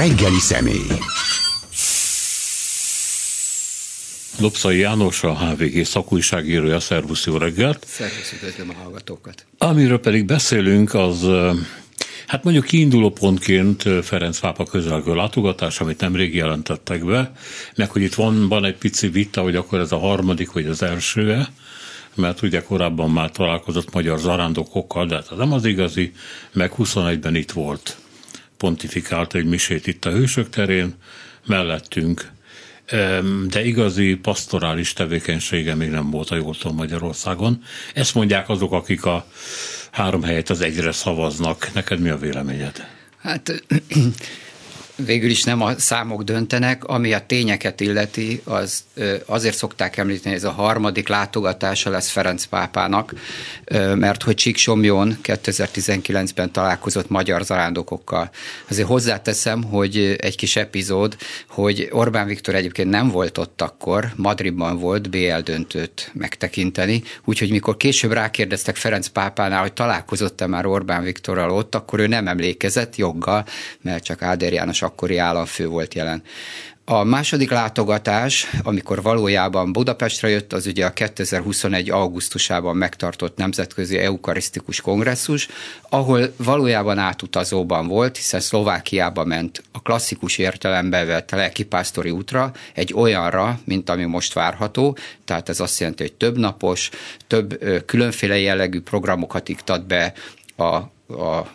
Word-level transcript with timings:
reggeli 0.00 0.38
személy. 0.38 0.86
Lopszai 4.38 4.78
János, 4.78 5.22
a 5.22 5.38
HVG 5.38 5.84
szakújságírója, 5.84 6.80
szervusz, 6.80 7.26
jó 7.26 7.36
reggelt! 7.36 7.86
Szervusz, 7.88 8.32
üdvözlöm 8.32 8.70
a 8.70 8.82
hallgatókat! 8.82 9.46
Amiről 9.58 10.00
pedig 10.00 10.24
beszélünk, 10.24 10.94
az 10.94 11.26
Hát 12.26 12.44
mondjuk 12.44 12.64
kiinduló 12.64 13.10
pontként 13.10 13.82
Ferenc 14.02 14.38
pápa 14.38 14.64
közelgő 14.64 15.14
látogatás, 15.14 15.80
amit 15.80 16.00
nemrég 16.00 16.34
jelentettek 16.34 17.04
be, 17.04 17.32
meg 17.76 17.90
hogy 17.90 18.02
itt 18.02 18.14
van, 18.14 18.48
van 18.48 18.64
egy 18.64 18.76
pici 18.76 19.08
vita, 19.08 19.42
hogy 19.42 19.56
akkor 19.56 19.78
ez 19.78 19.92
a 19.92 19.98
harmadik 19.98 20.52
vagy 20.52 20.66
az 20.66 20.82
első 20.82 21.46
mert 22.14 22.42
ugye 22.42 22.62
korábban 22.62 23.10
már 23.10 23.30
találkozott 23.30 23.92
magyar 23.92 24.18
zarándokokkal, 24.18 25.06
de 25.06 25.14
hát 25.14 25.28
ez 25.30 25.38
nem 25.38 25.52
az 25.52 25.64
igazi, 25.64 26.12
meg 26.52 26.72
21-ben 26.78 27.34
itt 27.34 27.50
volt. 27.50 27.96
Pontifikált 28.60 29.34
egy 29.34 29.44
misét 29.44 29.86
itt 29.86 30.04
a 30.04 30.10
Hősök 30.10 30.48
terén, 30.48 30.94
mellettünk 31.46 32.30
de 33.48 33.64
igazi 33.64 34.14
pastorális 34.14 34.92
tevékenysége 34.92 35.74
még 35.74 35.90
nem 35.90 36.10
volt 36.10 36.30
a 36.30 36.36
jól 36.36 36.54
Magyarországon. 36.74 37.62
Ezt 37.94 38.14
mondják 38.14 38.48
azok, 38.48 38.72
akik 38.72 39.04
a 39.04 39.26
három 39.90 40.22
helyet 40.22 40.50
az 40.50 40.60
egyre 40.60 40.92
szavaznak. 40.92 41.70
Neked 41.74 42.00
mi 42.00 42.08
a 42.08 42.16
véleményed? 42.16 42.86
Hát 43.18 43.64
végül 45.04 45.30
is 45.30 45.44
nem 45.44 45.62
a 45.62 45.78
számok 45.78 46.22
döntenek, 46.22 46.84
ami 46.84 47.12
a 47.12 47.26
tényeket 47.26 47.80
illeti, 47.80 48.40
az 48.44 48.84
azért 49.26 49.56
szokták 49.56 49.96
említeni, 49.96 50.34
ez 50.34 50.44
a 50.44 50.50
harmadik 50.50 51.08
látogatása 51.08 51.90
lesz 51.90 52.10
Ferenc 52.10 52.44
pápának, 52.44 53.14
mert 53.94 54.22
hogy 54.22 54.34
Csíksomjon 54.34 55.18
2019-ben 55.22 56.52
találkozott 56.52 57.08
magyar 57.08 57.42
zarándokokkal. 57.42 58.30
Azért 58.68 58.88
hozzáteszem, 58.88 59.62
hogy 59.62 60.16
egy 60.18 60.36
kis 60.36 60.56
epizód, 60.56 61.16
hogy 61.48 61.88
Orbán 61.90 62.26
Viktor 62.26 62.54
egyébként 62.54 62.90
nem 62.90 63.08
volt 63.08 63.38
ott 63.38 63.62
akkor, 63.62 64.12
Madridban 64.16 64.78
volt 64.78 65.10
BL 65.10 65.38
döntőt 65.44 66.10
megtekinteni, 66.14 67.02
úgyhogy 67.24 67.50
mikor 67.50 67.76
később 67.76 68.12
rákérdeztek 68.12 68.76
Ferenc 68.76 69.06
pápánál, 69.06 69.60
hogy 69.60 69.72
találkozott-e 69.72 70.46
már 70.46 70.66
Orbán 70.66 71.02
Viktorral 71.02 71.50
ott, 71.50 71.74
akkor 71.74 71.98
ő 71.98 72.06
nem 72.06 72.28
emlékezett 72.28 72.96
joggal, 72.96 73.44
mert 73.80 74.04
csak 74.04 74.22
Áder 74.22 74.52
János 74.52 74.82
akkori 74.90 75.16
államfő 75.16 75.66
volt 75.66 75.94
jelen. 75.94 76.22
A 76.84 77.04
második 77.04 77.50
látogatás, 77.50 78.50
amikor 78.62 79.02
valójában 79.02 79.72
Budapestre 79.72 80.28
jött, 80.28 80.52
az 80.52 80.66
ugye 80.66 80.86
a 80.86 80.92
2021. 80.92 81.90
augusztusában 81.90 82.76
megtartott 82.76 83.36
Nemzetközi 83.36 83.98
Eukarisztikus 83.98 84.80
Kongresszus, 84.80 85.48
ahol 85.88 86.32
valójában 86.36 86.98
átutazóban 86.98 87.86
volt, 87.86 88.16
hiszen 88.16 88.40
Szlovákiába 88.40 89.24
ment 89.24 89.62
a 89.72 89.82
klasszikus 89.82 90.38
értelembe 90.38 91.04
vett 91.04 91.30
lelkipásztori 91.30 92.10
útra, 92.10 92.52
egy 92.74 92.94
olyanra, 92.94 93.58
mint 93.64 93.90
ami 93.90 94.04
most 94.04 94.32
várható, 94.32 94.96
tehát 95.24 95.48
ez 95.48 95.60
azt 95.60 95.80
jelenti, 95.80 96.02
hogy 96.02 96.12
több 96.12 96.38
napos, 96.38 96.90
több 97.26 97.64
különféle 97.86 98.38
jellegű 98.38 98.80
programokat 98.80 99.48
iktat 99.48 99.86
be 99.86 100.12
a, 100.56 100.64
a 100.64 101.50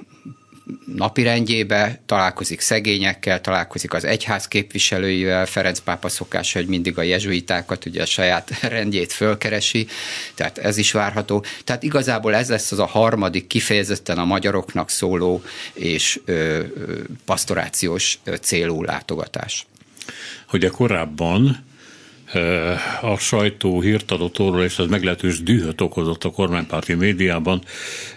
napirendjébe, 0.95 1.99
találkozik 2.05 2.61
szegényekkel, 2.61 3.41
találkozik 3.41 3.93
az 3.93 4.03
egyház 4.03 4.47
képviselőivel, 4.47 5.45
Ferenc 5.45 5.79
pápa 5.79 6.09
szokása, 6.09 6.59
hogy 6.59 6.67
mindig 6.67 6.97
a 6.97 7.01
jezsuitákat, 7.01 7.85
ugye 7.85 8.01
a 8.01 8.05
saját 8.05 8.59
rendjét 8.75 9.13
fölkeresi, 9.13 9.87
tehát 10.35 10.57
ez 10.57 10.77
is 10.77 10.91
várható. 10.91 11.43
Tehát 11.63 11.83
igazából 11.83 12.35
ez 12.35 12.49
lesz 12.49 12.71
az 12.71 12.79
a 12.79 12.85
harmadik 12.85 13.47
kifejezetten 13.47 14.17
a 14.17 14.25
magyaroknak 14.25 14.89
szóló 14.89 15.43
és 15.73 16.19
ö, 16.25 16.63
pastorációs 17.25 18.19
célú 18.41 18.83
látogatás. 18.83 19.65
Hogy 20.47 20.65
a 20.65 20.71
korábban 20.71 21.65
a 23.01 23.17
sajtó 23.17 23.81
hírt 23.81 24.11
adott 24.11 24.39
orról, 24.39 24.63
és 24.63 24.79
ez 24.79 24.85
meglehetős 24.85 25.43
dühöt 25.43 25.81
okozott 25.81 26.23
a 26.23 26.31
kormánypárti 26.31 26.93
médiában. 26.93 27.63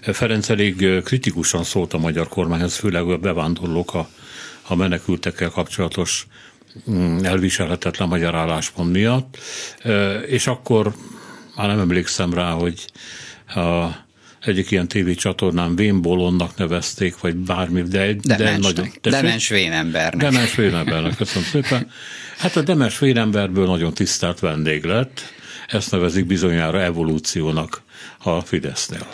Ferenc 0.01 0.49
elég 0.49 1.03
kritikusan 1.03 1.65
szólt 1.65 1.93
a 1.93 1.99
magyar 1.99 2.29
kormányhoz, 2.29 2.77
főleg 2.77 3.11
a 3.11 3.17
bevándorlók 3.17 3.95
a, 3.95 4.09
a 4.63 4.75
menekültekkel 4.75 5.51
kapcsolatos 5.51 6.27
mm, 6.91 7.25
elviselhetetlen 7.25 8.09
magyar 8.09 8.35
álláspont 8.35 8.93
miatt, 8.93 9.39
és 10.27 10.47
akkor 10.47 10.95
már 11.57 11.67
nem 11.67 11.79
emlékszem 11.79 12.35
rá, 12.35 12.51
hogy 12.51 12.85
a 13.47 14.07
egyik 14.49 14.71
ilyen 14.71 14.89
tévécsatornán 14.89 15.77
Vénbolonnak 15.77 16.57
nevezték, 16.57 17.21
vagy 17.21 17.35
bármi, 17.35 17.83
de, 17.83 18.13
de, 18.23 18.37
de 18.37 18.57
nagyon... 18.57 18.93
Demens 19.03 19.49
Vénembernek. 19.49 20.31
Demens 20.31 20.55
Vénembernek, 20.55 21.17
köszönöm 21.17 21.49
szépen. 21.49 21.91
Hát 22.39 22.57
a 22.57 22.63
Demens 22.63 22.99
Vénemberből 22.99 23.67
nagyon 23.67 23.95
tisztelt 23.95 24.41
vendég 24.41 24.85
lett, 24.85 25.21
ezt 25.67 25.91
nevezik 25.91 26.27
bizonyára 26.27 26.83
evolúciónak 26.83 27.83
a 28.19 28.41
Fidesznél. 28.41 29.07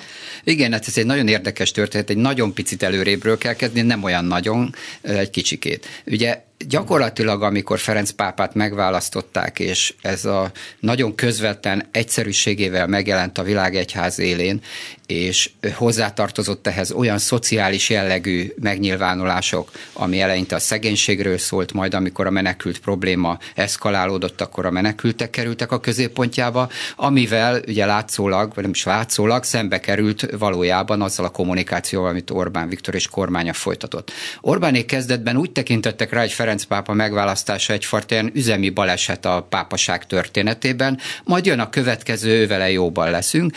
Igen, 0.44 0.72
hát 0.72 0.86
ez 0.86 0.98
egy 0.98 1.06
nagyon 1.06 1.28
érdekes 1.28 1.70
történet, 1.70 2.10
egy 2.10 2.16
nagyon 2.16 2.54
picit 2.54 2.82
előrébről 2.82 3.38
kell 3.38 3.54
kezdeni, 3.54 3.86
nem 3.86 4.02
olyan 4.02 4.24
nagyon, 4.24 4.74
egy 5.02 5.30
kicsikét. 5.30 5.86
Ugye 6.06 6.44
gyakorlatilag, 6.58 7.42
amikor 7.42 7.78
Ferenc 7.78 8.10
pápát 8.10 8.54
megválasztották, 8.54 9.58
és 9.58 9.94
ez 10.00 10.24
a 10.24 10.50
nagyon 10.80 11.14
közvetlen 11.14 11.86
egyszerűségével 11.90 12.86
megjelent 12.86 13.38
a 13.38 13.42
világegyház 13.42 14.18
élén, 14.18 14.60
és 15.06 15.50
hozzátartozott 15.74 16.66
ehhez 16.66 16.92
olyan 16.92 17.18
szociális 17.18 17.90
jellegű 17.90 18.52
megnyilvánulások, 18.60 19.70
ami 19.92 20.20
eleinte 20.20 20.54
a 20.54 20.58
szegénységről 20.58 21.38
szólt, 21.38 21.72
majd 21.72 21.94
amikor 21.94 22.26
a 22.26 22.30
menekült 22.30 22.78
probléma 22.78 23.38
eszkalálódott, 23.54 24.40
akkor 24.40 24.66
a 24.66 24.70
menekültek 24.70 25.30
kerültek 25.30 25.72
a 25.72 25.80
középpontjába, 25.80 26.70
amivel 26.96 27.62
ugye 27.66 27.86
látszólag, 27.86 28.54
vagy 28.54 28.62
nem 28.62 28.72
is 28.72 28.84
látszólag, 28.84 29.44
szembe 29.44 29.80
került 29.80 30.26
valójában 30.38 31.02
azzal 31.02 31.26
a 31.26 31.30
kommunikációval, 31.30 32.08
amit 32.08 32.30
Orbán 32.30 32.68
Viktor 32.68 32.94
és 32.94 33.08
kormánya 33.08 33.52
folytatott. 33.52 34.12
Orbánék 34.40 34.86
kezdetben 34.86 35.36
úgy 35.36 35.50
tekintettek 35.50 36.12
rá, 36.12 36.20
hogy 36.20 36.32
Ferenc 36.44 36.64
pápa 36.64 36.92
megválasztása 36.92 37.72
egyfajta 37.72 38.14
ilyen 38.14 38.30
üzemi 38.34 38.70
baleset 38.70 39.24
a 39.24 39.46
pápaság 39.48 40.06
történetében, 40.06 40.98
majd 41.24 41.46
jön 41.46 41.60
a 41.60 41.70
következő, 41.70 42.30
ővele 42.40 42.70
jóban 42.70 43.10
leszünk. 43.10 43.54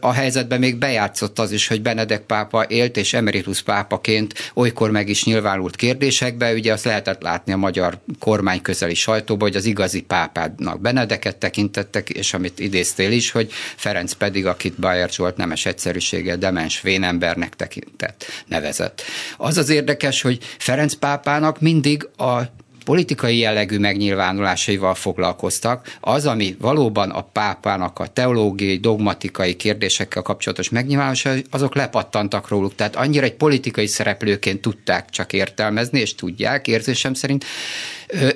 A 0.00 0.12
helyzetben 0.12 0.58
még 0.58 0.76
bejátszott 0.76 1.38
az 1.38 1.52
is, 1.52 1.66
hogy 1.66 1.82
Benedek 1.82 2.20
pápa 2.20 2.64
élt, 2.68 2.96
és 2.96 3.12
emeritus 3.12 3.62
pápaként 3.62 4.50
olykor 4.54 4.90
meg 4.90 5.08
is 5.08 5.24
nyilvánult 5.24 5.76
kérdésekbe, 5.76 6.52
ugye 6.52 6.72
azt 6.72 6.84
lehetett 6.84 7.22
látni 7.22 7.52
a 7.52 7.56
magyar 7.56 7.98
kormány 8.18 8.62
közeli 8.62 8.94
sajtóban, 8.94 9.48
hogy 9.48 9.56
az 9.56 9.64
igazi 9.64 10.02
pápádnak 10.02 10.80
Benedeket 10.80 11.36
tekintettek, 11.36 12.08
és 12.10 12.34
amit 12.34 12.58
idéztél 12.58 13.12
is, 13.12 13.30
hogy 13.30 13.50
Ferenc 13.76 14.12
pedig, 14.12 14.46
akit 14.46 14.74
Bayer 14.74 15.10
Zsolt 15.10 15.36
nemes 15.36 15.66
egyszerűséggel 15.66 16.36
demens 16.36 16.80
vénembernek 16.80 17.56
tekintett, 17.56 18.24
nevezett. 18.46 19.02
Az 19.36 19.56
az 19.56 19.68
érdekes, 19.68 20.22
hogy 20.22 20.38
Ferenc 20.58 20.94
pápának 20.94 21.60
mindig 21.60 22.08
a 22.20 22.52
politikai 22.84 23.38
jellegű 23.38 23.78
megnyilvánulásaival 23.78 24.94
foglalkoztak. 24.94 25.96
Az, 26.00 26.26
ami 26.26 26.56
valóban 26.60 27.10
a 27.10 27.22
pápának 27.22 27.98
a 27.98 28.06
teológiai, 28.06 28.76
dogmatikai 28.76 29.56
kérdésekkel 29.56 30.22
kapcsolatos 30.22 30.68
megnyilvánulásai, 30.68 31.44
azok 31.50 31.74
lepattantak 31.74 32.48
róluk. 32.48 32.74
Tehát 32.74 32.96
annyira 32.96 33.24
egy 33.24 33.34
politikai 33.34 33.86
szereplőként 33.86 34.60
tudták 34.60 35.10
csak 35.10 35.32
értelmezni, 35.32 36.00
és 36.00 36.14
tudják 36.14 36.66
érzésem 36.66 37.14
szerint. 37.14 37.44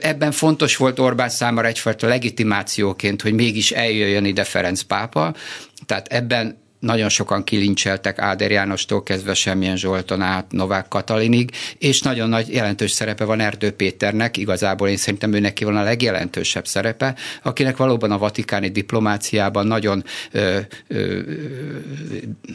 Ebben 0.01 0.33
fontos 0.33 0.77
volt 0.77 0.99
Orbán 0.99 1.29
számára 1.29 1.69
egyfajta 1.69 2.07
legitimációként, 2.07 3.23
hogy 3.23 3.33
mégis 3.33 3.71
eljöjjön 3.71 4.25
ide 4.25 4.45
Ferenc 4.45 4.83
pápa, 4.83 5.35
tehát 5.87 6.07
ebben 6.09 6.63
nagyon 6.85 7.09
sokan 7.09 7.45
kilincseltek 7.45 8.19
Áder 8.19 8.51
Jánostól 8.51 9.03
kezdve 9.03 9.35
Semmilyen 9.35 9.77
Zsolton 9.77 10.23
át 10.23 10.53
Novák 10.53 10.89
Katalinig, 10.89 11.51
és 11.79 12.01
nagyon 12.01 12.29
nagy 12.29 12.53
jelentős 12.53 12.91
szerepe 12.91 13.25
van 13.25 13.41
Erdő 13.41 13.71
Péternek, 13.71 14.37
igazából 14.37 14.89
én 14.89 14.97
szerintem 14.97 15.33
ő 15.33 15.39
neki 15.39 15.65
van 15.65 15.77
a 15.77 15.83
legjelentősebb 15.83 16.67
szerepe, 16.67 17.15
akinek 17.43 17.77
valóban 17.77 18.11
a 18.11 18.19
vatikáni 18.19 18.69
diplomáciában 18.69 19.67
nagyon 19.67 20.05
ö, 20.33 20.59
ö, 20.89 21.19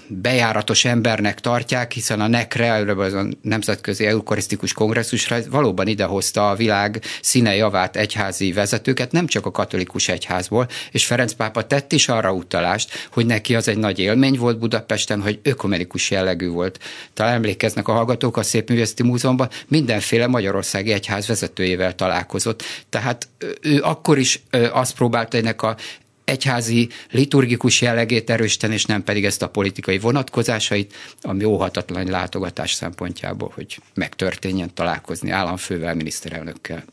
bejáratos 0.08 0.86
embernek 0.86 1.40
tartják, 1.40 1.92
hiszen 1.92 2.22
a 2.22 2.28
NECRE, 2.28 2.74
a 2.74 3.28
Nemzetközi 3.42 4.06
Eukarisztikus 4.06 4.74
Kongresszusra 4.74 5.38
valóban 5.50 5.88
idehozta 5.88 6.50
a 6.50 6.56
világ 6.56 7.02
színe 7.22 7.56
javát 7.56 7.96
egyházi 7.96 8.52
vezetőket, 8.52 9.12
nem 9.12 9.28
csak 9.28 9.46
a 9.46 9.52
katolikus 9.52 10.08
egyházból, 10.08 10.68
és 10.92 11.06
Ferenc 11.06 11.34
pápa 11.34 11.68
tett 11.68 11.92
is 11.92 12.08
arra 12.08 12.34
utalást, 12.34 13.08
hogy 13.12 13.26
neki 13.26 13.56
az 13.56 13.68
egy 13.68 13.78
nagy 13.78 14.00
élmény, 14.00 14.18
élmény 14.24 14.40
volt 14.40 14.60
Budapesten, 14.60 15.22
hogy 15.22 15.40
ökumenikus 15.44 16.12
jellegű 16.12 16.48
volt. 16.48 16.80
Talán 17.14 17.34
emlékeznek 17.34 17.88
a 17.88 17.92
hallgatók 17.92 18.38
a 18.38 18.44
Szép 18.44 18.70
Művészeti 18.70 19.04
Múzeumban, 19.04 19.50
mindenféle 19.68 20.28
Magyarországi 20.28 20.92
Egyház 20.92 21.28
vezetőjével 21.28 21.96
találkozott. 21.96 22.64
Tehát 22.90 23.28
ő 23.62 23.82
akkor 23.82 24.18
is 24.18 24.42
azt 24.72 24.96
próbálta 24.96 25.38
ennek 25.38 25.62
a 25.62 25.76
egyházi 26.24 26.90
liturgikus 27.12 27.82
jellegét 27.82 28.30
erősíteni, 28.30 28.74
és 28.74 28.86
nem 28.86 29.04
pedig 29.04 29.26
ezt 29.26 29.42
a 29.42 29.50
politikai 29.50 30.00
vonatkozásait, 30.00 30.94
ami 31.22 31.44
óhatatlan 31.44 32.06
látogatás 32.10 32.74
szempontjából, 32.74 33.52
hogy 33.56 33.80
megtörténjen 33.94 34.74
találkozni 34.74 35.30
államfővel, 35.30 35.96
miniszterelnökkel. 35.96 36.84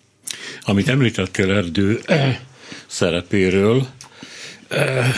Amit 0.60 0.88
említettél 0.88 1.50
Erdő 1.50 2.00
szerepéről, 2.86 3.86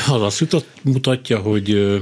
az 0.09 0.23
azt 0.23 0.41
jutott, 0.41 0.67
mutatja, 0.83 1.39
hogy, 1.39 1.99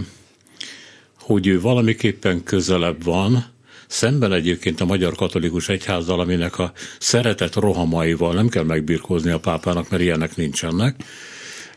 hogy 1.21 1.47
ő 1.47 1.61
valamiképpen 1.61 2.43
közelebb 2.43 3.05
van, 3.05 3.55
szemben 3.87 4.33
egyébként 4.33 4.81
a 4.81 4.85
Magyar 4.85 5.15
Katolikus 5.15 5.69
Egyházzal, 5.69 6.21
aminek 6.21 6.59
a 6.59 6.73
szeretet 6.99 7.55
rohamaival 7.55 8.35
nem 8.35 8.49
kell 8.49 8.65
megbirkózni 8.65 9.31
a 9.31 9.41
pápának, 9.41 9.91
mert 9.91 10.03
ilyenek 10.03 10.37
nincsenek, 10.37 10.97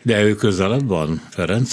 de 0.02 0.24
ő 0.24 0.36
közelebb 0.36 0.88
van, 0.88 1.22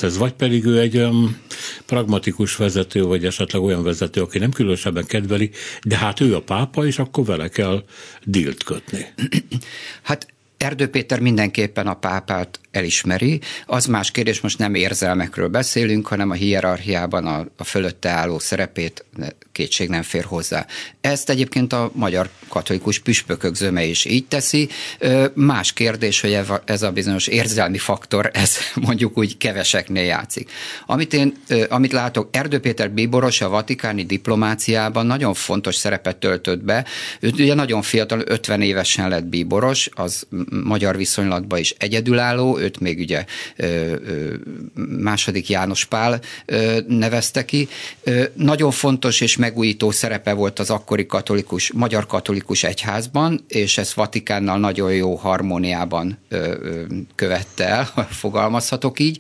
ez 0.03 0.17
vagy 0.17 0.33
pedig 0.33 0.65
ő 0.65 0.81
egy 0.81 0.97
olyan 0.97 1.41
pragmatikus 1.87 2.57
vezető, 2.57 3.03
vagy 3.03 3.25
esetleg 3.25 3.63
olyan 3.63 3.83
vezető, 3.83 4.21
aki 4.21 4.39
nem 4.39 4.51
különösebben 4.51 5.07
kedveli, 5.07 5.51
de 5.83 5.97
hát 5.97 6.21
ő 6.21 6.35
a 6.35 6.43
pápa, 6.43 6.87
és 6.87 6.99
akkor 6.99 7.25
vele 7.25 7.49
kell 7.49 7.85
dílt 8.25 8.63
kötni. 8.63 9.07
Hát 10.03 10.27
Erdő 10.67 10.89
Péter 10.89 11.21
mindenképpen 11.21 11.87
a 11.87 11.95
pápát 11.95 12.61
elismeri. 12.71 13.41
Az 13.67 13.87
más 13.87 14.11
kérdés, 14.11 14.41
most 14.41 14.59
nem 14.59 14.75
érzelmekről 14.75 15.49
beszélünk, 15.49 16.07
hanem 16.07 16.31
a 16.31 16.35
hierarchiában 16.35 17.27
a, 17.27 17.47
a 17.57 17.65
fölötte 17.65 18.09
álló 18.09 18.39
szerepét 18.39 19.05
kétség 19.53 19.89
nem 19.89 20.03
fér 20.03 20.25
hozzá. 20.25 20.67
Ezt 21.01 21.31
egyébként 21.31 21.73
a 21.73 21.91
magyar 21.95 22.29
katolikus 22.49 22.99
püspökök 22.99 23.55
zöme 23.55 23.85
is 23.85 24.05
így 24.05 24.27
teszi. 24.27 24.69
Más 25.35 25.73
kérdés, 25.73 26.21
hogy 26.21 26.39
ez 26.65 26.83
a 26.83 26.93
bizonyos 26.93 27.27
érzelmi 27.27 27.79
faktor, 27.79 28.31
ez 28.33 28.57
mondjuk 28.87 29.19
úgy 29.19 29.37
keveseknél 29.37 30.05
játszik. 30.05 30.51
Amit 30.87 31.13
én, 31.13 31.35
amit 31.69 31.93
látok, 31.93 32.29
Erdő 32.33 32.61
Péter 32.61 32.91
Bíboros 32.91 33.41
a 33.41 33.49
vatikáni 33.49 34.05
diplomáciában 34.05 35.07
nagyon 35.07 35.35
fontos 35.35 35.75
szerepet 35.75 36.17
töltött 36.17 36.63
be. 36.65 36.85
Ő 37.21 37.31
ugye 37.33 37.55
nagyon 37.55 37.83
fiatal, 37.83 38.23
50 38.27 38.63
évesen 38.63 39.09
lett 39.09 39.25
bíboros, 39.25 39.89
az 39.95 40.27
magyar 40.65 40.97
viszonylatban 40.97 41.59
is 41.59 41.75
egyedülálló, 41.79 42.59
őt 42.59 42.81
még 42.81 42.99
ugye 42.99 43.25
második 44.99 45.49
János 45.49 45.85
Pál 45.85 46.21
nevezte 46.87 47.45
ki. 47.45 47.69
Nagyon 48.35 48.71
fontos 48.71 49.21
és 49.21 49.37
megújító 49.37 49.91
szerepe 49.91 50.33
volt 50.33 50.59
az 50.59 50.71
akkori 50.71 51.07
katolikus, 51.07 51.73
magyar 51.73 52.07
katolikus 52.07 52.65
egyházban, 52.65 53.45
és 53.49 53.79
ezt 53.79 53.95
Vatikánnal 53.95 54.59
nagyon 54.59 54.93
jó 54.93 55.15
harmóniában 55.15 56.19
követte 57.15 57.65
el, 57.65 58.09
fogalmazhatok 58.11 58.99
így. 58.99 59.19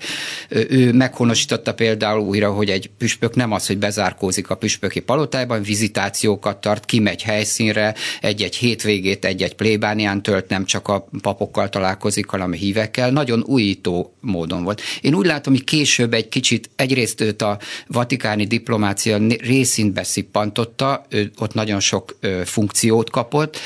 Ő 0.48 0.92
meghonosította 0.92 1.74
például 1.74 2.20
újra, 2.20 2.52
hogy 2.52 2.70
egy 2.70 2.90
püspök 2.98 3.34
nem 3.34 3.52
az, 3.52 3.66
hogy 3.66 3.78
bezárkózik 3.78 4.50
a 4.50 4.54
püspöki 4.54 5.00
palotájban, 5.00 5.62
vizitációkat 5.62 6.60
tart, 6.60 6.84
kimegy 6.84 7.22
helyszínre, 7.22 7.94
egy-egy 8.20 8.56
hétvégét 8.56 9.24
egy-egy 9.24 9.54
plébánián 9.54 10.22
tölt, 10.22 10.48
nem 10.48 10.64
csak 10.64 10.88
a 10.88 11.08
papokkal 11.20 11.68
találkozik, 11.68 12.26
hanem 12.26 12.52
hívekkel. 12.52 13.10
Nagyon 13.10 13.42
újító 13.46 14.14
módon 14.20 14.64
volt. 14.64 14.80
Én 15.00 15.14
úgy 15.14 15.26
látom, 15.26 15.52
hogy 15.52 15.64
később 15.64 16.14
egy 16.14 16.28
kicsit 16.28 16.70
egyrészt 16.76 17.20
őt 17.20 17.42
a 17.42 17.58
vatikáni 17.86 18.44
diplomácia 18.44 19.18
részint 19.40 19.92
beszippantotta, 19.92 21.06
ő 21.08 21.30
ott 21.38 21.54
nagyon 21.54 21.80
sok 21.80 22.18
funkciót 22.44 23.10
kapott, 23.10 23.58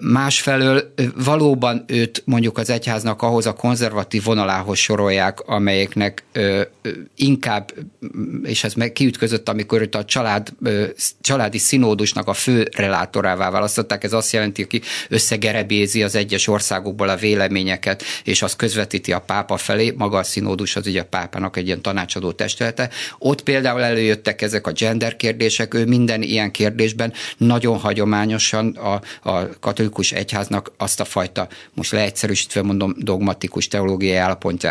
másfelől 0.00 0.92
valóban 1.24 1.84
őt 1.86 2.22
mondjuk 2.24 2.58
az 2.58 2.70
egyháznak 2.70 3.22
ahhoz 3.22 3.46
a 3.46 3.52
konzervatív 3.52 4.24
vonalához 4.24 4.78
sorolják, 4.78 5.40
amelyeknek 5.40 6.24
inkább, 7.16 7.72
és 8.42 8.64
ez 8.64 8.74
meg 8.74 8.92
kiütközött, 8.92 9.48
amikor 9.48 9.80
őt 9.80 9.94
a 9.94 10.04
család, 10.04 10.52
családi 11.20 11.58
színódusnak 11.58 12.28
a 12.28 12.32
fő 12.32 12.68
relátorává 12.76 13.50
választották, 13.50 14.04
ez 14.04 14.12
azt 14.12 14.32
jelenti, 14.32 14.66
hogy 14.70 14.82
összegerebézi 15.08 16.02
az 16.02 16.14
egyes 16.14 16.46
országokból 16.76 17.08
a 17.08 17.16
véleményeket, 17.16 18.02
és 18.24 18.42
az 18.42 18.56
közvetít 18.56 18.74
közvetíti 18.76 19.12
a 19.12 19.20
pápa 19.20 19.56
felé, 19.56 19.94
maga 19.96 20.18
a 20.18 20.22
színódus 20.22 20.76
az 20.76 20.86
ugye 20.86 21.00
a 21.00 21.04
pápának 21.04 21.56
egy 21.56 21.66
ilyen 21.66 21.82
tanácsadó 21.82 22.32
testülete. 22.32 22.90
Ott 23.18 23.42
például 23.42 23.82
előjöttek 23.82 24.42
ezek 24.42 24.66
a 24.66 24.72
gender 24.72 25.16
kérdések, 25.16 25.74
ő 25.74 25.86
minden 25.86 26.22
ilyen 26.22 26.50
kérdésben 26.50 27.12
nagyon 27.36 27.78
hagyományosan 27.78 28.68
a, 28.68 29.00
a 29.30 29.58
katolikus 29.60 30.12
egyháznak 30.12 30.72
azt 30.76 31.00
a 31.00 31.04
fajta, 31.04 31.48
most 31.74 31.92
leegyszerűsítve 31.92 32.62
mondom, 32.62 32.94
dogmatikus 32.98 33.68
teológiai 33.68 34.16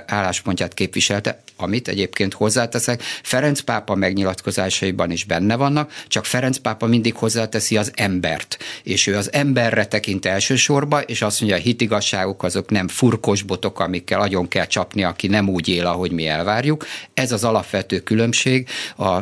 álláspontját 0.05 0.73
képviselte, 0.73 1.43
amit 1.57 1.87
egyébként 1.87 2.33
hozzáteszek, 2.33 3.01
Ferenc 3.01 3.59
pápa 3.59 3.95
megnyilatkozásaiban 3.95 5.11
is 5.11 5.23
benne 5.23 5.55
vannak, 5.55 5.93
csak 6.07 6.25
Ferenc 6.25 6.57
pápa 6.57 6.85
mindig 6.85 7.15
hozzáteszi 7.15 7.77
az 7.77 7.91
embert, 7.95 8.57
és 8.83 9.07
ő 9.07 9.15
az 9.15 9.33
emberre 9.33 9.85
tekint 9.85 10.25
elsősorba, 10.25 11.01
és 11.01 11.21
azt 11.21 11.39
mondja, 11.39 11.57
a 11.57 11.61
hitigasságok 11.61 12.43
azok 12.43 12.69
nem 12.69 12.87
furkos 12.87 13.41
botok, 13.41 13.79
amikkel 13.79 14.21
agyon 14.21 14.47
kell 14.47 14.65
csapni, 14.65 15.03
aki 15.03 15.27
nem 15.27 15.49
úgy 15.49 15.67
él, 15.67 15.85
ahogy 15.85 16.11
mi 16.11 16.27
elvárjuk. 16.27 16.85
Ez 17.13 17.31
az 17.31 17.43
alapvető 17.43 17.99
különbség 17.99 18.67
a 18.97 19.17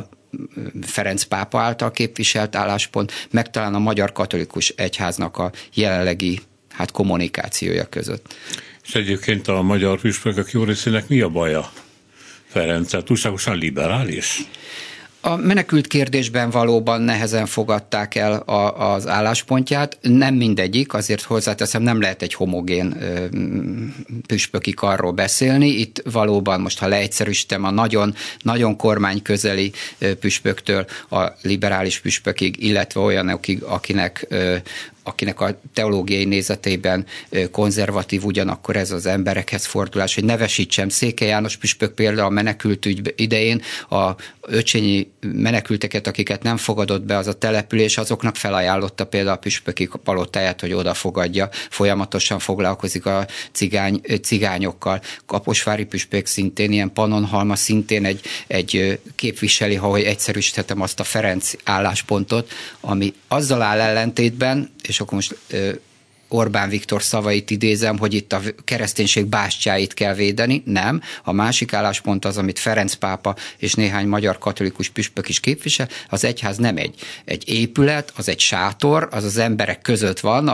Ferenc 0.81 1.23
pápa 1.23 1.59
által 1.59 1.91
képviselt 1.91 2.55
álláspont, 2.55 3.27
meg 3.31 3.49
talán 3.49 3.73
a 3.73 3.79
Magyar 3.79 4.11
Katolikus 4.11 4.69
Egyháznak 4.69 5.37
a 5.37 5.51
jelenlegi 5.73 6.39
hát 6.69 6.91
kommunikációja 6.91 7.85
között. 7.85 8.35
És 8.83 8.95
egyébként 8.95 9.47
a 9.47 9.61
magyar 9.61 9.99
püspökök 9.99 10.51
jó 10.51 10.63
részének 10.63 11.07
mi 11.07 11.21
a 11.21 11.29
baja? 11.29 11.71
Ferenc, 12.53 13.03
túlságosan 13.03 13.57
liberális? 13.57 14.39
A 15.21 15.35
menekült 15.35 15.87
kérdésben 15.87 16.49
valóban 16.49 17.01
nehezen 17.01 17.45
fogadták 17.45 18.15
el 18.15 18.33
a, 18.33 18.91
az 18.93 19.07
álláspontját. 19.07 19.97
Nem 20.01 20.35
mindegyik, 20.35 20.93
azért 20.93 21.21
hozzáteszem, 21.21 21.81
nem 21.81 22.01
lehet 22.01 22.21
egy 22.21 22.33
homogén 22.33 22.95
ö, 23.01 23.25
püspöki 24.27 24.71
karról 24.71 25.11
beszélni. 25.11 25.67
Itt 25.67 26.01
valóban, 26.11 26.61
most 26.61 26.79
ha 26.79 26.87
leegyszerűsítem, 26.87 27.63
a 27.63 27.71
nagyon, 27.71 28.15
nagyon 28.41 28.75
kormányközeli 28.75 29.71
püspöktől 30.19 30.85
a 31.09 31.27
liberális 31.41 31.99
püspökig, 31.99 32.63
illetve 32.63 32.99
olyanokig, 32.99 33.63
akinek 33.63 34.25
ö, 34.29 34.55
akinek 35.03 35.41
a 35.41 35.59
teológiai 35.73 36.25
nézetében 36.25 37.05
konzervatív, 37.51 38.25
ugyanakkor 38.25 38.75
ez 38.75 38.91
az 38.91 39.05
emberekhez 39.05 39.65
fordulás, 39.65 40.15
hogy 40.15 40.23
nevesítsem 40.23 40.89
Széke 40.89 41.25
János 41.25 41.57
püspök 41.57 41.93
például 41.93 42.27
a 42.27 42.29
menekült 42.29 42.85
ügy 42.85 43.13
idején 43.15 43.61
a 43.89 44.11
öcsényi 44.41 45.11
menekülteket, 45.21 46.07
akiket 46.07 46.43
nem 46.43 46.57
fogadott 46.57 47.01
be 47.03 47.17
az 47.17 47.27
a 47.27 47.33
település, 47.33 47.97
azoknak 47.97 48.35
felajánlotta 48.35 49.05
például 49.05 49.35
a 49.35 49.39
püspöki 49.39 49.89
palotáját, 50.03 50.61
hogy 50.61 50.73
oda 50.73 50.93
fogadja, 50.93 51.49
folyamatosan 51.69 52.39
foglalkozik 52.39 53.05
a 53.05 53.27
cigány, 53.51 54.01
cigányokkal. 54.21 55.01
Kaposvári 55.25 55.85
püspök 55.85 56.25
szintén, 56.25 56.71
ilyen 56.71 56.93
Panonhalma 56.93 57.55
szintén 57.55 58.05
egy, 58.05 58.21
egy 58.47 58.99
képviseli, 59.15 59.75
ha 59.75 59.87
hogy 59.87 60.03
egyszerűsíthetem 60.03 60.81
azt 60.81 60.99
a 60.99 61.03
Ferenc 61.03 61.51
álláspontot, 61.63 62.51
ami 62.79 63.13
azzal 63.27 63.61
áll 63.61 63.79
ellentétben, 63.79 64.71
akkor 64.99 65.13
most 65.13 65.35
Orbán 66.33 66.69
Viktor 66.69 67.03
szavait 67.03 67.49
idézem, 67.51 67.97
hogy 67.97 68.13
itt 68.13 68.33
a 68.33 68.41
kereszténység 68.63 69.25
bástyáit 69.25 69.93
kell 69.93 70.13
védeni. 70.13 70.63
Nem. 70.65 71.01
A 71.23 71.31
másik 71.31 71.73
álláspont 71.73 72.25
az, 72.25 72.37
amit 72.37 72.59
Ferenc 72.59 72.93
pápa 72.93 73.35
és 73.57 73.73
néhány 73.73 74.07
magyar 74.07 74.37
katolikus 74.37 74.89
püspök 74.89 75.29
is 75.29 75.39
képvisel, 75.39 75.87
az 76.09 76.23
egyház 76.23 76.57
nem 76.57 76.77
egy, 76.77 76.95
egy 77.25 77.49
épület, 77.49 78.13
az 78.15 78.29
egy 78.29 78.39
sátor, 78.39 79.07
az 79.11 79.23
az 79.23 79.37
emberek 79.37 79.81
között 79.81 80.19
van, 80.19 80.47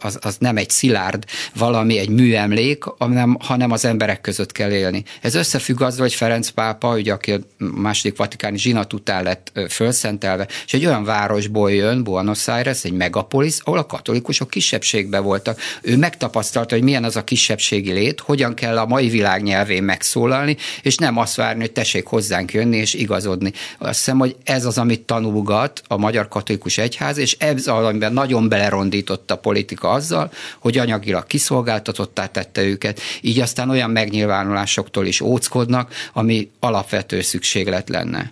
az, 0.00 0.18
az 0.20 0.36
nem 0.38 0.56
egy 0.56 0.70
szilárd 0.70 1.24
valami, 1.54 1.98
egy 1.98 2.08
műemlék, 2.08 2.84
hanem, 2.84 3.36
hanem 3.40 3.70
az 3.70 3.84
emberek 3.84 4.20
között 4.20 4.52
kell 4.52 4.70
élni. 4.70 5.04
Ez 5.20 5.34
összefügg 5.34 5.80
azzal, 5.80 6.00
hogy 6.00 6.14
Ferenc 6.14 6.48
pápa, 6.48 6.96
ugye, 6.96 7.12
aki 7.12 7.32
a 7.32 7.38
második 7.58 8.16
vatikáni 8.16 8.58
zsinat 8.58 8.92
után 8.92 9.22
lett 9.22 9.52
fölszentelve, 9.68 10.48
és 10.66 10.74
egy 10.74 10.86
olyan 10.86 11.04
városból 11.04 11.72
jön, 11.72 12.04
Buenos 12.04 12.48
Aires, 12.48 12.84
egy 12.84 12.92
megapolis, 12.92 13.56
ahol 13.58 13.78
a 13.78 13.86
katolikusok 13.86 14.50
kisebbség 14.50 15.06
kisebbségben 15.08 15.22
voltak. 15.22 15.60
Ő 15.82 15.96
megtapasztalta, 15.96 16.74
hogy 16.74 16.84
milyen 16.84 17.04
az 17.04 17.16
a 17.16 17.24
kisebbségi 17.24 17.92
lét, 17.92 18.20
hogyan 18.20 18.54
kell 18.54 18.78
a 18.78 18.86
mai 18.86 19.08
világ 19.08 19.42
nyelvén 19.42 19.82
megszólalni, 19.82 20.56
és 20.82 20.96
nem 20.96 21.18
azt 21.18 21.36
várni, 21.36 21.60
hogy 21.60 21.72
tessék 21.72 22.06
hozzánk 22.06 22.52
jönni 22.52 22.76
és 22.76 22.94
igazodni. 22.94 23.52
Azt 23.78 23.98
hiszem, 23.98 24.18
hogy 24.18 24.36
ez 24.44 24.64
az, 24.64 24.78
amit 24.78 25.00
tanulgat 25.00 25.82
a 25.88 25.96
Magyar 25.96 26.28
Katolikus 26.28 26.78
Egyház, 26.78 27.18
és 27.18 27.36
ez 27.38 27.66
az, 27.66 27.84
amiben 27.84 28.12
nagyon 28.12 28.48
belerondított 28.48 29.30
a 29.30 29.36
politika 29.36 29.90
azzal, 29.90 30.30
hogy 30.58 30.78
anyagilag 30.78 31.26
kiszolgáltatottá 31.26 32.26
tette 32.26 32.62
őket, 32.62 33.00
így 33.20 33.40
aztán 33.40 33.70
olyan 33.70 33.90
megnyilvánulásoktól 33.90 35.06
is 35.06 35.20
óckodnak, 35.20 35.92
ami 36.12 36.50
alapvető 36.60 37.20
szükséglet 37.20 37.88
lenne. 37.88 38.30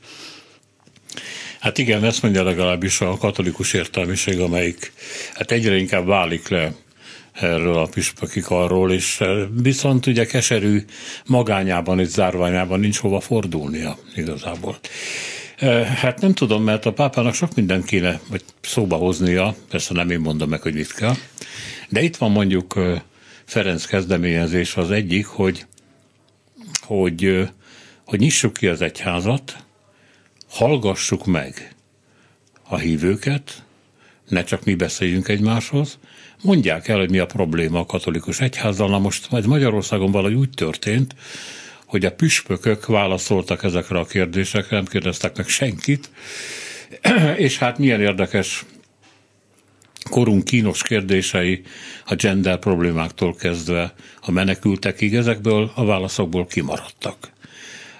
Hát 1.66 1.78
igen, 1.78 2.04
ezt 2.04 2.22
mondja 2.22 2.42
legalábbis 2.42 3.00
a 3.00 3.16
katolikus 3.16 3.72
értelmiség, 3.72 4.40
amelyik 4.40 4.92
hát 5.34 5.50
egyre 5.50 5.76
inkább 5.76 6.06
válik 6.06 6.48
le 6.48 6.72
erről 7.32 7.76
a 7.76 7.86
püspöki 7.86 8.40
karról, 8.40 8.92
és 8.92 9.22
viszont 9.62 10.06
ugye 10.06 10.26
keserű 10.26 10.84
magányában 11.24 11.98
és 11.98 12.08
zárványában 12.08 12.80
nincs 12.80 12.98
hova 12.98 13.20
fordulnia 13.20 13.98
igazából. 14.14 14.78
Hát 15.96 16.20
nem 16.20 16.34
tudom, 16.34 16.62
mert 16.62 16.86
a 16.86 16.92
pápának 16.92 17.34
sok 17.34 17.54
mindent 17.54 17.84
kéne 17.84 18.20
vagy 18.30 18.42
szóba 18.60 18.96
hoznia, 18.96 19.54
persze 19.70 19.94
nem 19.94 20.10
én 20.10 20.20
mondom 20.20 20.48
meg, 20.48 20.62
hogy 20.62 20.74
mit 20.74 20.92
kell, 20.92 21.14
de 21.88 22.02
itt 22.02 22.16
van 22.16 22.30
mondjuk 22.30 22.80
Ferenc 23.44 23.84
kezdeményezés 23.84 24.76
az 24.76 24.90
egyik, 24.90 25.26
hogy, 25.26 25.66
hogy, 26.80 27.48
hogy 28.04 28.18
nyissuk 28.18 28.52
ki 28.52 28.66
az 28.66 28.80
egyházat, 28.82 29.64
hallgassuk 30.56 31.26
meg 31.26 31.74
a 32.68 32.76
hívőket, 32.76 33.64
ne 34.28 34.44
csak 34.44 34.64
mi 34.64 34.74
beszéljünk 34.74 35.28
egymáshoz, 35.28 35.98
mondják 36.42 36.88
el, 36.88 36.98
hogy 36.98 37.10
mi 37.10 37.18
a 37.18 37.26
probléma 37.26 37.78
a 37.78 37.86
katolikus 37.86 38.40
egyházzal. 38.40 38.88
Na 38.88 38.98
most 38.98 39.30
majd 39.30 39.46
Magyarországon 39.46 40.10
valahogy 40.10 40.34
úgy 40.34 40.50
történt, 40.50 41.14
hogy 41.86 42.04
a 42.04 42.12
püspökök 42.12 42.86
válaszoltak 42.86 43.62
ezekre 43.64 43.98
a 43.98 44.04
kérdésekre, 44.04 44.76
nem 44.76 44.84
kérdeztek 44.84 45.36
meg 45.36 45.48
senkit, 45.48 46.10
és 47.46 47.58
hát 47.58 47.78
milyen 47.78 48.00
érdekes 48.00 48.64
korunk 50.10 50.44
kínos 50.44 50.82
kérdései, 50.82 51.62
a 52.06 52.14
gender 52.14 52.58
problémáktól 52.58 53.34
kezdve 53.34 53.94
a 54.20 54.30
menekültekig, 54.30 55.14
ezekből 55.14 55.72
a 55.74 55.84
válaszokból 55.84 56.46
kimaradtak. 56.46 57.34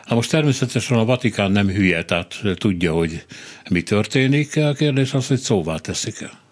Na 0.09 0.15
most 0.15 0.31
természetesen 0.31 0.99
a 0.99 1.05
Vatikán 1.05 1.51
nem 1.51 1.69
hülye, 1.69 2.05
tehát 2.05 2.41
tudja, 2.55 2.93
hogy 2.93 3.25
mi 3.71 3.83
történik. 3.83 4.57
A 4.57 4.73
kérdés 4.73 5.15
az, 5.15 5.27
hogy 5.27 5.39
szóvá 5.39 5.77
teszik 5.77 6.21
el. 6.21 6.45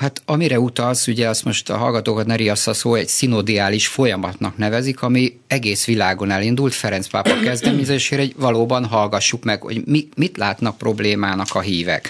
Hát 0.00 0.22
amire 0.24 0.60
utalsz, 0.60 1.06
ugye 1.06 1.28
azt 1.28 1.44
most 1.44 1.70
a 1.70 1.76
hallgatókat 1.76 2.26
ne 2.26 2.36
riassza 2.36 2.74
szó, 2.74 2.94
egy 2.94 3.08
szinodiális 3.08 3.86
folyamatnak 3.86 4.56
nevezik, 4.56 5.02
ami 5.02 5.40
egész 5.46 5.84
világon 5.84 6.30
elindult 6.30 6.74
Ferenc 6.74 7.06
pápa 7.06 7.40
kezdeményezésére, 7.44 8.22
hogy 8.22 8.34
valóban 8.36 8.84
hallgassuk 8.84 9.44
meg, 9.44 9.62
hogy 9.62 9.82
mi, 9.86 10.08
mit 10.16 10.36
látnak 10.36 10.78
problémának 10.78 11.54
a 11.54 11.60
hívek. 11.60 12.08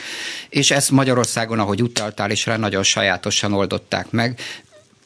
És 0.49 0.71
ezt 0.71 0.91
Magyarországon, 0.91 1.59
ahogy 1.59 1.83
utaltál 1.83 2.31
is 2.31 2.47
rá, 2.47 2.57
nagyon 2.57 2.83
sajátosan 2.83 3.53
oldották 3.53 4.11
meg 4.11 4.41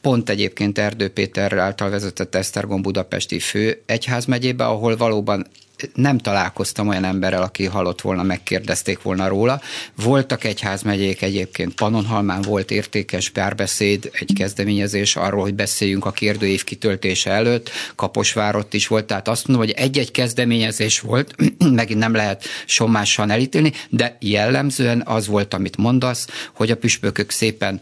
pont 0.05 0.29
egyébként 0.29 0.77
Erdő 0.77 1.09
Péter 1.09 1.53
által 1.53 1.89
vezetett 1.89 2.35
Esztergom 2.35 2.81
budapesti 2.81 3.39
fő 3.39 3.81
egyházmegyébe, 3.85 4.65
ahol 4.65 4.97
valóban 4.97 5.47
nem 5.93 6.17
találkoztam 6.17 6.87
olyan 6.87 7.03
emberrel, 7.03 7.41
aki 7.41 7.65
halott 7.65 8.01
volna, 8.01 8.23
megkérdezték 8.23 9.01
volna 9.01 9.27
róla. 9.27 9.61
Voltak 9.95 10.43
egyházmegyék 10.43 11.21
egyébként, 11.21 11.73
Panonhalmán 11.73 12.41
volt 12.41 12.71
értékes 12.71 13.29
párbeszéd, 13.29 14.09
egy 14.13 14.33
kezdeményezés 14.35 15.15
arról, 15.15 15.41
hogy 15.41 15.53
beszéljünk 15.53 16.05
a 16.05 16.11
kérdőív 16.11 16.63
kitöltése 16.63 17.31
előtt, 17.31 17.69
Kaposvárott 17.95 18.73
is 18.73 18.87
volt, 18.87 19.05
tehát 19.05 19.27
azt 19.27 19.47
mondom, 19.47 19.65
hogy 19.65 19.75
egy-egy 19.77 20.11
kezdeményezés 20.11 20.99
volt, 20.99 21.35
megint 21.71 21.99
nem 21.99 22.13
lehet 22.13 22.43
sommással 22.65 23.31
elítélni, 23.31 23.71
de 23.89 24.17
jellemzően 24.19 25.01
az 25.05 25.27
volt, 25.27 25.53
amit 25.53 25.77
mondasz, 25.77 26.27
hogy 26.53 26.71
a 26.71 26.77
püspökök 26.77 27.31
szépen 27.31 27.81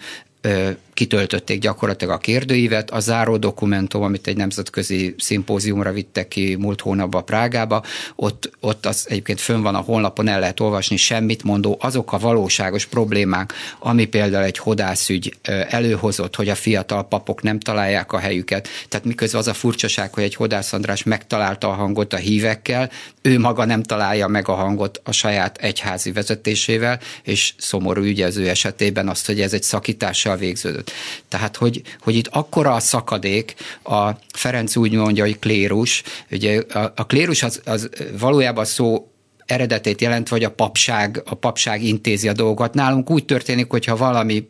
kitöltötték 0.93 1.59
gyakorlatilag 1.59 2.13
a 2.13 2.17
kérdőívet, 2.17 2.91
a 2.91 2.99
záró 2.99 3.37
dokumentum, 3.37 4.03
amit 4.03 4.27
egy 4.27 4.37
nemzetközi 4.37 5.15
szimpóziumra 5.17 5.91
vittek 5.91 6.27
ki 6.27 6.55
múlt 6.59 6.81
hónapban 6.81 7.25
Prágába, 7.25 7.83
ott, 8.15 8.51
ott 8.59 8.85
az 8.85 9.05
egyébként 9.09 9.39
fönn 9.41 9.61
van 9.61 9.75
a 9.75 9.79
honlapon, 9.79 10.27
el 10.27 10.39
lehet 10.39 10.59
olvasni 10.59 10.97
semmit 10.97 11.43
mondó, 11.43 11.77
azok 11.79 12.13
a 12.13 12.17
valóságos 12.17 12.85
problémák, 12.85 13.53
ami 13.79 14.05
például 14.05 14.43
egy 14.43 14.57
hodászügy 14.57 15.37
előhozott, 15.69 16.35
hogy 16.35 16.49
a 16.49 16.55
fiatal 16.55 17.07
papok 17.07 17.41
nem 17.41 17.59
találják 17.59 18.11
a 18.11 18.17
helyüket. 18.17 18.67
Tehát 18.89 19.05
miközben 19.05 19.41
az 19.41 19.47
a 19.47 19.53
furcsaság, 19.53 20.13
hogy 20.13 20.23
egy 20.23 20.35
Hodász 20.35 20.73
András 20.73 21.03
megtalálta 21.03 21.69
a 21.69 21.73
hangot 21.73 22.13
a 22.13 22.17
hívekkel, 22.17 22.89
ő 23.21 23.39
maga 23.39 23.65
nem 23.65 23.83
találja 23.83 24.27
meg 24.27 24.47
a 24.47 24.53
hangot 24.53 25.01
a 25.03 25.11
saját 25.11 25.57
egyházi 25.57 26.11
vezetésével, 26.11 26.99
és 27.23 27.53
szomorú 27.57 28.01
ügy 28.01 28.21
az 28.21 28.37
ő 28.37 28.49
esetében 28.49 29.09
azt, 29.09 29.25
hogy 29.25 29.41
ez 29.41 29.53
egy 29.53 29.63
szakítással 29.63 30.37
végződött 30.37 30.82
között. 30.83 30.91
Tehát, 31.29 31.55
hogy, 31.55 31.81
hogy 31.99 32.15
itt 32.15 32.27
akkora 32.27 32.73
a 32.73 32.79
szakadék, 32.79 33.55
a 33.83 34.09
Ferenc 34.33 34.75
úgy 34.75 34.91
mondja, 34.91 35.23
hogy 35.23 35.39
klérus, 35.39 36.03
ugye 36.31 36.61
a, 36.61 36.93
a 36.95 37.05
klérus 37.05 37.43
az, 37.43 37.61
az 37.65 37.89
valójában 38.19 38.65
szó 38.65 39.07
eredetét 39.45 40.01
jelent, 40.01 40.29
vagy 40.29 40.43
a 40.43 40.51
papság, 40.51 41.21
a 41.25 41.35
papság 41.35 41.83
intézi 41.83 42.27
a 42.27 42.33
dolgokat. 42.33 42.73
Nálunk 42.73 43.09
úgy 43.09 43.25
történik, 43.25 43.69
hogy 43.69 43.85
ha 43.85 43.95
valami 43.95 44.49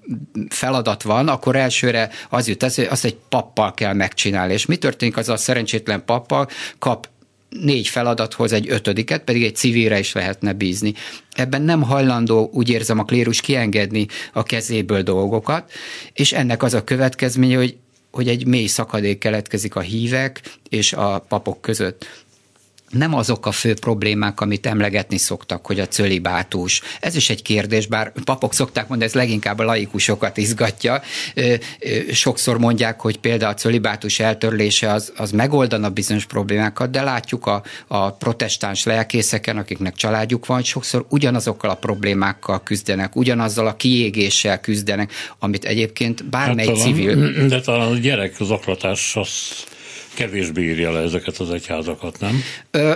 feladat 0.49 1.03
van, 1.03 1.27
akkor 1.27 1.55
elsőre 1.55 2.09
az 2.29 2.47
jut 2.47 2.63
ez, 2.63 2.77
azt 2.89 3.05
egy 3.05 3.15
pappal 3.29 3.73
kell 3.73 3.93
megcsinálni. 3.93 4.53
És 4.53 4.65
mi 4.65 4.75
történik 4.75 5.17
az 5.17 5.29
a 5.29 5.37
szerencsétlen 5.37 6.05
pappal? 6.05 6.47
Kap 6.79 7.09
négy 7.61 7.87
feladathoz 7.87 8.51
egy 8.51 8.69
ötödiket, 8.69 9.23
pedig 9.23 9.43
egy 9.43 9.55
civilre 9.55 9.99
is 9.99 10.13
lehetne 10.13 10.53
bízni. 10.53 10.93
Ebben 11.31 11.61
nem 11.61 11.81
hajlandó, 11.81 12.49
úgy 12.53 12.69
érzem, 12.69 12.99
a 12.99 13.03
klérus 13.03 13.41
kiengedni 13.41 14.07
a 14.33 14.43
kezéből 14.43 15.01
dolgokat, 15.01 15.71
és 16.13 16.33
ennek 16.33 16.63
az 16.63 16.73
a 16.73 16.83
következménye, 16.83 17.57
hogy 17.57 17.77
hogy 18.11 18.27
egy 18.27 18.45
mély 18.45 18.65
szakadék 18.65 19.17
keletkezik 19.17 19.75
a 19.75 19.79
hívek 19.79 20.41
és 20.69 20.93
a 20.93 21.25
papok 21.27 21.61
között 21.61 22.22
nem 22.93 23.13
azok 23.13 23.45
a 23.45 23.51
fő 23.51 23.73
problémák, 23.73 24.41
amit 24.41 24.65
emlegetni 24.65 25.17
szoktak, 25.17 25.65
hogy 25.65 25.79
a 25.79 25.87
cölibátus. 25.87 26.81
Ez 26.99 27.15
is 27.15 27.29
egy 27.29 27.41
kérdés, 27.41 27.87
bár 27.87 28.11
papok 28.23 28.53
szokták 28.53 28.87
mondani, 28.87 29.09
ez 29.09 29.15
leginkább 29.15 29.59
a 29.59 29.63
laikusokat 29.63 30.37
izgatja. 30.37 31.01
Sokszor 32.11 32.59
mondják, 32.59 33.01
hogy 33.01 33.17
például 33.17 33.51
a 33.51 33.55
cölibátus 33.55 34.19
eltörlése 34.19 34.91
az, 34.91 35.13
az 35.15 35.31
megoldana 35.31 35.89
bizonyos 35.89 36.25
problémákat, 36.25 36.89
de 36.89 37.01
látjuk 37.01 37.45
a, 37.45 37.63
a 37.87 38.11
protestáns 38.11 38.83
lelkészeken, 38.83 39.57
akiknek 39.57 39.95
családjuk 39.95 40.45
van, 40.45 40.63
sokszor 40.63 41.05
ugyanazokkal 41.09 41.69
a 41.69 41.75
problémákkal 41.75 42.63
küzdenek, 42.63 43.15
ugyanazzal 43.15 43.67
a 43.67 43.75
kiégéssel 43.75 44.59
küzdenek, 44.59 45.11
amit 45.39 45.65
egyébként 45.65 46.25
bármely 46.25 46.65
hát 46.65 46.75
talán, 46.75 46.93
civil... 46.93 47.47
De 47.47 47.61
talán 47.61 47.91
a 47.91 47.95
gyerek 47.95 48.35
zaklatás 48.39 49.15
az 49.15 49.29
kevésbé 50.13 50.61
írja 50.61 50.91
le 50.91 50.99
ezeket 50.99 51.37
az 51.37 51.49
egyházakat, 51.49 52.19
nem? 52.19 52.41
Ö, 52.71 52.93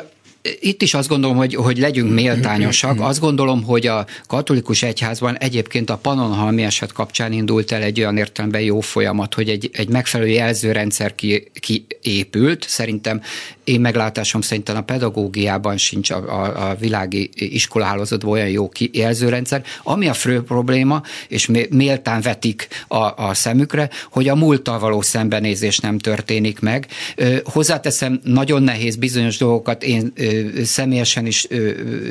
itt 0.60 0.82
is 0.82 0.94
azt 0.94 1.08
gondolom, 1.08 1.36
hogy, 1.38 1.56
hogy 1.56 1.78
legyünk 1.78 2.14
méltányosak. 2.14 3.02
Azt 3.02 3.20
gondolom, 3.20 3.64
hogy 3.64 3.88
a 3.88 4.06
katolikus 4.28 4.84
egyházban 4.84 5.38
egyébként 5.38 5.90
a 5.90 5.98
Panonhalmi 5.98 6.64
eset 6.64 6.92
kapcsán 6.92 7.32
indult 7.32 7.72
el 7.72 7.82
egy 7.82 8.00
olyan 8.00 8.18
értelemben 8.18 8.62
jó 8.62 8.80
folyamat, 8.80 9.34
hogy 9.34 9.50
egy, 9.50 9.70
egy 9.74 9.90
megfelelő 9.90 10.30
jelzőrendszer 10.30 11.16
ki, 11.16 11.52
kiépült. 11.60 12.66
Szerintem 12.68 13.22
én 13.68 13.80
meglátásom 13.80 14.42
szerint 14.42 14.70
a 14.70 14.82
pedagógiában 14.82 15.78
sincs 15.78 16.10
a, 16.10 16.44
a, 16.44 16.70
a 16.70 16.76
világi 16.76 17.30
iskolahálózatban 17.34 18.32
olyan 18.32 18.50
jó 18.50 18.70
jelzőrendszer. 18.92 19.64
Ami 19.84 20.08
a 20.08 20.14
fő 20.14 20.44
probléma, 20.44 21.02
és 21.28 21.50
méltán 21.70 22.22
vetik 22.22 22.68
a, 22.88 23.28
a 23.28 23.34
szemükre, 23.34 23.90
hogy 24.12 24.28
a 24.28 24.36
múlttal 24.36 24.80
való 24.80 25.02
szembenézés 25.02 25.80
nem 25.80 25.98
történik 25.98 26.60
meg. 26.60 26.88
Hozzáteszem, 27.44 28.20
nagyon 28.24 28.64
nehéz 28.64 28.96
bizonyos 28.96 29.38
dolgokat 29.38 29.84
én 29.84 30.14
személyesen 30.64 31.26
is 31.26 31.48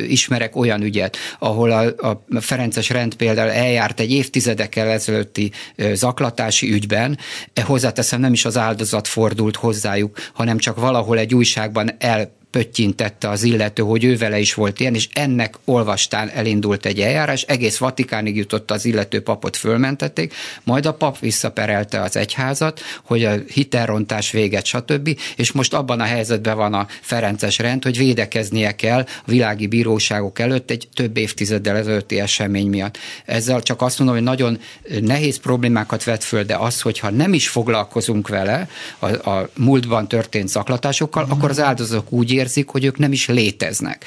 ismerek 0.09 0.57
olyan 0.57 0.83
ügyet, 0.83 1.17
ahol 1.39 1.71
a, 1.71 1.85
a 2.09 2.41
Ferences 2.41 2.91
rend 2.91 3.15
például 3.15 3.51
eljárt 3.51 4.01
egy 4.01 4.13
évtizedekkel 4.13 4.89
ezelőtti 4.89 5.51
zaklatási 5.93 6.73
ügyben, 6.73 7.19
e, 7.53 7.63
hozzáteszem 7.63 8.21
nem 8.21 8.33
is 8.33 8.45
az 8.45 8.57
áldozat 8.57 9.09
fordult 9.09 9.57
hozzájuk, 9.57 10.19
hanem 10.33 10.59
csak 10.59 10.81
valahol 10.81 11.19
egy 11.19 11.35
újságban 11.47 11.91
el 11.99 12.33
pöttyintette 12.57 13.29
az 13.29 13.43
illető, 13.43 13.83
hogy 13.83 14.05
ő 14.05 14.17
vele 14.17 14.39
is 14.39 14.55
volt 14.55 14.81
ilyen, 14.81 14.95
és 14.95 15.09
ennek 15.13 15.55
olvastán 15.65 16.29
elindult 16.29 16.87
egy 16.87 17.01
eljárás, 17.01 17.43
egész 17.43 17.77
Vatikánig 17.77 18.37
jutott 18.37 18.71
az 18.71 18.85
illető 18.85 19.23
papot 19.23 19.57
fölmentették, 19.57 20.35
majd 20.65 20.87
a 20.87 20.95
pap 20.95 21.19
visszaperelte 21.19 22.01
az 22.01 22.17
egyházat, 22.17 22.81
hogy 23.05 23.25
a 23.25 23.35
hitelrontás 23.49 24.31
véget, 24.31 24.65
stb. 24.65 25.19
És 25.37 25.53
most 25.53 25.75
abban 25.75 26.01
a 26.01 26.05
helyzetben 26.05 26.57
van 26.57 26.75
a 26.75 26.87
Ferences 27.01 27.59
rend, 27.59 27.83
hogy 27.83 27.99
védekeznie 27.99 28.77
kell 28.77 29.01
a 29.01 29.31
világi 29.31 29.67
bíróságok 29.67 30.39
előtt 30.39 30.71
egy 30.71 30.89
több 30.95 31.17
évtizeddel 31.17 31.77
ezelőtti 31.77 32.21
esemény 32.21 32.69
miatt. 32.69 32.99
Ezzel 33.25 33.63
csak 33.63 33.83
azt 33.83 33.99
mondom, 33.99 34.17
hogy 34.17 34.25
nagyon 34.25 34.59
nehéz 35.01 35.39
problémákat 35.39 36.05
vet 36.05 36.25
föl, 36.25 36.43
de 36.45 36.57
az, 36.57 36.81
hogyha 36.81 37.11
nem 37.11 37.33
is 37.33 37.49
foglalkozunk 37.49 38.29
vele 38.29 38.69
a, 38.99 39.31
a 39.31 39.49
múltban 39.57 40.09
történt 40.09 40.49
zaklatásokkal, 40.49 41.27
mm. 41.27 41.31
akkor 41.31 41.51
az 41.51 41.61
áldozatok 41.61 42.13
úgy 42.13 42.33
ér, 42.33 42.45
érzik, 42.47 42.69
hogy 42.69 42.85
ők 42.85 42.99
nem 42.99 43.13
is 43.13 43.29
léteznek. 43.29 44.05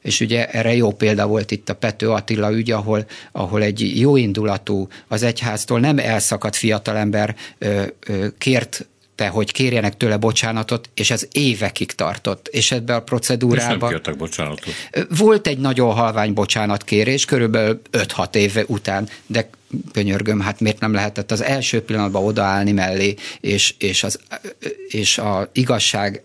És 0.00 0.20
ugye 0.20 0.46
erre 0.46 0.74
jó 0.74 0.90
példa 0.92 1.26
volt 1.26 1.50
itt 1.50 1.68
a 1.68 1.74
Pető 1.74 2.10
Attila 2.10 2.52
ügy, 2.52 2.70
ahol, 2.70 3.06
ahol 3.32 3.62
egy 3.62 4.00
jó 4.00 4.16
indulatú, 4.16 4.88
az 5.08 5.22
egyháztól 5.22 5.80
nem 5.80 5.98
elszakadt 5.98 6.56
fiatalember 6.56 7.36
ö, 7.58 7.82
ö, 8.06 8.26
kért 8.38 8.86
kérte, 9.14 9.36
hogy 9.36 9.52
kérjenek 9.52 9.96
tőle 9.96 10.16
bocsánatot, 10.16 10.90
és 10.94 11.10
ez 11.10 11.26
évekig 11.32 11.92
tartott. 11.92 12.48
És 12.48 12.72
ebbe 12.72 12.94
a 12.94 13.02
procedúrában... 13.02 13.74
És 13.74 13.80
nem 13.80 13.88
kértek 13.88 14.16
bocsánatot. 14.16 14.74
Volt 15.08 15.46
egy 15.46 15.58
nagyon 15.58 15.92
halvány 15.94 16.32
bocsánatkérés, 16.32 17.24
körülbelül 17.24 17.80
5-6 17.92 18.34
éve 18.34 18.64
után, 18.66 19.08
de 19.26 19.50
könyörgöm, 19.92 20.40
hát 20.40 20.60
miért 20.60 20.80
nem 20.80 20.92
lehetett 20.92 21.30
az 21.30 21.42
első 21.42 21.82
pillanatban 21.82 22.24
odaállni 22.24 22.72
mellé, 22.72 23.14
és, 23.40 23.74
és, 23.78 24.02
az, 24.02 24.18
és 24.88 25.18
a 25.18 25.50
igazság 25.52 26.22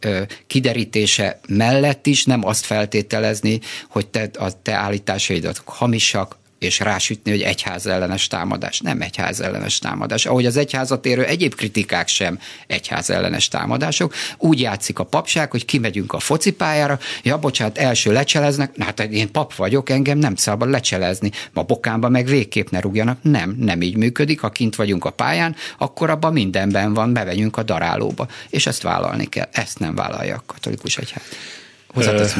kiderítése 0.48 1.39
mellett 1.48 2.08
is 2.08 2.25
nem 2.25 2.46
azt 2.46 2.65
feltételezni, 2.65 3.60
hogy 3.89 4.08
te, 4.08 4.29
a 4.39 4.62
te 4.62 4.74
állításaidat 4.74 5.62
hamisak, 5.65 6.38
és 6.60 6.80
rásütni, 6.80 7.32
hogy 7.32 7.42
egyház 7.42 7.86
ellenes 7.86 8.28
támadás. 8.28 8.80
Nem 8.80 9.02
egyház 9.02 9.40
ellenes 9.40 9.80
támadás. 9.80 10.26
Ahogy 10.26 10.46
az 10.46 10.58
egyházat 10.58 11.06
érő 11.06 11.24
egyéb 11.26 11.56
kritikák 11.56 12.08
sem 12.08 12.40
egyház 12.68 13.10
ellenes 13.10 13.48
támadások. 13.48 14.14
Úgy 14.38 14.60
játszik 14.60 15.00
a 15.00 15.04
papság, 15.04 15.52
hogy 15.52 15.66
kimegyünk 15.66 16.14
a 16.14 16.20
focipályára, 16.20 17.00
ja, 17.24 17.38
bocsánat, 17.38 17.78
első 17.78 18.12
lecseleznek, 18.12 18.76
na 18.76 18.86
hát 18.86 19.00
én 19.00 19.32
pap 19.32 19.56
vagyok, 19.56 19.90
engem 19.90 20.18
nem 20.18 20.36
szabad 20.36 20.70
lecselezni. 20.70 21.32
Ma 21.54 21.64
bokámba 21.64 22.10
meg 22.10 22.26
végképp 22.26 22.70
ne 22.70 22.80
rúgjanak. 22.80 23.18
Nem, 23.22 23.56
nem 23.60 23.82
így 23.82 23.98
működik. 23.98 24.40
Ha 24.40 24.50
kint 24.50 24.76
vagyunk 24.76 25.06
a 25.06 25.10
pályán, 25.10 25.56
akkor 25.78 26.10
abban 26.10 26.34
mindenben 26.34 26.94
van, 26.94 27.14
bevegyünk 27.14 27.58
a 27.58 27.64
darálóba. 27.64 28.28
És 28.50 28.66
ezt 28.66 28.82
vállalni 28.82 29.26
kell. 29.26 29.48
Ezt 29.52 29.80
nem 29.80 29.96
vállalja 29.96 30.36
a 30.36 30.44
katolikus 30.46 30.98
egyház. 30.98 31.24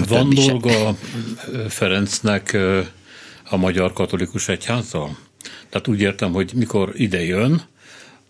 Van 0.08 0.30
dolga 0.30 0.96
Ferencnek 1.70 2.58
a 3.50 3.58
magyar 3.58 3.94
katolikus 3.94 4.48
egyházzal? 4.48 5.18
Tehát 5.70 5.88
úgy 5.88 6.01
értem, 6.01 6.32
hogy 6.32 6.51
mikor 6.56 6.92
ide 6.96 7.24
jön, 7.24 7.62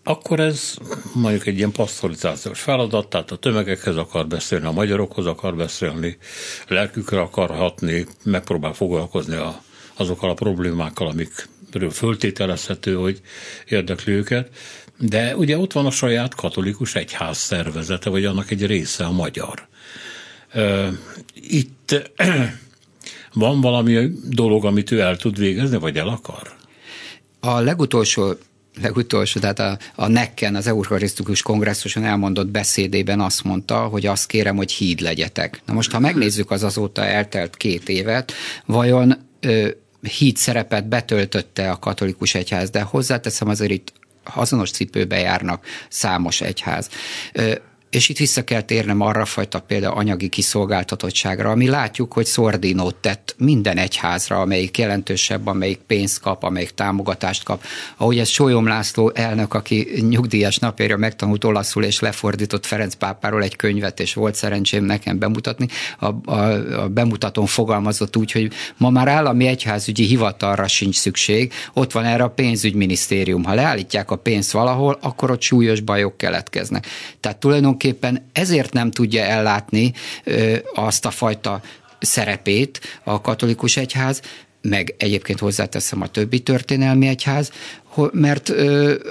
akkor 0.08 0.40
ez 0.40 0.76
mondjuk 1.14 1.46
egy 1.46 1.56
ilyen 1.56 1.72
passzolizációs 1.72 2.60
feladat, 2.60 3.08
tehát 3.08 3.30
a 3.30 3.36
tömegekhez 3.36 3.96
akar 3.96 4.26
beszélni, 4.26 4.66
a 4.66 4.70
magyarokhoz 4.72 5.26
akar 5.26 5.56
beszélni, 5.56 6.18
lelkükre 6.68 7.20
akar 7.20 7.50
hatni, 7.50 8.06
megpróbál 8.24 8.72
foglalkozni 8.72 9.34
a, 9.34 9.62
azokkal 9.96 10.30
a 10.30 10.34
problémákkal, 10.34 11.08
amikről 11.08 11.90
föltételezhető, 11.90 12.94
hogy 12.94 13.20
érdekli 13.68 14.12
őket. 14.12 14.48
De 14.98 15.36
ugye 15.36 15.58
ott 15.58 15.72
van 15.72 15.86
a 15.86 15.90
saját 15.90 16.34
katolikus 16.34 16.94
egyház 16.94 17.38
szervezete, 17.38 18.10
vagy 18.10 18.24
annak 18.24 18.50
egy 18.50 18.66
része 18.66 19.04
a 19.04 19.12
magyar. 19.12 19.68
Itt 21.34 22.10
van 23.38 23.60
valami 23.60 24.12
dolog, 24.28 24.64
amit 24.64 24.90
ő 24.90 25.00
el 25.00 25.16
tud 25.16 25.38
végezni, 25.38 25.78
vagy 25.78 25.96
el 25.96 26.08
akar? 26.08 26.56
A 27.40 27.60
legutolsó 27.60 28.34
legutolsó, 28.82 29.40
tehát 29.40 29.58
a, 29.58 29.78
a 29.94 30.06
Nekken, 30.08 30.54
az 30.54 30.66
Eucharisztikus 30.66 31.42
Kongresszuson 31.42 32.04
elmondott 32.04 32.46
beszédében 32.46 33.20
azt 33.20 33.44
mondta, 33.44 33.78
hogy 33.78 34.06
azt 34.06 34.26
kérem, 34.26 34.56
hogy 34.56 34.72
híd 34.72 35.00
legyetek. 35.00 35.60
Na 35.66 35.72
most, 35.72 35.90
ha 35.90 35.98
megnézzük 35.98 36.50
az 36.50 36.62
azóta 36.62 37.04
eltelt 37.04 37.56
két 37.56 37.88
évet, 37.88 38.32
vajon 38.66 39.14
ö, 39.40 39.68
híd 40.18 40.36
szerepet 40.36 40.88
betöltötte 40.88 41.70
a 41.70 41.78
katolikus 41.78 42.34
egyház, 42.34 42.70
de 42.70 42.80
hozzáteszem 42.80 43.48
azért 43.48 43.70
itt 43.70 43.92
azonos 44.34 44.70
cipőbe 44.70 45.18
járnak 45.18 45.64
számos 45.88 46.40
egyház. 46.40 46.88
Ö, 47.32 47.52
és 47.90 48.08
itt 48.08 48.18
vissza 48.18 48.44
kell 48.44 48.60
térnem 48.60 49.00
arra 49.00 49.24
fajta 49.24 49.60
például 49.60 49.96
anyagi 49.96 50.28
kiszolgáltatottságra, 50.28 51.50
ami 51.50 51.68
látjuk, 51.68 52.12
hogy 52.12 52.26
szordinót 52.26 52.94
tett 52.94 53.34
minden 53.38 53.76
egyházra, 53.76 54.40
amelyik 54.40 54.78
jelentősebb, 54.78 55.46
amelyik 55.46 55.78
pénzt 55.86 56.20
kap, 56.20 56.42
amelyik 56.42 56.70
támogatást 56.70 57.44
kap. 57.44 57.62
Ahogy 57.96 58.18
ez 58.18 58.28
Sólyom 58.28 58.66
László 58.66 59.12
elnök, 59.14 59.54
aki 59.54 59.88
nyugdíjas 60.08 60.58
napérja 60.58 60.96
megtanult 60.96 61.44
olaszul 61.44 61.84
és 61.84 62.00
lefordított 62.00 62.66
Ferenc 62.66 62.94
pápáról 62.94 63.42
egy 63.42 63.56
könyvet, 63.56 64.00
és 64.00 64.14
volt 64.14 64.34
szerencsém 64.34 64.84
nekem 64.84 65.18
bemutatni, 65.18 65.66
a, 65.98 66.06
a, 66.24 66.34
a 66.82 66.88
bemutatón 66.88 67.46
fogalmazott 67.46 68.16
úgy, 68.16 68.32
hogy 68.32 68.52
ma 68.76 68.90
már 68.90 69.08
állami 69.08 69.46
egyházügyi 69.46 70.04
hivatalra 70.04 70.66
sincs 70.66 70.96
szükség, 70.96 71.52
ott 71.72 71.92
van 71.92 72.04
erre 72.04 72.22
a 72.22 72.30
pénzügyminisztérium. 72.30 73.44
Ha 73.44 73.54
leállítják 73.54 74.10
a 74.10 74.16
pénzt 74.16 74.50
valahol, 74.50 74.98
akkor 75.00 75.30
ott 75.30 75.42
súlyos 75.42 75.80
bajok 75.80 76.16
keletkeznek. 76.16 76.86
Tehát 77.20 77.38
tulajdonképpen 77.38 77.77
tulajdonképpen 77.78 78.30
ezért 78.32 78.72
nem 78.72 78.90
tudja 78.90 79.22
ellátni 79.22 79.92
azt 80.74 81.04
a 81.04 81.10
fajta 81.10 81.60
szerepét 82.00 82.80
a 83.04 83.20
katolikus 83.20 83.76
egyház, 83.76 84.20
meg 84.60 84.94
egyébként 84.98 85.38
hozzáteszem 85.38 86.02
a 86.02 86.08
többi 86.08 86.40
történelmi 86.40 87.06
egyház, 87.06 87.52
mert 88.12 88.48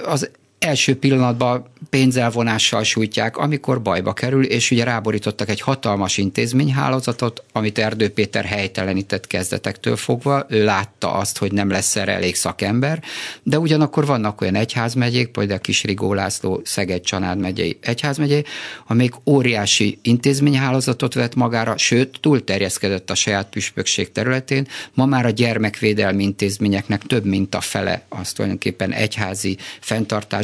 az 0.04 0.30
első 0.58 0.98
pillanatban 0.98 1.66
pénzelvonással 1.90 2.82
sújtják, 2.82 3.36
amikor 3.36 3.82
bajba 3.82 4.12
kerül, 4.12 4.44
és 4.44 4.70
ugye 4.70 4.84
ráborítottak 4.84 5.48
egy 5.48 5.60
hatalmas 5.60 6.16
intézményhálózatot, 6.18 7.42
amit 7.52 7.78
Erdő 7.78 8.10
Péter 8.10 8.44
helytelenített 8.44 9.26
kezdetektől 9.26 9.96
fogva, 9.96 10.46
ő 10.48 10.64
látta 10.64 11.12
azt, 11.12 11.38
hogy 11.38 11.52
nem 11.52 11.70
lesz 11.70 11.96
erre 11.96 12.12
elég 12.12 12.34
szakember, 12.34 13.02
de 13.42 13.58
ugyanakkor 13.58 14.06
vannak 14.06 14.40
olyan 14.40 14.54
egyházmegyék, 14.54 15.28
például 15.28 15.58
a 15.58 15.62
Kis 15.62 15.84
Rigó 15.84 16.14
László 16.14 16.60
Szeged 16.64 17.00
Csanád 17.00 17.38
megyei 17.38 17.78
egyházmegyé, 17.80 18.42
amelyik 18.86 19.14
óriási 19.24 19.98
intézményhálózatot 20.02 21.14
vett 21.14 21.34
magára, 21.34 21.76
sőt, 21.76 22.18
túlterjeszkedett 22.20 23.10
a 23.10 23.14
saját 23.14 23.48
püspökség 23.48 24.12
területén, 24.12 24.66
ma 24.94 25.06
már 25.06 25.26
a 25.26 25.30
gyermekvédelmi 25.30 26.22
intézményeknek 26.22 27.02
több 27.02 27.24
mint 27.24 27.54
a 27.54 27.60
fele 27.60 28.02
az 28.08 28.32
tulajdonképpen 28.32 28.92
egyházi 28.92 29.56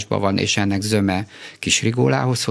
fenntartásban 0.05 0.21
van, 0.21 0.39
és 0.39 0.57
ennek 0.57 0.83
zöme 0.83 1.27
Kis 1.59 1.83
Rigólához, 1.83 2.47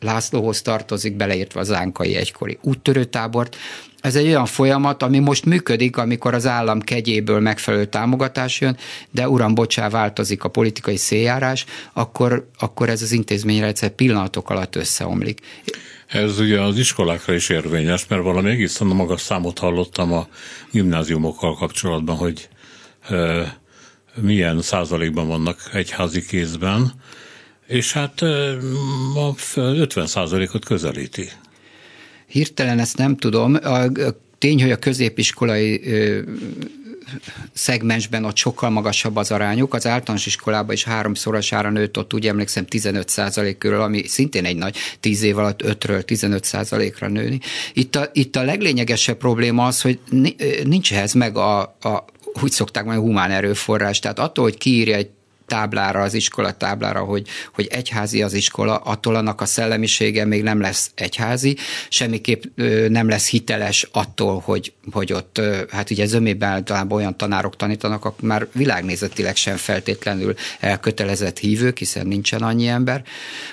Lászlóhoz 0.00 0.62
tartozik, 0.62 1.16
beleértve 1.16 1.60
az 1.60 1.66
Zánkai 1.66 2.14
egykori 2.14 2.58
úttörőtábort. 2.62 3.56
Ez 4.00 4.16
egy 4.16 4.26
olyan 4.26 4.46
folyamat, 4.46 5.02
ami 5.02 5.18
most 5.18 5.44
működik, 5.44 5.96
amikor 5.96 6.34
az 6.34 6.46
állam 6.46 6.80
kegyéből 6.80 7.40
megfelelő 7.40 7.84
támogatás 7.84 8.60
jön, 8.60 8.76
de 9.10 9.28
uram, 9.28 9.54
bocsá, 9.54 9.88
változik 9.88 10.44
a 10.44 10.48
politikai 10.48 10.96
széljárás, 10.96 11.64
akkor, 11.92 12.48
akkor 12.58 12.88
ez 12.88 13.02
az 13.02 13.12
intézményrendszer 13.12 13.90
pillanatok 13.90 14.50
alatt 14.50 14.76
összeomlik. 14.76 15.40
Ez 16.06 16.38
ugye 16.38 16.60
az 16.60 16.78
iskolákra 16.78 17.34
is 17.34 17.48
érvényes, 17.48 18.06
mert 18.08 18.22
valami 18.22 18.50
egészen 18.50 18.86
magas 18.86 19.20
számot 19.20 19.58
hallottam 19.58 20.12
a 20.12 20.26
gimnáziumokkal 20.72 21.54
kapcsolatban, 21.54 22.16
hogy 22.16 22.48
e, 23.08 23.58
milyen 24.20 24.62
százalékban 24.62 25.26
vannak 25.28 25.70
egyházi 25.72 26.26
kézben, 26.26 26.92
és 27.66 27.92
hát 27.92 28.22
a 28.22 29.34
50 29.54 30.06
százalékot 30.06 30.64
közelíti. 30.64 31.30
Hirtelen 32.26 32.78
ezt 32.78 32.96
nem 32.96 33.16
tudom. 33.16 33.54
A 33.54 33.86
tény, 34.38 34.62
hogy 34.62 34.70
a 34.70 34.76
középiskolai 34.76 35.80
szegmensben 37.52 38.24
ott 38.24 38.36
sokkal 38.36 38.70
magasabb 38.70 39.16
az 39.16 39.30
arányuk. 39.30 39.74
Az 39.74 39.86
általános 39.86 40.26
iskolában 40.26 40.74
is 40.74 40.84
háromszorosára 40.84 41.70
nőtt, 41.70 41.98
ott 41.98 42.14
úgy 42.14 42.26
emlékszem 42.26 42.66
15 42.66 43.08
százalék 43.08 43.58
körül, 43.58 43.80
ami 43.80 44.06
szintén 44.06 44.44
egy 44.44 44.56
nagy 44.56 44.76
10 45.00 45.22
év 45.22 45.38
alatt 45.38 45.62
5-ről 45.64 46.02
15 46.02 46.44
százalékra 46.44 47.08
nőni. 47.08 47.40
Itt 47.72 47.96
a, 47.96 48.10
itt 48.12 48.36
a 48.36 48.42
leglényegesebb 48.42 49.16
probléma 49.16 49.66
az, 49.66 49.80
hogy 49.80 49.98
nincs 50.64 50.92
ehhez 50.92 51.12
meg 51.12 51.36
a, 51.36 51.60
a 51.60 52.04
úgy 52.42 52.50
szokták 52.50 52.84
mondani, 52.84 53.06
humán 53.06 53.30
erőforrás. 53.30 53.98
Tehát 53.98 54.18
attól, 54.18 54.44
hogy 54.44 54.58
kiírja 54.58 54.96
egy 54.96 55.10
táblára, 55.46 56.00
az 56.00 56.14
iskola 56.14 56.52
táblára, 56.52 57.00
hogy, 57.00 57.28
hogy 57.54 57.66
egyházi 57.70 58.22
az 58.22 58.32
iskola, 58.32 58.76
attól 58.76 59.14
annak 59.14 59.40
a 59.40 59.44
szellemisége 59.44 60.24
még 60.24 60.42
nem 60.42 60.60
lesz 60.60 60.90
egyházi, 60.94 61.56
semmiképp 61.88 62.42
nem 62.88 63.08
lesz 63.08 63.28
hiteles 63.28 63.88
attól, 63.92 64.42
hogy, 64.44 64.72
hogy 64.92 65.12
ott, 65.12 65.40
hát 65.70 65.90
ugye 65.90 66.06
zömében 66.06 66.48
általában 66.48 66.98
olyan 66.98 67.16
tanárok 67.16 67.56
tanítanak, 67.56 68.04
akik 68.04 68.26
már 68.26 68.46
világnézetileg 68.52 69.36
sem 69.36 69.56
feltétlenül 69.56 70.34
elkötelezett 70.60 71.38
hívők, 71.38 71.78
hiszen 71.78 72.06
nincsen 72.06 72.42
annyi 72.42 72.66
ember. 72.66 73.02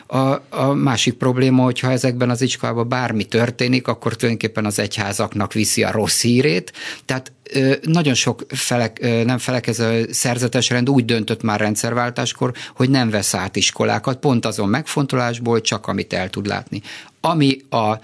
A, 0.07 0.17
a 0.49 0.73
másik 0.73 1.13
probléma, 1.13 1.63
hogyha 1.63 1.91
ezekben 1.91 2.29
az 2.29 2.41
iskolában 2.41 2.89
bármi 2.89 3.23
történik, 3.23 3.87
akkor 3.87 4.15
tulajdonképpen 4.15 4.65
az 4.65 4.79
egyházaknak 4.79 5.53
viszi 5.53 5.83
a 5.83 5.91
rossz 5.91 6.21
hírét, 6.21 6.73
tehát 7.05 7.31
nagyon 7.81 8.13
sok 8.13 8.45
felek, 8.47 8.99
nem 9.25 9.37
felekező 9.37 10.07
szerzetes 10.11 10.69
rend 10.69 10.89
úgy 10.89 11.05
döntött 11.05 11.41
már 11.41 11.59
rendszerváltáskor, 11.83 12.53
hogy 12.75 12.89
nem 12.89 13.09
vesz 13.09 13.33
át 13.33 13.55
iskolákat, 13.55 14.19
pont 14.19 14.45
azon 14.45 14.69
megfontolásból, 14.69 15.61
csak 15.61 15.87
amit 15.87 16.13
el 16.13 16.29
tud 16.29 16.47
látni. 16.47 16.81
Ami 17.21 17.57
a, 17.69 17.99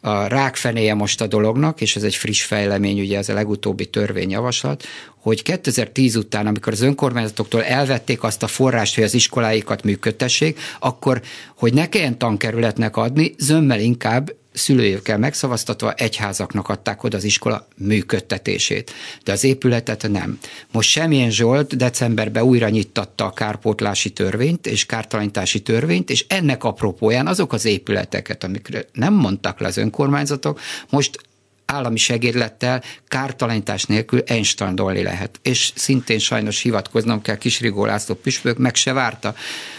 a 0.00 0.26
rákfenéje 0.26 0.94
most 0.94 1.20
a 1.20 1.26
dolognak, 1.26 1.80
és 1.80 1.96
ez 1.96 2.02
egy 2.02 2.14
friss 2.14 2.42
fejlemény, 2.42 3.00
ugye 3.00 3.18
ez 3.18 3.28
a 3.28 3.34
legutóbbi 3.34 3.86
törvényjavaslat, 3.86 4.84
hogy 5.20 5.42
2010 5.42 6.16
után, 6.16 6.46
amikor 6.46 6.72
az 6.72 6.80
önkormányzatoktól 6.80 7.64
elvették 7.64 8.22
azt 8.22 8.42
a 8.42 8.46
forrást, 8.46 8.94
hogy 8.94 9.04
az 9.04 9.14
iskoláikat 9.14 9.82
működtessék, 9.82 10.58
akkor, 10.78 11.22
hogy 11.56 11.74
ne 11.74 11.88
kelljen 11.88 12.18
tankerületnek 12.18 12.96
adni, 12.96 13.34
zömmel 13.38 13.80
inkább 13.80 14.32
szülőjükkel 14.54 15.18
megszavaztatva 15.18 15.92
egyházaknak 15.92 16.68
adták 16.68 17.02
oda 17.02 17.16
az 17.16 17.24
iskola 17.24 17.66
működtetését, 17.76 18.92
de 19.24 19.32
az 19.32 19.44
épületet 19.44 20.08
nem. 20.10 20.38
Most 20.72 20.90
semmilyen 20.90 21.30
Zsolt 21.30 21.76
decemberben 21.76 22.42
újra 22.42 22.68
nyittatta 22.68 23.24
a 23.24 23.32
kárpótlási 23.32 24.10
törvényt 24.10 24.66
és 24.66 24.86
kártalanítási 24.86 25.62
törvényt, 25.62 26.10
és 26.10 26.24
ennek 26.28 26.64
apropóján 26.64 27.26
azok 27.26 27.52
az 27.52 27.64
épületeket, 27.64 28.44
amikre 28.44 28.84
nem 28.92 29.14
mondtak 29.14 29.60
le 29.60 29.66
az 29.66 29.76
önkormányzatok, 29.76 30.60
most 30.90 31.18
állami 31.66 31.96
segédlettel, 31.96 32.82
kártalanítás 33.08 33.84
nélkül 33.84 34.22
einstein 34.26 34.74
lehet. 34.74 35.38
És 35.42 35.72
szintén 35.74 36.18
sajnos 36.18 36.60
hivatkoznom 36.60 37.22
kell 37.22 37.36
Kisrigó 37.36 37.84
László 37.84 38.14
püspök, 38.14 38.58
meg 38.58 38.74
se 38.74 38.92
várta 38.92 39.34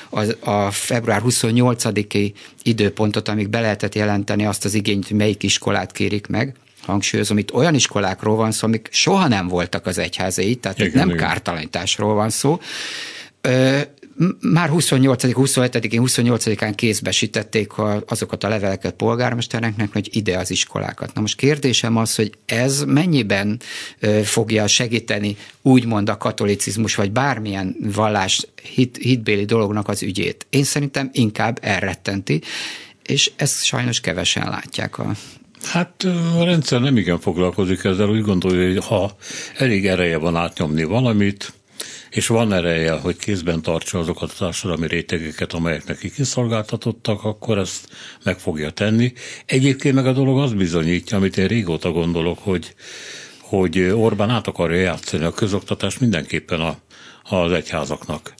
a, 0.10 0.50
a 0.52 0.71
február 0.71 1.21
28-i 1.26 2.34
időpontot, 2.63 3.28
amíg 3.28 3.50
be 3.50 3.60
lehetett 3.60 3.95
jelenteni 3.95 4.45
azt 4.45 4.65
az 4.65 4.74
igényt, 4.74 5.08
hogy 5.08 5.17
melyik 5.17 5.43
iskolát 5.43 5.91
kérik 5.91 6.28
meg, 6.28 6.56
hangsúlyozom, 6.86 7.38
itt 7.38 7.54
olyan 7.54 7.76
iskolákról 7.76 8.36
van 8.36 8.52
szó, 8.52 8.67
amik 8.67 8.88
soha 8.91 9.28
nem 9.28 9.48
voltak 9.48 9.86
az 9.86 9.98
egyházai, 9.98 10.56
tehát 10.56 10.78
igen, 10.78 10.89
itt 10.89 10.95
nem 10.95 11.10
igen. 11.10 11.19
kártalanításról 11.28 12.13
van 12.13 12.30
szó 12.30 12.60
már 14.39 14.69
28 14.69 15.23
27-én, 15.25 16.01
28-án 16.06 16.73
kézbesítették 16.75 17.71
azokat 18.08 18.43
a 18.43 18.47
leveleket 18.47 18.93
polgármestereknek, 18.93 19.93
hogy 19.93 20.10
ide 20.12 20.38
az 20.38 20.51
iskolákat. 20.51 21.13
Na 21.13 21.21
most 21.21 21.38
kérdésem 21.38 21.97
az, 21.97 22.15
hogy 22.15 22.32
ez 22.45 22.84
mennyiben 22.84 23.60
fogja 24.23 24.67
segíteni 24.67 25.38
úgymond 25.62 26.10
a 26.10 26.17
katolicizmus, 26.17 26.95
vagy 26.95 27.12
bármilyen 27.12 27.75
vallás 27.80 28.47
hit, 28.73 28.97
hitbéli 28.97 29.45
dolognak 29.45 29.88
az 29.88 30.04
ügyét. 30.04 30.45
Én 30.49 30.63
szerintem 30.63 31.10
inkább 31.13 31.60
elrettenti, 31.62 32.41
és 33.06 33.32
ezt 33.36 33.63
sajnos 33.63 33.99
kevesen 33.99 34.49
látják 34.49 34.97
a 34.97 35.12
Hát 35.65 36.04
a 36.39 36.43
rendszer 36.43 36.82
nem 36.82 36.97
igen 36.97 37.19
foglalkozik 37.19 37.84
ezzel, 37.84 38.10
úgy 38.10 38.21
gondolja, 38.21 38.67
hogy 38.67 38.86
ha 38.86 39.15
elég 39.58 39.88
ereje 39.88 40.17
van 40.17 40.36
átnyomni 40.36 40.84
valamit, 40.84 41.54
és 42.15 42.28
van 42.28 42.54
ereje, 42.54 42.91
hogy 42.91 43.17
kézben 43.17 43.62
tartsa 43.62 43.99
azokat 43.99 44.32
a 44.32 44.36
társadalmi 44.38 44.88
rétegeket, 44.88 45.54
amelyek 45.54 45.86
neki 45.86 46.12
kiszolgáltatottak, 46.12 47.23
akkor 47.23 47.58
ezt 47.58 47.89
meg 48.23 48.39
fogja 48.39 48.69
tenni. 48.69 49.13
Egyébként 49.45 49.95
meg 49.95 50.06
a 50.06 50.13
dolog 50.13 50.39
az 50.39 50.54
bizonyítja, 50.54 51.17
amit 51.17 51.38
én 51.38 51.47
régóta 51.47 51.91
gondolok, 51.91 52.39
hogy, 52.39 52.75
hogy 53.41 53.80
Orbán 53.80 54.30
át 54.30 54.47
akarja 54.47 54.80
játszani 54.80 55.23
a 55.23 55.32
közoktatást 55.32 55.99
mindenképpen 55.99 56.60
a, 56.60 56.78
az 57.23 57.51
egyházaknak 57.51 58.34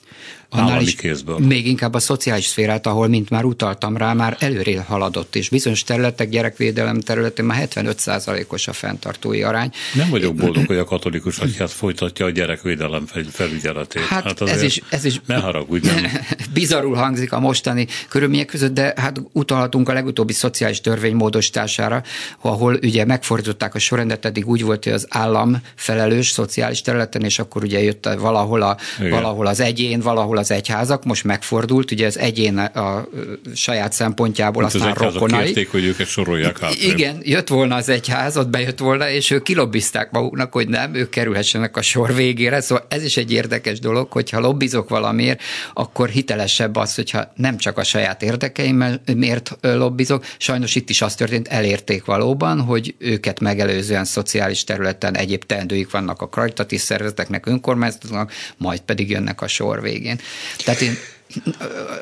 annál 0.50 0.82
is 0.82 0.94
kézből. 0.94 1.38
még 1.38 1.66
inkább 1.66 1.94
a 1.94 1.98
szociális 1.98 2.44
szférát, 2.44 2.86
ahol, 2.86 3.08
mint 3.08 3.30
már 3.30 3.44
utaltam 3.44 3.96
rá, 3.96 4.12
már 4.12 4.36
előre 4.40 4.80
haladott, 4.80 5.36
és 5.36 5.48
bizonyos 5.48 5.84
területek, 5.84 6.28
gyerekvédelem 6.28 7.00
területén 7.00 7.44
már 7.44 7.68
75%-os 7.70 8.68
a 8.68 8.72
fenntartói 8.72 9.42
arány. 9.42 9.70
Nem 9.94 10.10
vagyok 10.10 10.34
boldog, 10.34 10.66
hogy 10.66 10.76
a 10.76 10.84
katolikus 10.84 11.38
egyház 11.38 11.72
folytatja 11.72 12.26
a 12.26 12.30
gyerekvédelem 12.30 13.06
felügyeletét. 13.30 14.02
Hát, 14.02 14.24
hát 14.24 14.40
ez 14.40 14.62
is, 14.62 14.80
ez 14.88 15.04
is 15.04 15.20
ne 15.26 15.36
haragudj, 15.36 15.86
nem. 15.86 16.04
bizarul 16.52 16.94
hangzik 16.94 17.32
a 17.32 17.40
mostani 17.40 17.86
körülmények 18.08 18.46
között, 18.46 18.74
de 18.74 18.92
hát 18.96 19.20
utalhatunk 19.32 19.88
a 19.88 19.92
legutóbbi 19.92 20.32
szociális 20.32 20.80
törvény 20.80 21.14
módosítására, 21.14 22.02
ahol 22.40 22.78
ugye 22.82 23.04
megfordították 23.04 23.74
a 23.74 23.78
sorrendet, 23.78 24.24
eddig 24.24 24.48
úgy 24.48 24.62
volt, 24.62 24.84
hogy 24.84 24.92
az 24.92 25.06
állam 25.08 25.62
felelős 25.74 26.28
szociális 26.28 26.80
területen, 26.80 27.22
és 27.22 27.38
akkor 27.38 27.62
ugye 27.64 27.82
jött 27.82 28.08
valahol, 28.18 28.62
a, 28.62 28.76
valahol 29.10 29.46
az 29.46 29.60
egyén, 29.60 30.00
valahol 30.00 30.36
az 30.36 30.45
egyházak, 30.50 31.04
most 31.04 31.24
megfordult, 31.24 31.90
ugye 31.90 32.06
az 32.06 32.18
egyén 32.18 32.58
a 32.58 33.08
saját 33.54 33.92
szempontjából, 33.92 34.62
Mint 34.62 34.74
aztán 34.74 35.06
az 35.06 35.12
rokonai. 35.12 35.44
kérték, 35.44 35.70
hogy 35.70 35.84
őket 35.84 36.06
sorolják 36.06 36.62
át. 36.62 36.74
Igen, 36.74 37.18
jött 37.22 37.48
volna 37.48 37.74
az 37.74 37.88
egyház, 37.88 38.36
ott 38.36 38.48
bejött 38.48 38.78
volna, 38.78 39.10
és 39.10 39.30
ők 39.30 39.42
kilobbizták 39.42 40.10
maguknak, 40.10 40.52
hogy 40.52 40.68
nem, 40.68 40.94
ők 40.94 41.10
kerülhessenek 41.10 41.76
a 41.76 41.82
sor 41.82 42.14
végére, 42.14 42.60
szóval 42.60 42.86
ez 42.88 43.04
is 43.04 43.16
egy 43.16 43.32
érdekes 43.32 43.78
dolog, 43.78 44.12
hogyha 44.12 44.40
lobbizok 44.40 44.88
valamiért, 44.88 45.40
akkor 45.74 46.08
hitelesebb 46.08 46.76
az, 46.76 46.94
hogyha 46.94 47.32
nem 47.36 47.56
csak 47.56 47.78
a 47.78 47.84
saját 47.84 48.22
érdekeimért 48.22 49.56
lobbizok, 49.60 50.24
sajnos 50.38 50.74
itt 50.74 50.90
is 50.90 51.02
az 51.02 51.14
történt, 51.14 51.48
elérték 51.48 52.04
valóban, 52.04 52.60
hogy 52.60 52.94
őket 52.98 53.40
megelőzően 53.40 54.04
szociális 54.04 54.64
területen 54.64 55.16
egyéb 55.16 55.44
teendőik 55.44 55.90
vannak 55.90 56.22
a 56.22 56.28
karitatív 56.28 56.80
szervezeteknek, 56.80 57.46
önkormányzatoknak, 57.46 58.32
majd 58.56 58.80
pedig 58.80 59.10
jönnek 59.10 59.40
a 59.42 59.48
sor 59.48 59.82
végén. 59.82 60.18
Tehát 60.64 60.80
én 60.80 60.96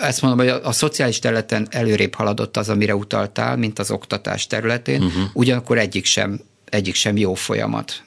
ezt 0.01 0.23
mondom, 0.23 0.39
hogy 0.39 0.49
a, 0.49 0.67
a 0.67 0.73
szociális 0.73 1.19
területen 1.19 1.67
előrébb 1.71 2.15
haladott 2.15 2.57
az, 2.57 2.69
amire 2.69 2.95
utaltál, 2.95 3.57
mint 3.57 3.79
az 3.79 3.91
oktatás 3.91 4.47
területén, 4.47 5.03
uh-huh. 5.03 5.25
ugyanakkor 5.33 5.79
egyik 5.79 6.05
sem, 6.05 6.41
egyik 6.65 6.95
sem 6.95 7.17
jó 7.17 7.35
folyamat. 7.35 8.03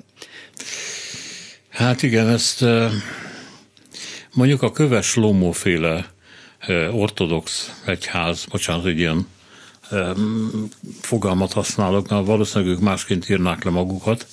Hát 1.69 2.03
igen, 2.03 2.29
ezt 2.29 2.65
mondjuk 4.33 4.61
a 4.61 4.71
köves 4.71 5.15
lomóféle 5.15 6.11
ortodox 6.91 7.71
egyház, 7.85 8.45
bocsánat, 8.45 8.85
egy 8.85 8.99
ilyen 8.99 9.27
fogalmat 11.01 11.53
használok, 11.53 12.09
mert 12.09 12.25
valószínűleg 12.25 12.73
ők 12.73 12.79
másként 12.79 13.29
írnák 13.29 13.63
le 13.63 13.71
magukat, 13.71 14.27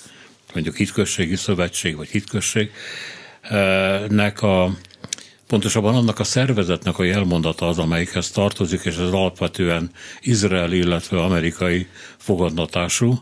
mondjuk 0.55 0.77
hitközségi 0.77 1.37
szövetség, 1.37 1.97
vagy 1.97 2.09
hitközségnek 2.09 4.43
a 4.43 4.77
Pontosabban 5.55 5.95
annak 5.95 6.19
a 6.19 6.25
szervezetnek 6.25 6.99
a 6.99 7.05
jelmondata 7.05 7.69
az, 7.69 7.79
amelyikhez 7.79 8.31
tartozik, 8.31 8.81
és 8.85 8.95
ez 8.95 9.09
alapvetően 9.13 9.91
Izrael, 10.21 10.73
illetve 10.73 11.23
amerikai 11.23 11.87
fogadnatású, 12.17 13.19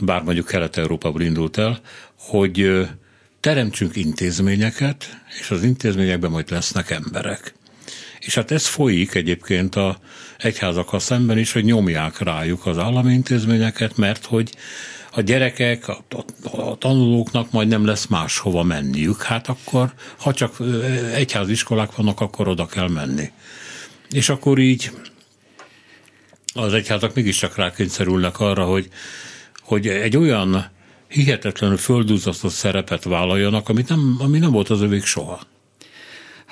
bár 0.00 0.22
mondjuk 0.22 0.46
Kelet-Európából 0.46 1.20
indult 1.22 1.58
el, 1.58 1.80
hogy 2.18 2.86
teremtsünk 3.40 3.96
intézményeket, 3.96 5.20
és 5.40 5.50
az 5.50 5.62
intézményekben 5.62 6.30
majd 6.30 6.50
lesznek 6.50 6.90
emberek. 6.90 7.54
És 8.18 8.34
hát 8.34 8.50
ez 8.50 8.66
folyik 8.66 9.14
egyébként 9.14 9.74
a 9.74 9.98
egyházakkal 10.38 11.00
szemben 11.00 11.38
is, 11.38 11.52
hogy 11.52 11.64
nyomják 11.64 12.18
rájuk 12.18 12.66
az 12.66 12.78
állami 12.78 13.12
intézményeket, 13.12 13.96
mert 13.96 14.24
hogy 14.24 14.50
a 15.14 15.20
gyerekek, 15.20 15.88
a, 15.88 16.04
a, 16.10 16.60
a 16.60 16.76
tanulóknak 16.76 17.50
majd 17.50 17.68
nem 17.68 17.84
lesz 17.84 18.06
máshova 18.06 18.62
menniük. 18.62 19.22
Hát 19.22 19.48
akkor, 19.48 19.92
ha 20.18 20.32
csak 20.32 20.56
egyháziskolák 21.14 21.96
vannak, 21.96 22.20
akkor 22.20 22.48
oda 22.48 22.66
kell 22.66 22.88
menni. 22.88 23.30
És 24.10 24.28
akkor 24.28 24.58
így 24.58 24.90
az 26.54 26.72
egyházak 26.72 27.14
mégiscsak 27.14 27.56
rákényszerülnek 27.56 28.40
arra, 28.40 28.64
hogy, 28.64 28.88
hogy 29.60 29.88
egy 29.88 30.16
olyan 30.16 30.70
hihetetlenül 31.08 31.76
földúzasztott 31.76 32.52
szerepet 32.52 33.04
vállaljanak, 33.04 33.68
amit 33.68 33.88
nem, 33.88 34.16
ami 34.18 34.38
nem 34.38 34.50
volt 34.50 34.70
az 34.70 34.80
övék 34.80 35.04
soha. 35.04 35.40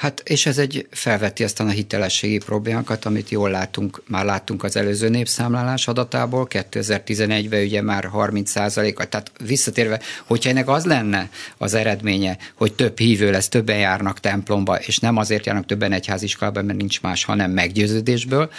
Hát 0.03 0.23
és 0.25 0.47
ez 0.47 0.59
egy 0.59 0.87
felveti 0.91 1.45
aztán 1.45 1.67
a 1.67 1.71
hitelességi 1.71 2.39
problémákat, 2.39 3.05
amit 3.05 3.31
jól 3.31 3.51
látunk, 3.51 4.03
már 4.07 4.25
láttunk 4.25 4.65
az 4.65 4.77
előző 4.77 5.09
népszámlálás 5.09 5.89
adatából, 5.89 6.47
2011-ben 6.51 7.63
ugye 7.63 7.83
már 7.83 8.05
30 8.05 8.57
a 8.57 8.71
tehát 9.09 9.33
visszatérve, 9.47 10.01
hogyha 10.25 10.51
ennek 10.51 10.69
az 10.69 10.85
lenne 10.85 11.31
az 11.59 11.75
eredménye, 11.75 12.39
hogy 12.55 12.73
több 12.73 12.99
hívő 12.99 13.31
lesz, 13.31 13.49
többen 13.49 13.79
járnak 13.79 14.21
templomba, 14.21 14.79
és 14.79 14.99
nem 14.99 15.17
azért 15.17 15.47
járnak 15.47 15.67
többen 15.67 15.93
egyháziskolába, 15.93 16.63
mert 16.63 16.79
nincs 16.79 17.01
más, 17.01 17.25
hanem 17.25 17.51
meggyőződésből, 17.51 18.51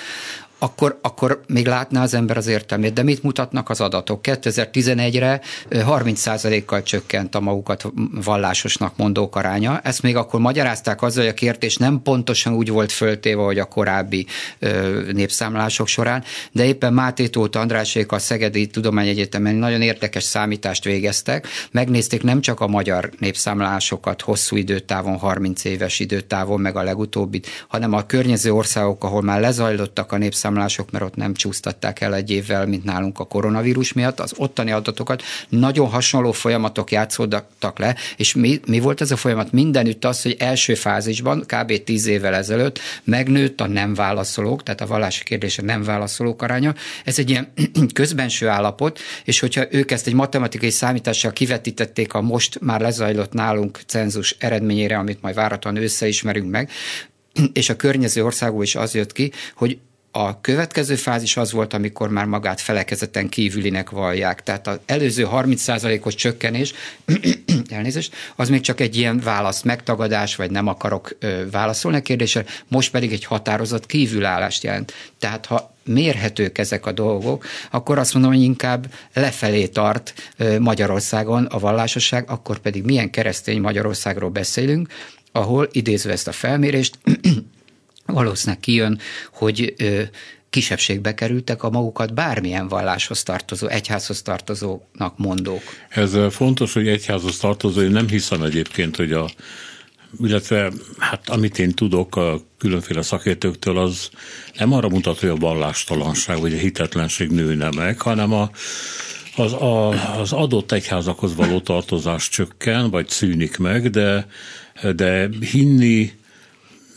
akkor, 0.64 1.00
akkor 1.02 1.42
még 1.48 1.68
látná 1.68 2.02
az 2.02 2.14
ember 2.14 2.38
az 2.38 2.48
értelmét. 2.48 2.94
De 2.94 3.04
mit 3.04 3.24
mutatnak 3.24 3.70
az 3.70 3.82
adatok? 3.82 4.20
2011-re 4.24 5.42
30%-kal 5.70 6.84
csökkent 6.84 7.36
a 7.36 7.40
magukat 7.40 7.86
vallásosnak 8.24 8.98
mondók 8.98 9.36
aránya. 9.36 9.80
Ezt 9.80 10.02
még 10.02 10.16
akkor 10.16 10.40
magyarázták 10.40 11.02
azzal, 11.02 11.24
hogy 11.24 11.32
a 11.32 11.36
kérdés 11.36 11.78
nem 11.78 12.02
pontosan 12.04 12.54
úgy 12.54 12.70
volt 12.70 12.92
föltéve, 12.92 13.42
hogy 13.42 13.60
a 13.60 13.66
korábbi 13.66 14.26
népszámlások 15.12 15.88
során, 15.88 16.24
de 16.52 16.66
éppen 16.66 16.94
Máté 16.94 17.28
Tóth 17.28 17.60
Andrásék 17.60 18.12
a 18.12 18.20
Szegedi 18.20 18.68
Tudományegyetemen 18.68 19.56
nagyon 19.56 19.82
érdekes 19.82 20.24
számítást 20.24 20.84
végeztek. 20.84 21.48
Megnézték 21.72 22.24
nem 22.24 22.42
csak 22.42 22.60
a 22.60 22.68
magyar 22.68 23.10
népszámlásokat 23.20 24.22
hosszú 24.22 24.56
időtávon, 24.56 25.18
30 25.18 25.64
éves 25.64 26.00
időtávon, 26.00 26.60
meg 26.60 26.76
a 26.76 26.84
legutóbbit, 26.84 27.48
hanem 27.68 27.94
a 27.94 28.06
környező 28.06 28.54
országok, 28.54 29.04
ahol 29.04 29.22
már 29.22 29.40
lezajlottak 29.40 30.12
a 30.12 30.18
népszámlások, 30.18 30.52
számlások, 30.54 30.92
mert 30.92 31.04
ott 31.04 31.16
nem 31.16 31.34
csúsztatták 31.34 32.02
el 32.02 32.16
egy 32.16 32.32
évvel, 32.32 32.66
mint 32.66 32.84
nálunk 32.84 33.20
a 33.20 33.26
koronavírus 33.26 33.94
miatt. 33.94 34.20
Az 34.20 34.34
ottani 34.38 34.72
adatokat 34.72 35.24
nagyon 35.50 35.90
hasonló 35.90 36.32
folyamatok 36.32 36.92
játszódtak 36.92 37.80
le, 37.80 37.96
és 38.18 38.34
mi, 38.34 38.60
mi 38.66 38.80
volt 38.80 39.02
ez 39.02 39.12
a 39.12 39.16
folyamat? 39.16 39.52
Mindenütt 39.52 40.06
az, 40.06 40.22
hogy 40.22 40.36
első 40.40 40.76
fázisban, 40.76 41.44
kb. 41.48 41.84
10 41.84 42.06
évvel 42.06 42.36
ezelőtt 42.36 42.80
megnőtt 43.04 43.62
a 43.62 43.68
nem 43.68 43.94
válaszolók, 43.94 44.64
tehát 44.64 44.82
a 44.82 44.88
vallási 44.88 45.24
kérdése 45.24 45.62
nem 45.62 45.84
válaszolók 45.84 46.42
aránya. 46.42 46.74
Ez 47.06 47.20
egy 47.20 47.30
ilyen 47.30 47.54
közbenső 47.94 48.48
állapot, 48.48 49.00
és 49.24 49.40
hogyha 49.40 49.66
ők 49.72 49.92
ezt 49.92 50.08
egy 50.08 50.14
matematikai 50.14 50.70
számítással 50.70 51.32
kivetítették 51.32 52.14
a 52.14 52.22
most 52.22 52.60
már 52.62 52.82
lezajlott 52.82 53.34
nálunk 53.34 53.80
cenzus 53.86 54.36
eredményére, 54.40 54.98
amit 54.98 55.22
majd 55.22 55.36
várhatóan 55.36 55.78
összeismerünk 55.78 56.50
meg, 56.52 56.70
és 57.60 57.70
a 57.70 57.76
környező 57.76 58.24
országból 58.24 58.64
is 58.64 58.76
az 58.76 58.94
jött 58.96 59.12
ki, 59.12 59.32
hogy 59.56 59.78
A 60.16 60.42
következő 60.42 60.96
fázis 60.96 61.38
az 61.38 61.52
volt, 61.52 61.74
amikor 61.74 62.10
már 62.10 62.26
magát 62.26 62.62
felekezeten 62.62 63.30
kívülinek 63.30 63.90
vallják. 63.90 64.44
Tehát 64.44 64.68
az 64.68 64.80
előző 64.86 65.28
30%-os 65.32 66.16
csökkenés, 66.16 66.74
elnézést, 67.70 68.16
az 68.36 68.50
még 68.50 68.62
csak 68.62 68.80
egy 68.80 68.98
ilyen 68.98 69.20
válasz 69.20 69.62
megtagadás, 69.62 70.36
vagy 70.36 70.52
nem 70.52 70.68
akarok 70.68 71.16
ö, 71.20 71.50
válaszolni 71.52 71.98
a 71.98 72.02
kérdésre, 72.02 72.46
most 72.68 72.92
pedig 72.92 73.12
egy 73.12 73.26
határozott 73.26 73.86
kívülállást 73.86 74.64
jelent. 74.64 74.94
Tehát 75.20 75.46
ha 75.46 75.76
mérhetők 75.84 76.58
ezek 76.58 76.86
a 76.86 76.92
dolgok, 76.92 77.46
akkor 77.72 77.98
azt 77.98 78.14
mondom, 78.14 78.32
hogy 78.32 78.42
inkább 78.42 78.94
lefelé 79.14 79.68
tart 79.68 80.14
Magyarországon 80.60 81.46
a 81.46 81.60
vallásosság, 81.60 82.30
akkor 82.30 82.60
pedig 82.60 82.84
milyen 82.84 83.10
keresztény 83.10 83.62
Magyarországról 83.62 84.30
beszélünk, 84.30 84.88
ahol 85.32 85.70
idézve 85.72 86.12
ezt 86.12 86.28
a 86.28 86.32
felmérést, 86.32 86.98
valószínűleg 88.06 88.60
kijön, 88.60 89.00
hogy 89.34 89.74
kisebbségbe 90.50 91.14
kerültek 91.14 91.64
a 91.64 91.70
magukat 91.70 92.14
bármilyen 92.14 92.68
valláshoz 92.68 93.24
tartozó, 93.24 93.68
egyházhoz 93.68 94.22
tartozónak 94.22 95.18
mondók. 95.18 95.62
Ez 95.90 96.18
fontos, 96.30 96.74
hogy 96.74 96.88
egyházhoz 96.88 97.38
tartozó, 97.38 97.82
én 97.82 97.92
nem 97.92 98.08
hiszem 98.08 98.44
egyébként, 98.44 98.96
hogy 98.96 99.12
a 99.12 99.30
illetve 100.22 100.72
hát 100.98 101.30
amit 101.30 101.60
én 101.60 101.72
tudok 101.72 102.16
a 102.16 102.42
különféle 102.58 103.02
szakértőktől, 103.02 103.78
az 103.78 104.10
nem 104.58 104.74
arra 104.74 104.90
mutat, 104.90 105.20
hogy 105.20 105.30
a 105.30 105.36
vallástalanság 105.36 106.40
vagy 106.40 106.54
a 106.54 106.58
hitetlenség 106.58 107.30
nőne 107.30 107.70
meg, 107.76 108.02
hanem 108.02 108.34
a, 108.34 108.50
az, 109.36 109.54
a, 109.54 109.90
az 110.20 110.32
adott 110.32 110.72
egyházakhoz 110.72 111.36
való 111.36 111.60
tartozás 111.60 112.30
csökken, 112.30 112.90
vagy 112.90 113.08
szűnik 113.08 113.58
meg, 113.58 113.90
de, 113.90 114.28
de 114.96 115.30
hinni, 115.52 116.12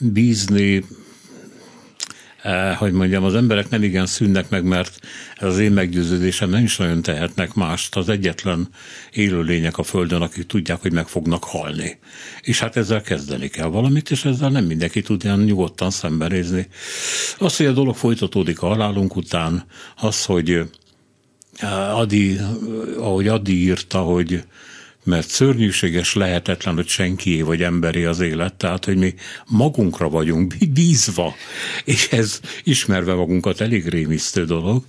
bízni, 0.01 0.85
Eh, 2.47 2.77
hogy 2.77 2.93
mondjam, 2.93 3.25
az 3.25 3.35
emberek 3.35 3.69
nem 3.69 3.83
igen 3.83 4.07
szűnnek 4.07 4.49
meg, 4.49 4.65
mert 4.65 4.99
ez 5.37 5.49
az 5.49 5.59
én 5.59 5.73
meggyőződésem 5.73 6.51
nem 6.51 6.65
is 6.65 6.77
nagyon 6.77 7.03
tehetnek 7.03 7.55
mást. 7.55 7.97
Az 7.97 8.09
egyetlen 8.09 8.69
élőlények 9.13 9.79
a 9.79 9.83
Földön, 9.83 10.23
akik 10.23 10.47
tudják, 10.47 10.81
hogy 10.81 10.93
meg 10.93 11.09
fognak 11.09 11.45
halni. 11.45 11.99
És 12.41 12.61
hát 12.61 12.77
ezzel 12.77 13.01
kezdeni 13.01 13.49
kell 13.49 13.67
valamit, 13.67 14.11
és 14.11 14.25
ezzel 14.25 14.51
nem 14.51 14.65
mindenki 14.65 15.03
tud 15.03 15.25
ilyen 15.25 15.39
nyugodtan 15.39 15.91
szembenézni. 15.91 16.69
Az, 17.39 17.57
hogy 17.57 17.67
a 17.67 17.73
dolog 17.73 17.97
folytatódik 17.97 18.63
a 18.63 18.67
halálunk 18.67 19.17
után, 19.17 19.65
az, 19.97 20.25
hogy 20.25 20.51
eh, 21.57 21.99
Adi, 21.99 22.39
ahogy 22.99 23.29
Adi 23.29 23.63
írta, 23.63 23.99
hogy 23.99 24.45
mert 25.07 25.29
szörnyűséges, 25.29 26.15
lehetetlen, 26.15 26.75
hogy 26.75 26.89
senkié 26.89 27.41
vagy 27.43 27.63
emberi 27.63 28.05
az 28.05 28.21
élet, 28.21 28.55
tehát, 28.55 28.85
hogy 28.85 28.97
mi 28.97 29.15
magunkra 29.47 30.09
vagyunk 30.09 30.55
bízva, 30.73 31.35
és 31.85 32.09
ez 32.09 32.41
ismerve 32.65 33.15
magunkat 33.15 33.61
elég 33.61 33.89
rémisztő 33.89 34.45
dolog, 34.45 34.85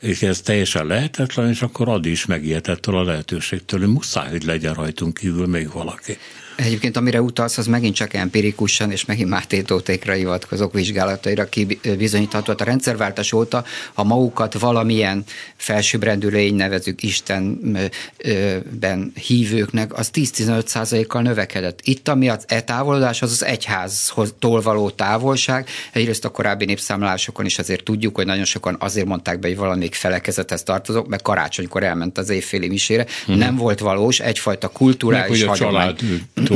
és 0.00 0.22
ez 0.22 0.40
teljesen 0.40 0.86
lehetetlen, 0.86 1.48
és 1.48 1.62
akkor 1.62 1.88
ad 1.88 2.06
is 2.06 2.26
megijedett 2.26 2.86
a 2.86 3.02
lehetőségtől, 3.02 3.80
hogy 3.80 3.88
muszáj, 3.88 4.30
hogy 4.30 4.44
legyen 4.44 4.74
rajtunk 4.74 5.14
kívül 5.14 5.46
még 5.46 5.72
valaki. 5.72 6.18
Egyébként 6.58 6.96
amire 6.96 7.22
utalsz, 7.22 7.58
az 7.58 7.66
megint 7.66 7.94
csak 7.94 8.14
empirikusan, 8.14 8.90
és 8.90 9.04
megint 9.04 9.28
Máté 9.28 9.62
Tótékra 9.62 10.12
hivatkozok 10.12 10.72
vizsgálataira 10.72 11.48
bizonyítható. 11.98 12.50
Hát 12.50 12.60
a 12.60 12.64
rendszerváltás 12.64 13.32
óta, 13.32 13.64
ha 13.94 14.04
magukat 14.04 14.58
valamilyen 14.58 15.24
felsőbbrendű 15.56 16.28
lény 16.28 16.54
nevezük 16.54 17.02
Istenben 17.02 17.92
hívőknek, 19.26 19.98
az 19.98 20.10
10-15 20.12 20.66
százalékkal 20.66 21.22
növekedett. 21.22 21.80
Itt 21.82 22.08
ami 22.08 22.28
az 22.28 22.44
e-távolodás, 22.46 23.22
az 23.22 23.30
az 23.30 23.44
egyháztól 23.44 24.60
való 24.60 24.90
távolság. 24.90 25.68
Egyrészt 25.92 26.24
a 26.24 26.28
korábbi 26.28 26.64
népszámlálásokon 26.64 27.44
is 27.44 27.58
azért 27.58 27.84
tudjuk, 27.84 28.16
hogy 28.16 28.26
nagyon 28.26 28.44
sokan 28.44 28.76
azért 28.78 29.06
mondták 29.06 29.38
be, 29.38 29.48
hogy 29.48 29.56
valamelyik 29.56 29.94
felekezethez 29.94 30.62
tartozok, 30.62 31.08
mert 31.08 31.22
karácsonykor 31.22 31.82
elment 31.82 32.18
az 32.18 32.28
évféli 32.28 32.68
misére. 32.68 33.06
Hmm. 33.26 33.36
Nem 33.36 33.56
volt 33.56 33.78
valós, 33.78 34.20
egyfajta 34.20 34.68
kulturális 34.68 35.44
Meg. 35.44 35.56
Család 35.56 36.00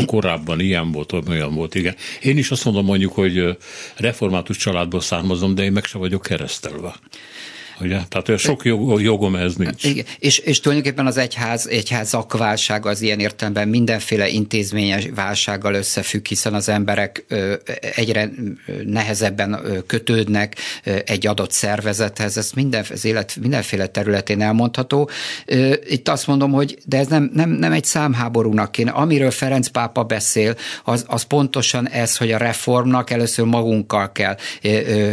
korábban 0.07 0.61
ilyen 0.61 0.93
volt, 0.93 1.13
olyan 1.29 1.55
volt, 1.55 1.75
igen. 1.75 1.95
Én 2.23 2.39
is 2.39 2.51
azt 2.51 2.65
mondom 2.65 2.85
mondjuk, 2.85 3.13
hogy 3.13 3.57
református 3.97 4.57
családból 4.57 5.01
származom, 5.01 5.55
de 5.55 5.63
én 5.63 5.73
meg 5.73 5.85
se 5.85 5.99
vagyok 5.99 6.23
keresztelve. 6.23 6.95
Ugye? 7.81 8.01
Tehát 8.09 8.29
olyan 8.29 8.41
sok 8.41 8.65
jog, 8.65 9.01
jogom 9.01 9.37
ez 9.37 9.55
nincs. 9.55 9.85
Igen. 9.85 10.05
És, 10.19 10.39
és 10.39 10.61
tulajdonképpen 10.61 11.07
az 11.07 11.17
egyház, 11.17 11.67
egyházak 11.67 12.39
válsága 12.39 12.91
az 12.91 13.01
ilyen 13.01 13.21
értelemben 13.21 13.69
mindenféle 13.69 14.29
intézményes 14.29 15.09
válsággal 15.15 15.75
összefügg, 15.75 16.27
hiszen 16.27 16.55
az 16.55 16.69
emberek 16.69 17.25
egyre 17.95 18.31
nehezebben 18.85 19.61
kötődnek 19.87 20.57
egy 21.05 21.27
adott 21.27 21.51
szervezethez, 21.51 22.37
ez 22.37 22.51
minden, 22.55 22.85
az 22.91 23.05
élet 23.05 23.37
mindenféle 23.41 23.87
területén 23.87 24.41
elmondható. 24.41 25.11
Itt 25.89 26.09
azt 26.09 26.27
mondom, 26.27 26.53
hogy 26.53 26.79
de 26.85 26.99
ez 26.99 27.07
nem, 27.07 27.31
nem, 27.35 27.51
nem 27.51 27.73
egy 27.73 27.85
számháborúnak 27.85 28.73
kéne. 28.73 28.91
Amiről 28.91 29.31
Ferenc 29.31 29.69
pápa 29.69 30.03
beszél, 30.03 30.57
az, 30.85 31.05
az 31.09 31.23
pontosan 31.23 31.89
ez, 31.89 32.17
hogy 32.17 32.33
a 32.33 32.39
reformnak 32.39 33.11
először 33.11 33.45
magunkkal 33.45 34.13
kell 34.13 34.37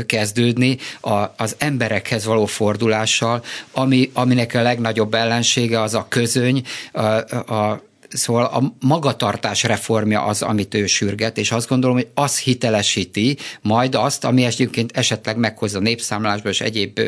kezdődni, 0.06 0.78
a, 1.02 1.34
az 1.38 1.56
emberekhez 1.58 2.26
való 2.26 2.46
fordulással, 2.50 3.44
ami, 3.72 4.12
aminek 4.14 4.54
a 4.54 4.62
legnagyobb 4.62 5.14
ellensége 5.14 5.82
az 5.82 5.94
a 5.94 6.06
közöny, 6.10 6.64
a, 6.92 7.02
a 7.54 7.88
Szóval 8.10 8.44
a 8.46 8.74
magatartás 8.80 9.64
reformja 9.64 10.24
az, 10.24 10.42
amit 10.42 10.74
ő 10.74 10.86
sürget, 10.86 11.38
és 11.38 11.52
azt 11.52 11.68
gondolom, 11.68 11.96
hogy 11.96 12.08
az 12.14 12.40
hitelesíti 12.40 13.38
majd 13.62 13.96
azt, 13.96 14.26
ami 14.26 14.44
egyébként 14.44 14.98
esetleg 14.98 15.38
meghozza 15.38 15.80
népszámlásba 15.80 16.50
és 16.50 16.62
egyéb 16.62 17.00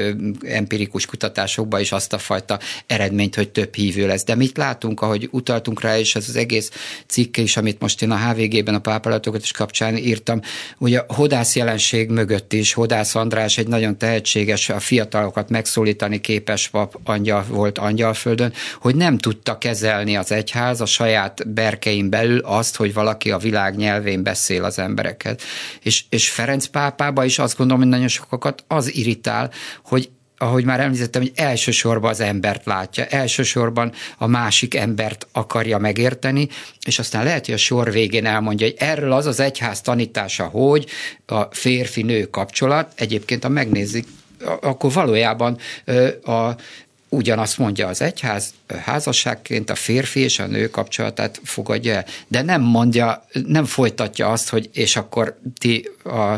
empirikus 0.41 1.05
kutatásokba 1.05 1.79
is 1.79 1.91
azt 1.91 2.13
a 2.13 2.17
fajta 2.17 2.59
eredményt, 2.87 3.35
hogy 3.35 3.49
több 3.49 3.75
hívő 3.75 4.07
lesz. 4.07 4.23
De 4.23 4.35
mit 4.35 4.57
látunk, 4.57 5.01
ahogy 5.01 5.27
utaltunk 5.31 5.81
rá, 5.81 5.97
és 5.97 6.15
ez 6.15 6.25
az 6.27 6.35
egész 6.35 6.71
cikk 7.07 7.37
is, 7.37 7.57
amit 7.57 7.79
most 7.79 8.01
én 8.01 8.11
a 8.11 8.29
HVG-ben 8.29 8.75
a 8.75 8.79
pápalatokat 8.79 9.41
is 9.41 9.51
kapcsán 9.51 9.97
írtam, 9.97 10.41
ugye 10.77 10.99
a 11.07 11.13
hodász 11.13 11.55
jelenség 11.55 12.09
mögött 12.09 12.53
is, 12.53 12.73
Hodász 12.73 13.15
András 13.15 13.57
egy 13.57 13.67
nagyon 13.67 13.97
tehetséges, 13.97 14.69
a 14.69 14.79
fiatalokat 14.79 15.49
megszólítani 15.49 16.21
képes 16.21 16.67
pap 16.67 16.99
angyal 17.03 17.45
volt 17.47 17.77
angyalföldön, 17.77 18.53
hogy 18.79 18.95
nem 18.95 19.17
tudta 19.17 19.57
kezelni 19.57 20.17
az 20.17 20.31
egyház, 20.31 20.81
a 20.81 20.85
saját 20.91 21.53
berkein 21.53 22.09
belül 22.09 22.39
azt, 22.39 22.75
hogy 22.75 22.93
valaki 22.93 23.31
a 23.31 23.37
világ 23.37 23.75
nyelvén 23.75 24.23
beszél 24.23 24.63
az 24.63 24.79
embereket. 24.79 25.41
És, 25.81 26.03
és 26.09 26.29
Ferenc 26.29 26.65
pápába 26.65 27.25
is 27.25 27.39
azt 27.39 27.57
gondolom, 27.57 27.81
hogy 27.81 27.91
nagyon 27.91 28.07
sokakat 28.07 28.63
az 28.67 28.95
irritál, 28.95 29.51
hogy 29.83 30.09
ahogy 30.41 30.65
már 30.65 30.79
említettem, 30.79 31.21
hogy 31.21 31.31
elsősorban 31.35 32.09
az 32.09 32.19
embert 32.19 32.65
látja, 32.65 33.05
elsősorban 33.05 33.91
a 34.17 34.27
másik 34.27 34.75
embert 34.75 35.27
akarja 35.31 35.77
megérteni, 35.77 36.47
és 36.85 36.99
aztán 36.99 37.23
lehet, 37.23 37.45
hogy 37.45 37.53
a 37.53 37.57
sor 37.57 37.91
végén 37.91 38.25
elmondja, 38.25 38.65
hogy 38.65 38.75
erről 38.79 39.11
az 39.11 39.25
az 39.25 39.39
egyház 39.39 39.81
tanítása, 39.81 40.45
hogy 40.45 40.85
a 41.25 41.41
férfi-nő 41.41 42.25
kapcsolat, 42.25 42.91
egyébként 42.95 43.43
ha 43.43 43.49
megnézik, 43.49 44.07
akkor 44.61 44.91
valójában 44.91 45.57
a 46.23 46.49
ugyanazt 47.13 47.57
mondja 47.57 47.87
az 47.87 48.01
egyház, 48.01 48.53
házasságként 48.83 49.69
a 49.69 49.75
férfi 49.75 50.19
és 50.19 50.39
a 50.39 50.45
nő 50.45 50.69
kapcsolatát 50.69 51.39
fogadja 51.43 51.93
el, 51.93 52.05
de 52.27 52.41
nem 52.41 52.61
mondja, 52.61 53.25
nem 53.45 53.65
folytatja 53.65 54.31
azt, 54.31 54.49
hogy 54.49 54.69
és 54.73 54.95
akkor 54.95 55.39
ti 55.57 55.89
a 56.03 56.35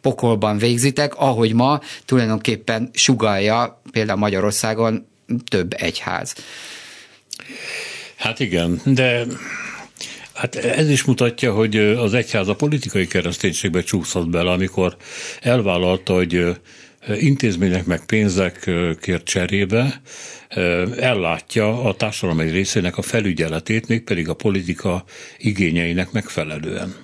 pokolban 0.00 0.58
végzitek, 0.58 1.14
ahogy 1.14 1.52
ma 1.52 1.80
tulajdonképpen 2.04 2.90
sugalja 2.92 3.82
például 3.92 4.18
Magyarországon 4.18 5.06
több 5.48 5.74
egyház. 5.76 6.34
Hát 8.16 8.40
igen, 8.40 8.80
de 8.84 9.26
Hát 10.40 10.56
ez 10.56 10.88
is 10.88 11.04
mutatja, 11.04 11.52
hogy 11.52 11.76
az 11.76 12.14
egyház 12.14 12.48
a 12.48 12.54
politikai 12.54 13.06
kereszténységbe 13.06 13.82
csúszott 13.82 14.28
bele, 14.28 14.50
amikor 14.50 14.96
elvállalta, 15.40 16.14
hogy 16.14 16.56
intézmények 17.08 17.84
meg 17.84 18.04
pénzekért 18.06 19.24
cserébe 19.24 20.00
ellátja 20.98 21.84
a 21.84 21.94
társadalom 21.94 22.40
egy 22.40 22.50
részének 22.50 22.96
a 22.96 23.02
felügyeletét, 23.02 23.88
mégpedig 23.88 24.28
a 24.28 24.34
politika 24.34 25.04
igényeinek 25.38 26.12
megfelelően. 26.12 26.94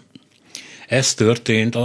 Ez 0.89 1.15
történt 1.15 1.79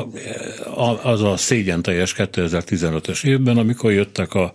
az 1.03 1.21
a 1.21 1.37
szégyen 1.37 1.81
teljes 1.81 2.13
2015-ös 2.17 3.23
évben, 3.25 3.57
amikor 3.57 3.91
jöttek 3.91 4.33
a 4.33 4.53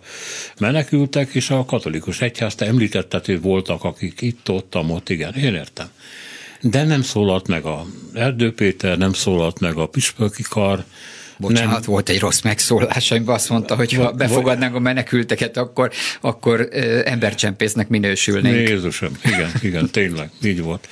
menekültek, 0.59 1.33
és 1.33 1.49
a 1.49 1.65
katolikus 1.65 2.21
egyház, 2.21 2.55
te 2.55 2.65
említetted, 2.65 3.41
voltak, 3.41 3.83
akik 3.83 4.21
itt, 4.21 4.49
ott, 4.49 4.75
ott, 4.75 5.09
igen, 5.09 5.33
én 5.33 5.53
értem. 5.53 5.87
De 6.61 6.83
nem 6.83 7.01
szólalt 7.01 7.47
meg 7.47 7.65
a 7.65 7.85
Erdő 8.13 8.53
Péter, 8.53 8.97
nem 8.97 9.13
szólalt 9.13 9.59
meg 9.59 9.77
a 9.77 9.85
Pispöki 9.87 10.43
Kar, 10.43 10.83
Bocsánat, 11.37 11.71
nem. 11.71 11.81
volt 11.85 12.09
egy 12.09 12.19
rossz 12.19 12.41
megszólás, 12.41 13.11
amiben 13.11 13.35
azt 13.35 13.49
mondta, 13.49 13.75
hogy 13.75 13.93
ha 13.93 14.11
befogadnánk 14.11 14.75
a 14.75 14.79
menekülteket, 14.79 15.57
akkor, 15.57 15.91
akkor 16.21 16.69
embercsempésznek 17.05 17.87
minősülnénk. 17.87 18.69
Jézusom, 18.69 19.11
igen, 19.23 19.51
igen, 19.61 19.89
tényleg, 19.89 20.29
így 20.43 20.61
volt. 20.61 20.87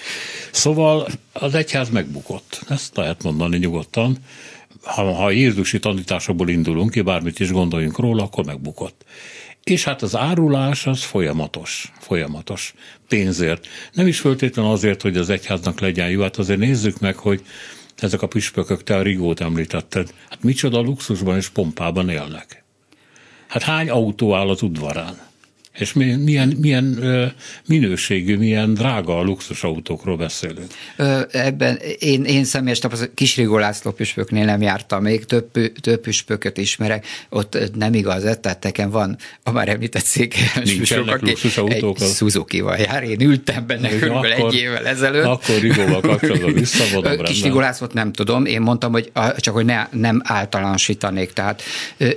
Szóval 0.52 1.08
az 1.34 1.56
egyház 1.56 1.90
megbukott, 1.90 2.62
ezt 2.70 2.96
lehet 2.96 3.24
mondani 3.24 3.58
nyugodtan. 3.58 4.18
Ha, 4.82 5.14
ha 5.14 5.32
Jézusi 5.32 5.80
tanításokból 5.80 6.50
indulunk 6.50 6.92
ki, 6.92 7.02
bármit 7.02 7.40
is 7.40 7.52
gondoljunk 7.52 8.00
róla, 8.00 8.24
akkor 8.24 8.46
megbukott. 8.46 9.06
És 9.64 9.84
hát 9.84 10.02
az 10.02 10.16
árulás 10.16 10.88
az 10.88 11.04
folyamatos, 11.04 11.92
folyamatos 12.00 12.74
pénzért. 13.08 13.68
Nem 13.94 14.08
is 14.08 14.20
föltétlenül 14.20 14.72
azért, 14.72 15.02
hogy 15.02 15.18
az 15.18 15.30
egyháznak 15.30 15.80
legyen 15.80 16.10
jó, 16.10 16.22
hát 16.22 16.38
azért 16.38 16.60
nézzük 16.60 17.00
meg, 17.00 17.16
hogy 17.16 17.42
ezek 17.98 18.22
a 18.22 18.28
püspökök, 18.28 18.84
te 18.84 18.96
a 18.96 19.02
Rigót 19.02 19.42
említetted, 19.42 20.14
hát 20.30 20.44
micsoda 20.44 20.80
luxusban 20.80 21.36
és 21.36 21.50
pompában 21.50 22.10
élnek. 22.10 22.64
Hát 23.48 23.64
hány 23.64 23.90
autó 23.90 24.36
áll 24.36 24.50
az 24.50 24.62
udvarán? 24.62 25.25
És 25.78 25.94
milyen, 25.94 26.54
milyen 26.60 27.00
minőségű, 27.68 28.38
milyen 28.38 28.74
drága 28.74 29.20
a 29.20 29.24
luxusautókról 29.24 30.18
beszélünk. 30.18 30.68
Ebben 31.32 31.80
én, 32.00 32.24
én 32.24 32.44
személyes 32.44 32.80
tapasztalat, 32.80 33.14
Kisrigó 33.14 33.58
László 33.58 33.92
püspöknél 33.92 34.46
nem 34.46 34.62
jártam, 34.62 35.02
még 35.02 35.26
több, 35.26 35.52
több 35.82 36.02
püspököt 36.02 36.58
ismerek, 36.58 37.06
ott 37.30 37.58
nem 37.76 37.94
igaz, 37.94 38.26
eh? 38.26 38.36
tehát 38.36 38.64
nekem 38.64 38.90
van 38.90 39.18
a 39.44 39.52
már 39.52 39.70
említett 39.70 40.04
székelyes 40.04 40.74
püspök, 40.74 41.08
aki 41.08 41.34
egy 41.68 41.86
Suzuki-val 41.98 42.78
jár, 42.78 43.04
én 43.04 43.22
ültem 43.22 43.68
benne 43.68 43.90
körülbelül 43.90 44.32
egy 44.32 44.56
évvel 44.56 44.88
ezelőtt. 44.88 45.26
Akkor 45.26 45.60
Rigóval 45.60 46.02
kapcsolatban 46.02 46.54
visszavonom. 46.54 47.18
Kisrigó 47.24 47.60
Lászlót 47.60 47.94
nem 47.94 48.12
tudom, 48.12 48.46
én 48.46 48.62
mondtam, 48.62 48.92
hogy 48.92 49.12
csak 49.38 49.54
hogy 49.54 49.66
ne, 49.66 49.88
nem 49.92 50.22
általánosítanék, 50.24 51.34
tehát, 51.34 51.62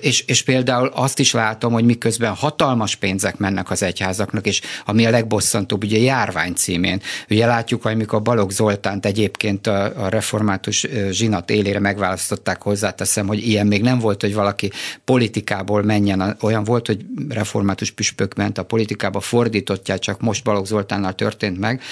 és, 0.00 0.24
és 0.26 0.42
például 0.42 0.90
azt 0.94 1.18
is 1.18 1.32
látom, 1.32 1.72
hogy 1.72 1.84
miközben 1.84 2.34
hatalmas 2.34 2.96
pénzek 2.96 3.38
mennek 3.48 3.70
az 3.70 3.82
egyházaknak, 3.82 4.46
és 4.46 4.60
ami 4.84 5.06
a 5.06 5.10
legbosszantóbb, 5.10 5.84
ugye 5.84 5.98
járvány 5.98 6.52
címén. 6.54 7.00
Ugye 7.30 7.46
látjuk, 7.46 7.84
amikor 7.84 8.22
Balogh 8.22 8.52
Zoltánt 8.52 9.06
egyébként 9.06 9.66
a, 9.66 10.04
a 10.04 10.08
református 10.08 10.86
zsinat 11.10 11.50
élére 11.50 11.78
megválasztották, 11.78 12.62
hozzáteszem, 12.62 13.26
hogy 13.26 13.46
ilyen 13.46 13.66
még 13.66 13.82
nem 13.82 13.98
volt, 13.98 14.20
hogy 14.20 14.34
valaki 14.34 14.70
politikából 15.04 15.82
menjen, 15.82 16.36
olyan 16.40 16.64
volt, 16.64 16.86
hogy 16.86 17.04
református 17.28 17.90
püspök 17.90 18.34
ment 18.34 18.58
a 18.58 18.62
politikába, 18.64 19.20
fordítottját 19.20 20.00
csak 20.00 20.20
most 20.20 20.44
Balogh 20.44 20.66
Zoltánnal 20.66 21.14
történt 21.14 21.58
meg, 21.58 21.82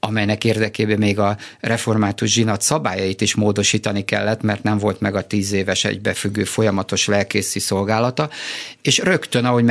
amelynek 0.00 0.44
érdekében 0.44 0.98
még 0.98 1.18
a 1.18 1.36
református 1.60 2.32
zsinat 2.32 2.62
szabályait 2.62 3.20
is 3.20 3.34
módosítani 3.34 4.04
kellett, 4.04 4.42
mert 4.42 4.62
nem 4.62 4.78
volt 4.78 5.00
meg 5.00 5.14
a 5.14 5.26
tíz 5.26 5.52
éves 5.52 5.84
egybefüggő 5.84 6.44
folyamatos 6.44 7.06
lelkészi 7.06 7.58
szolgálata, 7.58 8.30
és 8.82 8.98
rögtön, 8.98 9.44
ahogy 9.44 9.64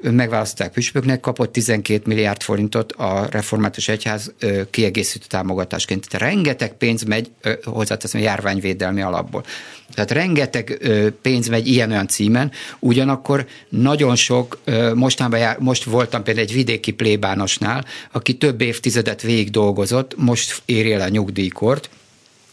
megválasztották 0.00 0.72
püspöknek, 0.72 1.20
kapott 1.20 1.52
12 1.52 2.02
milliárd 2.06 2.42
forintot 2.42 2.92
a 2.92 3.26
református 3.30 3.88
egyház 3.88 4.32
kiegészítő 4.70 5.26
támogatásként. 5.28 6.08
Tehát 6.08 6.32
rengeteg 6.32 6.72
pénz 6.72 7.02
megy, 7.02 7.30
hozzáteszem, 7.64 8.20
járványvédelmi 8.20 9.02
alapból. 9.02 9.44
Tehát 10.04 10.24
rengeteg 10.24 10.80
pénz 11.22 11.48
megy 11.48 11.66
ilyen-olyan 11.66 12.08
címen, 12.08 12.50
ugyanakkor 12.78 13.46
nagyon 13.68 14.16
sok, 14.16 14.58
mostanában 14.94 15.38
jár, 15.38 15.58
most 15.58 15.84
voltam 15.84 16.22
például 16.22 16.46
egy 16.46 16.52
vidéki 16.52 16.92
plébánosnál, 16.92 17.84
aki 18.12 18.34
több 18.34 18.60
évtizedet 18.60 19.22
végig 19.22 19.50
dolgozott, 19.50 20.16
most 20.16 20.62
éri 20.64 20.92
el 20.92 21.00
a 21.00 21.08
nyugdíjkort, 21.08 21.90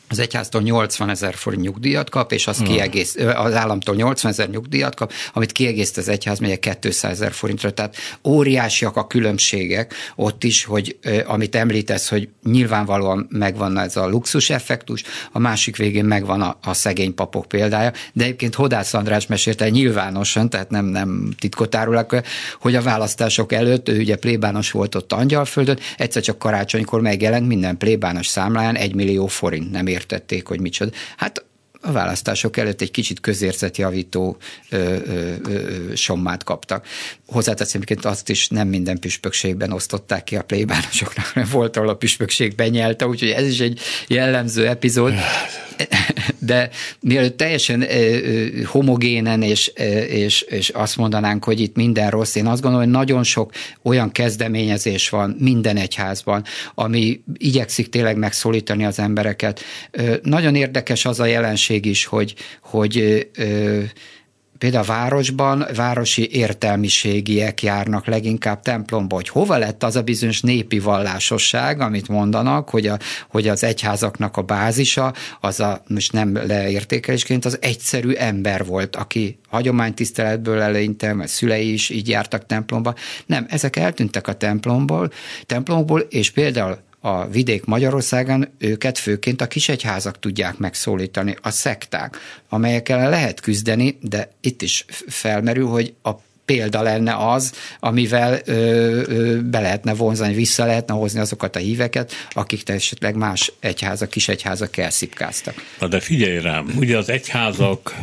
az 0.10 0.20
egyháztól 0.20 0.62
80 0.62 1.10
ezer 1.10 1.36
forint 1.36 1.62
nyugdíjat 1.62 2.10
kap, 2.10 2.32
és 2.32 2.48
az, 2.48 2.58
hmm. 2.58 2.66
kiegész, 2.66 3.16
az 3.36 3.54
államtól 3.54 3.96
80 3.96 4.32
ezer 4.32 4.50
nyugdíjat 4.50 4.96
kap, 4.96 5.12
amit 5.34 5.52
kiegészt 5.52 5.98
az 5.98 6.08
egyház 6.08 6.40
megyek 6.40 6.78
200 6.80 7.12
ezer 7.12 7.32
forintra. 7.32 7.72
Tehát 7.72 7.96
óriásiak 8.24 8.96
a 8.96 9.08
különbségek 9.08 9.94
ott 10.16 10.44
is, 10.44 10.64
hogy 10.64 10.98
amit 11.26 11.56
említesz, 11.56 12.10
hogy 12.10 12.30
nyilvánvalóan 12.44 13.28
megvan 13.30 13.78
ez 13.78 13.96
a 13.96 14.08
luxus 14.08 14.50
effektus, 14.50 15.04
a 15.32 15.40
másik 15.40 15.76
végén 15.76 16.06
megvan 16.06 16.42
a, 16.42 16.58
a 16.64 16.74
szegény 16.74 17.14
papok 17.14 17.46
példája, 17.46 17.92
de 18.14 18.24
egyébként 18.24 18.56
Hodász 18.56 18.94
András 18.94 19.28
mesélte 19.28 19.70
nyilvánosan, 19.70 20.50
tehát 20.50 20.70
nem, 20.70 20.86
nem 20.86 21.30
titkot 21.40 21.76
árulak, 21.76 22.16
hogy 22.60 22.76
a 22.76 22.82
választások 22.82 23.52
előtt, 23.52 23.90
ő 23.90 24.00
ugye 24.00 24.16
plébános 24.16 24.72
volt 24.72 24.96
ott 24.96 25.14
Angyalföldön, 25.14 25.80
egyszer 25.98 26.22
csak 26.22 26.38
karácsonykor 26.38 27.02
megjelent 27.02 27.48
minden 27.48 27.78
plébános 27.78 28.28
számláján 28.28 28.76
egy 28.76 28.96
millió 28.96 29.28
forint, 29.28 29.72
nem 29.72 29.88
ér 29.88 29.97
értették, 29.98 30.48
hogy 30.48 30.60
micsoda. 30.62 30.92
Hát 31.18 31.46
a 31.82 31.92
választások 31.92 32.58
előtt 32.58 32.82
egy 32.82 32.92
kicsit 32.92 33.20
közérzetjavító 33.20 34.38
ö, 34.70 34.78
ö, 35.06 35.34
ö, 35.48 35.96
sommát 35.96 36.44
kaptak. 36.44 36.86
Hozzáteszem, 37.26 37.82
hogy 37.88 37.98
azt 38.02 38.30
is 38.30 38.48
nem 38.48 38.68
minden 38.68 39.00
püspökségben 39.00 39.72
osztották 39.72 40.24
ki 40.24 40.36
a 40.36 40.42
plébánosoknak, 40.44 41.32
mert 41.36 41.50
volt, 41.50 41.78
ahol 41.78 41.90
a 41.90 41.96
püspökség 41.96 42.56
benyelte, 42.56 43.08
úgyhogy 43.08 43.30
ez 43.30 43.48
is 43.48 43.60
egy 43.60 43.80
jellemző 44.08 44.68
epizód. 44.68 45.14
De 46.40 46.70
mielőtt 47.00 47.38
teljesen 47.38 47.86
homogénen 48.66 49.42
és, 49.42 49.68
és, 50.08 50.42
és 50.42 50.70
azt 50.70 50.98
mondanánk, 50.98 51.44
hogy 51.44 51.60
itt 51.60 51.76
minden 51.76 52.10
rossz, 52.10 52.36
én 52.36 52.46
azt 52.46 52.62
gondolom, 52.62 52.86
hogy 52.86 52.96
nagyon 52.96 53.24
sok 53.24 53.52
olyan 53.82 54.12
kezdeményezés 54.12 55.10
van 55.10 55.36
minden 55.40 55.78
egyházban, 55.78 56.44
ami 56.76 57.22
igyekszik 57.38 57.90
tényleg 57.90 58.18
megszólítani 58.18 58.86
az 58.86 59.00
embereket. 59.00 59.62
Nagyon 60.22 60.56
érdekes 60.56 61.06
az 61.06 61.20
a 61.20 61.26
jelenség 61.26 61.67
is, 61.70 62.06
hogy, 62.06 62.34
hogy 62.62 63.28
például 64.58 64.84
a 64.84 64.88
városban 64.88 65.66
városi 65.76 66.30
értelmiségiek 66.32 67.64
járnak 67.64 68.06
leginkább 68.06 68.62
templomba, 68.62 69.16
hogy 69.16 69.30
hova 69.30 69.58
lett 69.58 69.84
az 69.84 69.96
a 69.96 70.02
bizonyos 70.02 70.42
népi 70.42 70.80
vallásosság, 70.80 71.82
amit 71.82 72.08
mondanak, 72.08 72.70
hogy, 72.70 72.88
a, 72.88 72.98
hogy 73.30 73.48
az 73.48 73.64
egyházaknak 73.64 74.38
a 74.38 74.42
bázisa, 74.42 75.14
az 75.42 75.60
a, 75.60 75.84
most 75.88 76.12
nem 76.12 76.36
leértékelésként, 76.48 77.46
az 77.46 77.58
egyszerű 77.62 78.12
ember 78.12 78.66
volt, 78.66 78.96
aki 78.96 79.40
hagyománytiszteletből 79.50 80.62
eleinte, 80.62 81.14
mert 81.14 81.30
szülei 81.30 81.74
is 81.74 81.90
így 81.90 82.08
jártak 82.08 82.46
templomba. 82.46 82.94
Nem, 83.26 83.46
ezek 83.50 83.76
eltűntek 83.76 84.28
a 84.28 84.34
templomból, 84.34 85.12
templomból, 85.46 86.00
és 86.00 86.32
például 86.32 86.78
a 87.00 87.28
vidék 87.28 87.66
Magyarországon 87.66 88.48
őket 88.58 88.98
főként 88.98 89.42
a 89.42 89.48
kisegyházak 89.48 90.20
tudják 90.20 90.58
megszólítani, 90.58 91.36
a 91.42 91.50
szekták, 91.50 92.18
amelyekkel 92.50 93.10
lehet 93.10 93.40
küzdeni, 93.40 93.98
de 94.02 94.32
itt 94.42 94.62
is 94.62 94.86
felmerül, 95.08 95.68
hogy 95.68 95.94
a 96.04 96.12
példa 96.46 96.82
lenne 96.82 97.16
az, 97.16 97.54
amivel 97.80 98.40
ö, 98.46 98.54
ö, 98.54 99.42
be 99.42 99.60
lehetne 99.60 99.94
vonzani, 99.94 100.34
vissza 100.34 100.66
lehetne 100.66 100.94
hozni 100.94 101.20
azokat 101.20 101.56
a 101.56 101.60
híveket, 101.60 102.12
akik 102.30 102.70
esetleg 102.70 103.16
más 103.16 103.52
egyházak, 103.60 104.10
kis 104.10 104.28
egyházak 104.28 104.78
elszipkáztak. 104.78 105.56
Na 105.80 105.88
de 105.88 106.00
figyelj 106.00 106.40
rám, 106.40 106.74
ugye 106.78 106.98
az 106.98 107.10
egyházak 107.10 107.96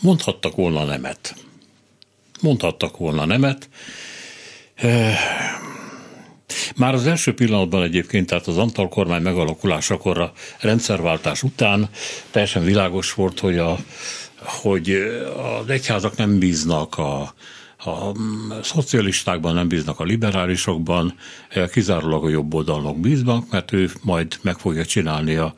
mondhattak 0.00 0.56
volna 0.56 0.84
nemet. 0.84 1.34
Mondhattak 2.40 2.96
volna 2.96 3.24
nemet. 3.24 3.68
Már 6.76 6.94
az 6.94 7.06
első 7.06 7.34
pillanatban 7.34 7.82
egyébként, 7.82 8.26
tehát 8.26 8.46
az 8.46 8.58
Antal 8.58 8.88
kormány 8.88 9.22
megalakulásakor 9.22 10.18
a 10.18 10.32
rendszerváltás 10.60 11.42
után 11.42 11.88
teljesen 12.30 12.64
világos 12.64 13.14
volt, 13.14 13.40
hogy, 13.40 13.58
a, 13.58 13.78
hogy 14.38 14.90
az 15.60 15.68
egyházak 15.68 16.16
nem 16.16 16.38
bíznak 16.38 16.98
a, 16.98 17.34
a 17.84 18.12
szocialistákban 18.62 19.54
nem 19.54 19.68
bíznak 19.68 20.00
a 20.00 20.04
liberálisokban, 20.04 21.14
kizárólag 21.72 22.24
a 22.24 22.28
jobb 22.28 22.54
oldalnak 22.54 23.00
bíznak, 23.00 23.50
mert 23.50 23.72
ő 23.72 23.90
majd 24.02 24.38
meg 24.42 24.58
fogja 24.58 24.84
csinálni 24.84 25.34
a, 25.34 25.54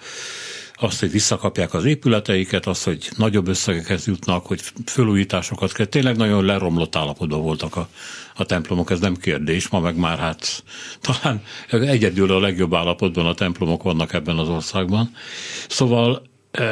azt, 0.76 1.00
hogy 1.00 1.10
visszakapják 1.10 1.74
az 1.74 1.84
épületeiket, 1.84 2.66
azt, 2.66 2.84
hogy 2.84 3.08
nagyobb 3.16 3.48
összegekhez 3.48 4.06
jutnak, 4.06 4.46
hogy 4.46 4.60
felújításokat 4.84 5.72
kell. 5.72 5.86
Tényleg 5.86 6.16
nagyon 6.16 6.44
leromlott 6.44 6.96
állapotban 6.96 7.42
voltak 7.42 7.76
a, 7.76 7.88
a 8.34 8.44
templomok, 8.44 8.90
ez 8.90 9.00
nem 9.00 9.16
kérdés, 9.16 9.68
ma 9.68 9.80
meg 9.80 9.96
már 9.96 10.18
hát 10.18 10.64
talán 11.00 11.42
egyedül 11.70 12.32
a 12.32 12.40
legjobb 12.40 12.74
állapotban 12.74 13.26
a 13.26 13.34
templomok 13.34 13.82
vannak 13.82 14.12
ebben 14.12 14.38
az 14.38 14.48
országban. 14.48 15.14
Szóval 15.68 16.22
e, 16.50 16.62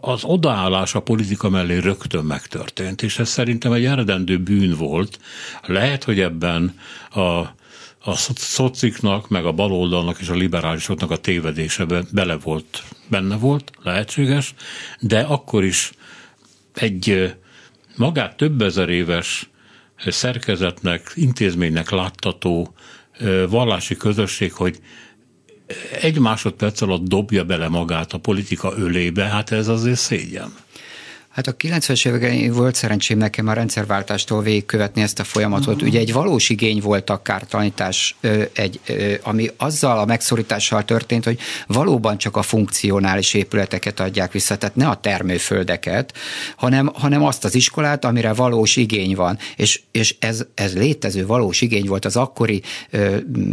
az 0.00 0.24
odaállás 0.24 0.94
a 0.94 1.00
politika 1.00 1.48
mellé 1.48 1.76
rögtön 1.76 2.24
megtörtént, 2.24 3.02
és 3.02 3.18
ez 3.18 3.28
szerintem 3.28 3.72
egy 3.72 3.84
eredendő 3.84 4.38
bűn 4.38 4.76
volt. 4.76 5.18
Lehet, 5.66 6.04
hogy 6.04 6.20
ebben 6.20 6.78
a 7.10 7.54
a 8.06 8.14
szociknak, 8.34 9.28
meg 9.28 9.46
a 9.46 9.52
baloldalnak 9.52 10.20
és 10.20 10.28
a 10.28 10.34
liberálisoknak 10.34 11.10
a 11.10 11.16
tévedése 11.16 11.86
bele 12.12 12.36
volt, 12.36 12.82
benne 13.08 13.36
volt, 13.36 13.70
lehetséges, 13.82 14.54
de 15.00 15.20
akkor 15.20 15.64
is 15.64 15.92
egy 16.74 17.34
magát 17.96 18.36
több 18.36 18.62
ezer 18.62 18.88
éves 18.88 19.50
szerkezetnek, 20.06 21.12
intézménynek 21.14 21.90
láttató 21.90 22.74
vallási 23.48 23.96
közösség, 23.96 24.52
hogy 24.52 24.78
egy 26.00 26.18
másodperc 26.18 26.80
alatt 26.80 27.08
dobja 27.08 27.44
bele 27.44 27.68
magát 27.68 28.12
a 28.12 28.18
politika 28.18 28.72
ölébe, 28.76 29.24
hát 29.24 29.50
ez 29.52 29.68
azért 29.68 29.98
szégyen. 29.98 30.52
Hát 31.36 31.46
a 31.46 31.56
90-es 31.56 32.06
években 32.06 32.52
volt 32.52 32.74
szerencsém 32.74 33.18
nekem 33.18 33.48
a 33.48 33.52
rendszerváltástól 33.52 34.42
végigkövetni 34.42 35.02
ezt 35.02 35.18
a 35.18 35.24
folyamatot. 35.24 35.74
Uh-huh. 35.74 35.88
Ugye 35.88 35.98
egy 35.98 36.12
valós 36.12 36.48
igény 36.48 36.80
volt 36.80 37.10
a 37.10 37.22
kártalanítás, 37.22 38.16
egy, 38.52 38.80
ami 39.22 39.50
azzal 39.56 39.98
a 39.98 40.04
megszorítással 40.04 40.84
történt, 40.84 41.24
hogy 41.24 41.38
valóban 41.66 42.18
csak 42.18 42.36
a 42.36 42.42
funkcionális 42.42 43.34
épületeket 43.34 44.00
adják 44.00 44.32
vissza, 44.32 44.56
tehát 44.56 44.76
ne 44.76 44.88
a 44.88 44.96
termőföldeket, 44.96 46.14
hanem, 46.56 46.90
hanem 46.94 47.24
azt 47.24 47.44
az 47.44 47.54
iskolát, 47.54 48.04
amire 48.04 48.32
valós 48.32 48.76
igény 48.76 49.14
van. 49.14 49.38
És, 49.56 49.80
és 49.90 50.16
ez, 50.18 50.44
ez 50.54 50.74
létező 50.74 51.26
valós 51.26 51.60
igény 51.60 51.86
volt 51.86 52.04
az 52.04 52.16
akkori 52.16 52.62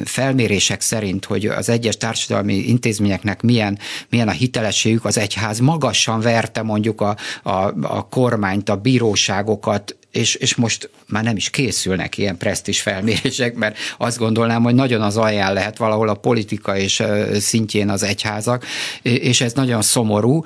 felmérések 0.03 0.81
szerint, 0.81 1.25
hogy 1.25 1.45
az 1.45 1.69
egyes 1.69 1.97
társadalmi 1.97 2.53
intézményeknek 2.53 3.41
milyen, 3.41 3.79
milyen 4.09 4.27
a 4.27 4.31
hitelességük, 4.31 5.05
az 5.05 5.17
egyház 5.17 5.59
magasan 5.59 6.19
verte 6.19 6.61
mondjuk 6.61 7.01
a, 7.01 7.15
a 7.43 7.72
a 7.81 8.07
kormányt, 8.07 8.69
a 8.69 8.75
bíróságokat, 8.75 9.95
és, 10.11 10.35
és 10.35 10.55
most 10.55 10.89
már 11.07 11.23
nem 11.23 11.35
is 11.35 11.49
készülnek 11.49 12.17
ilyen 12.17 12.37
presztis 12.37 12.81
felmérések, 12.81 13.55
mert 13.55 13.77
azt 13.97 14.17
gondolnám, 14.17 14.63
hogy 14.63 14.75
nagyon 14.75 15.01
az 15.01 15.17
alján 15.17 15.53
lehet 15.53 15.77
valahol 15.77 16.09
a 16.09 16.13
politika 16.13 16.77
és 16.77 17.03
szintjén 17.39 17.89
az 17.89 18.03
egyházak, 18.03 18.65
és 19.01 19.41
ez 19.41 19.53
nagyon 19.53 19.81
szomorú. 19.81 20.43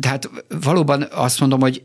Tehát 0.00 0.30
valóban 0.62 1.08
azt 1.10 1.40
mondom, 1.40 1.60
hogy 1.60 1.82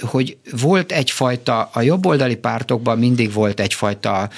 hogy 0.00 0.36
volt 0.60 0.92
egyfajta, 0.92 1.70
a 1.72 1.80
jobboldali 1.80 2.36
pártokban 2.36 2.98
mindig 2.98 3.32
volt 3.32 3.60
egyfajta 3.60 4.28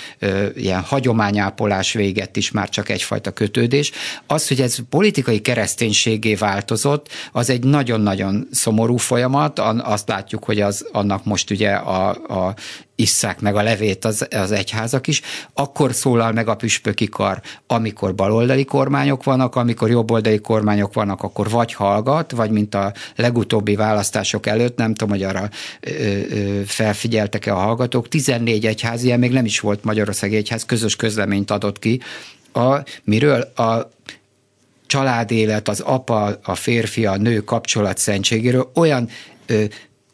ilyen 0.57 0.81
hagyományápolás 0.81 1.93
véget 1.93 2.37
is, 2.37 2.51
már 2.51 2.69
csak 2.69 2.89
egyfajta 2.89 3.31
kötődés. 3.31 3.91
Az, 4.27 4.49
hogy 4.49 4.61
ez 4.61 4.77
politikai 4.91 5.41
kereszténységé 5.41 6.35
változott, 6.35 7.09
az 7.33 7.51
egy 7.51 7.65
nagyon-nagyon 7.65 8.49
szomorú 8.51 8.97
folyamat. 8.97 9.59
Azt 9.83 10.09
látjuk, 10.09 10.45
hogy 10.45 10.61
az 10.61 10.87
annak 10.93 11.25
most 11.25 11.51
ugye 11.51 11.71
a, 11.71 12.09
a 12.11 12.55
isszák 13.01 13.41
meg 13.41 13.57
a 13.57 13.63
levét 13.63 14.05
az, 14.05 14.27
az 14.31 14.53
egyházak 14.53 15.07
is, 15.07 15.23
akkor 15.53 15.95
szólal 15.95 16.33
meg 16.33 16.49
a 16.49 16.55
püspöki 16.55 17.09
kar, 17.09 17.41
amikor 17.67 18.15
baloldali 18.15 18.65
kormányok 18.65 19.25
vannak, 19.25 19.55
amikor 19.57 19.91
jobboldali 19.91 20.39
kormányok 20.39 20.95
vannak, 20.95 21.23
akkor 21.23 21.51
vagy 21.51 21.73
hallgat, 21.73 22.31
vagy 22.31 22.51
mint 22.51 22.75
a 22.75 22.93
legutóbbi 23.17 23.77
választások 23.77 24.47
előtt, 24.47 24.77
nem 24.77 24.95
tudom, 24.95 25.15
hogy 25.15 25.23
arra 25.23 25.49
ö, 25.81 25.91
ö, 25.91 26.61
felfigyeltek-e 26.67 27.53
a 27.53 27.59
hallgatók, 27.59 28.09
14 28.09 28.67
egyház, 28.67 29.03
ilyen 29.03 29.19
még 29.19 29.33
nem 29.33 29.45
is 29.45 29.61
volt 29.61 29.85
Magyarországi 29.85 30.37
Egyház, 30.37 30.65
közös 30.65 30.97
közleményt 30.97 31.51
adott 31.51 31.79
ki, 31.79 32.01
a, 32.53 32.83
miről? 33.05 33.41
A 33.41 33.91
családélet, 34.87 35.69
az 35.69 35.81
apa, 35.81 36.39
a 36.43 36.55
férfi, 36.55 37.07
a 37.07 37.17
nő 37.17 37.41
kapcsolat 37.41 37.99
szentségéről. 37.99 38.71
Olyan 38.75 39.09
ö, 39.47 39.65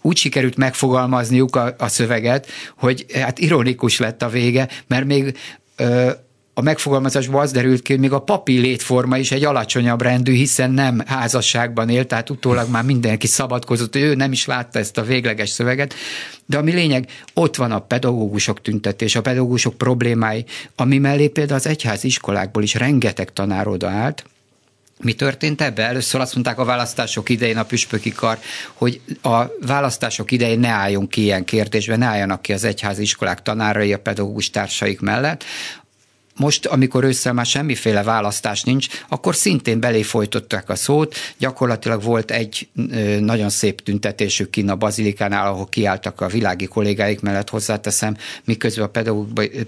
úgy 0.06 0.16
sikerült 0.16 0.56
megfogalmazniuk 0.56 1.56
a, 1.56 1.74
a 1.78 1.88
szöveget, 1.88 2.46
hogy 2.76 3.06
hát 3.14 3.38
ironikus 3.38 3.98
lett 3.98 4.22
a 4.22 4.28
vége, 4.28 4.68
mert 4.86 5.04
még 5.04 5.36
ö, 5.76 6.10
a 6.54 6.62
megfogalmazásból 6.62 7.40
az 7.40 7.52
derült 7.52 7.82
ki, 7.82 7.92
hogy 7.92 8.00
még 8.00 8.12
a 8.12 8.22
papi 8.22 8.58
létforma 8.58 9.18
is 9.18 9.32
egy 9.32 9.44
alacsonyabb 9.44 10.02
rendű, 10.02 10.32
hiszen 10.32 10.70
nem 10.70 11.02
házasságban 11.06 11.88
élt, 11.88 12.08
tehát 12.08 12.30
utólag 12.30 12.70
már 12.70 12.84
mindenki 12.84 13.26
szabadkozott, 13.26 13.96
ő 13.96 14.14
nem 14.14 14.32
is 14.32 14.46
látta 14.46 14.78
ezt 14.78 14.98
a 14.98 15.02
végleges 15.02 15.48
szöveget. 15.48 15.94
De 16.46 16.58
ami 16.58 16.72
lényeg, 16.72 17.08
ott 17.34 17.56
van 17.56 17.72
a 17.72 17.78
pedagógusok 17.78 18.62
tüntetés, 18.62 19.16
a 19.16 19.20
pedagógusok 19.20 19.78
problémái, 19.78 20.44
ami 20.76 20.98
mellé 20.98 21.28
például 21.28 21.58
az 21.58 21.66
egyház 21.66 22.04
iskolákból 22.04 22.62
is 22.62 22.74
rengeteg 22.74 23.32
tanár 23.32 23.68
odaállt, 23.68 24.24
mi 25.02 25.12
történt 25.12 25.60
ebbe? 25.60 25.86
Először 25.86 26.20
azt 26.20 26.34
mondták 26.34 26.58
a 26.58 26.64
választások 26.64 27.28
idején 27.28 27.56
a 27.56 27.64
püspöki 27.64 28.12
kar, 28.12 28.38
hogy 28.72 29.00
a 29.22 29.42
választások 29.66 30.30
idején 30.30 30.58
ne 30.58 30.68
álljon 30.68 31.08
ki 31.08 31.22
ilyen 31.22 31.44
kérdésben, 31.44 31.98
ne 31.98 32.06
álljanak 32.06 32.42
ki 32.42 32.52
az 32.52 32.64
egyházi 32.64 33.02
iskolák 33.02 33.42
tanárai 33.42 33.92
a 33.92 33.98
pedagógus 33.98 34.50
társaik 34.50 35.00
mellett. 35.00 35.44
Most, 36.36 36.66
amikor 36.66 37.04
ősszel 37.04 37.32
már 37.32 37.46
semmiféle 37.46 38.02
választás 38.02 38.62
nincs, 38.62 38.86
akkor 39.08 39.34
szintén 39.34 39.80
belé 39.80 40.02
folytották 40.02 40.68
a 40.68 40.74
szót. 40.74 41.14
Gyakorlatilag 41.38 42.02
volt 42.02 42.30
egy 42.30 42.68
nagyon 43.20 43.50
szép 43.50 43.82
tüntetésük 43.82 44.50
kinn 44.50 44.68
a 44.68 44.76
bazilikánál, 44.76 45.46
ahol 45.46 45.66
kiálltak 45.66 46.20
a 46.20 46.26
világi 46.26 46.66
kollégáik 46.66 47.20
mellett, 47.20 47.50
hozzáteszem, 47.50 48.16
miközben 48.44 48.84
a 48.84 49.00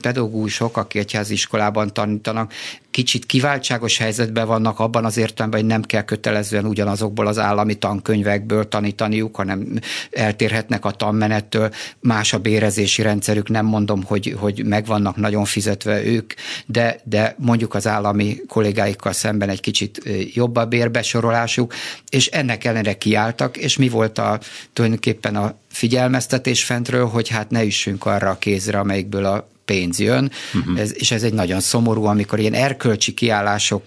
pedagógusok, 0.00 0.76
akik 0.76 1.00
egyházi 1.00 1.32
iskolában 1.32 1.92
tanítanak, 1.92 2.52
kicsit 2.97 3.26
kiváltságos 3.26 3.99
helyzetben 3.99 4.47
vannak 4.47 4.78
abban 4.78 5.05
az 5.05 5.16
értelemben, 5.16 5.61
hogy 5.61 5.68
nem 5.68 5.82
kell 5.82 6.03
kötelezően 6.03 6.64
ugyanazokból 6.64 7.26
az 7.26 7.38
állami 7.38 7.74
tankönyvekből 7.74 8.68
tanítaniuk, 8.68 9.36
hanem 9.36 9.78
eltérhetnek 10.11 10.84
a 10.84 10.90
tanmenettől, 10.90 11.70
más 12.01 12.32
a 12.32 12.38
bérezési 12.38 13.03
rendszerük, 13.03 13.49
nem 13.49 13.66
mondom, 13.66 14.03
hogy, 14.03 14.36
hogy 14.38 14.64
megvannak 14.64 15.16
nagyon 15.16 15.44
fizetve 15.44 16.05
ők, 16.05 16.32
de, 16.66 17.01
de 17.05 17.34
mondjuk 17.38 17.74
az 17.74 17.86
állami 17.86 18.36
kollégáikkal 18.49 19.12
szemben 19.12 19.49
egy 19.49 19.61
kicsit 19.61 20.03
jobb 20.34 20.57
a 20.57 20.66
bérbesorolásuk, 20.66 21.74
és 22.09 22.26
ennek 22.26 22.64
ellenére 22.64 22.99
kiálltak, 22.99 23.57
és 23.57 23.76
mi 23.76 23.88
volt 23.88 24.18
a, 24.18 24.38
tulajdonképpen 24.72 25.36
a 25.36 25.55
figyelmeztetés 25.70 26.64
fentről, 26.64 27.07
hogy 27.07 27.28
hát 27.28 27.51
ne 27.51 27.64
üssünk 27.64 28.07
arra 28.07 28.30
a 28.30 28.38
kézre, 28.38 28.78
amelyikből 28.78 29.24
a 29.24 29.49
pénz 29.66 29.98
jön, 29.98 30.30
uh-huh. 30.54 30.80
ez, 30.80 30.92
és 30.94 31.10
ez 31.10 31.22
egy 31.22 31.34
nagyon 31.34 31.60
szomorú, 31.60 32.04
amikor 32.04 32.38
ilyen 32.38 32.54
erkölcsi 32.54 33.14
kiállások 33.14 33.82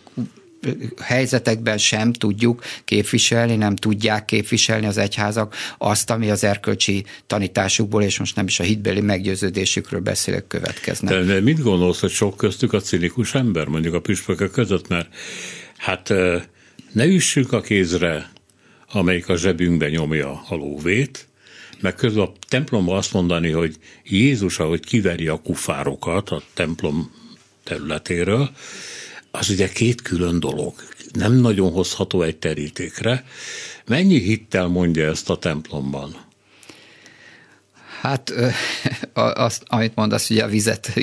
helyzetekben 1.01 1.77
sem 1.77 2.13
tudjuk 2.13 2.63
képviselni, 2.85 3.55
nem 3.55 3.75
tudják 3.75 4.25
képviselni 4.25 4.85
az 4.85 4.97
egyházak 4.97 5.55
azt, 5.77 6.09
ami 6.09 6.29
az 6.29 6.43
erkölcsi 6.43 7.05
tanításukból, 7.27 8.03
és 8.03 8.19
most 8.19 8.35
nem 8.35 8.45
is 8.45 8.59
a 8.59 8.63
hitbeli 8.63 9.01
meggyőződésükről 9.01 9.99
beszélek, 9.99 10.47
következnek. 10.47 11.13
De, 11.13 11.21
de 11.21 11.41
mit 11.41 11.61
gondolsz, 11.61 11.99
hogy 11.99 12.11
sok 12.11 12.37
köztük 12.37 12.73
a 12.73 12.79
cinikus 12.79 13.35
ember, 13.35 13.67
mondjuk 13.67 13.93
a 13.93 13.99
püspökök 13.99 14.51
között, 14.51 14.87
mert 14.87 15.07
hát 15.77 16.13
ne 16.91 17.05
üssük 17.05 17.53
a 17.53 17.61
kézre, 17.61 18.31
amelyik 18.91 19.29
a 19.29 19.35
zsebünkbe 19.35 19.89
nyomja 19.89 20.45
a 20.49 20.55
lóvét, 20.55 21.28
meg 21.81 21.95
közben 21.95 22.23
a 22.23 22.31
templomban 22.47 22.97
azt 22.97 23.13
mondani, 23.13 23.51
hogy 23.51 23.75
Jézus, 24.03 24.59
ahogy 24.59 24.85
kiveri 24.85 25.27
a 25.27 25.41
kufárokat 25.41 26.29
a 26.29 26.41
templom 26.53 27.11
területéről, 27.63 28.49
az 29.31 29.49
ugye 29.49 29.69
két 29.69 30.01
külön 30.01 30.39
dolog. 30.39 30.73
Nem 31.13 31.33
nagyon 31.33 31.71
hozható 31.71 32.21
egy 32.21 32.37
terítékre. 32.37 33.25
Mennyi 33.85 34.19
hittel 34.19 34.67
mondja 34.67 35.09
ezt 35.09 35.29
a 35.29 35.37
templomban? 35.37 36.27
Hát 38.01 38.33
azt, 39.13 39.63
amit 39.67 39.95
mondasz, 39.95 40.27
hogy 40.27 40.37
a 40.37 40.47
vizet, 40.47 40.93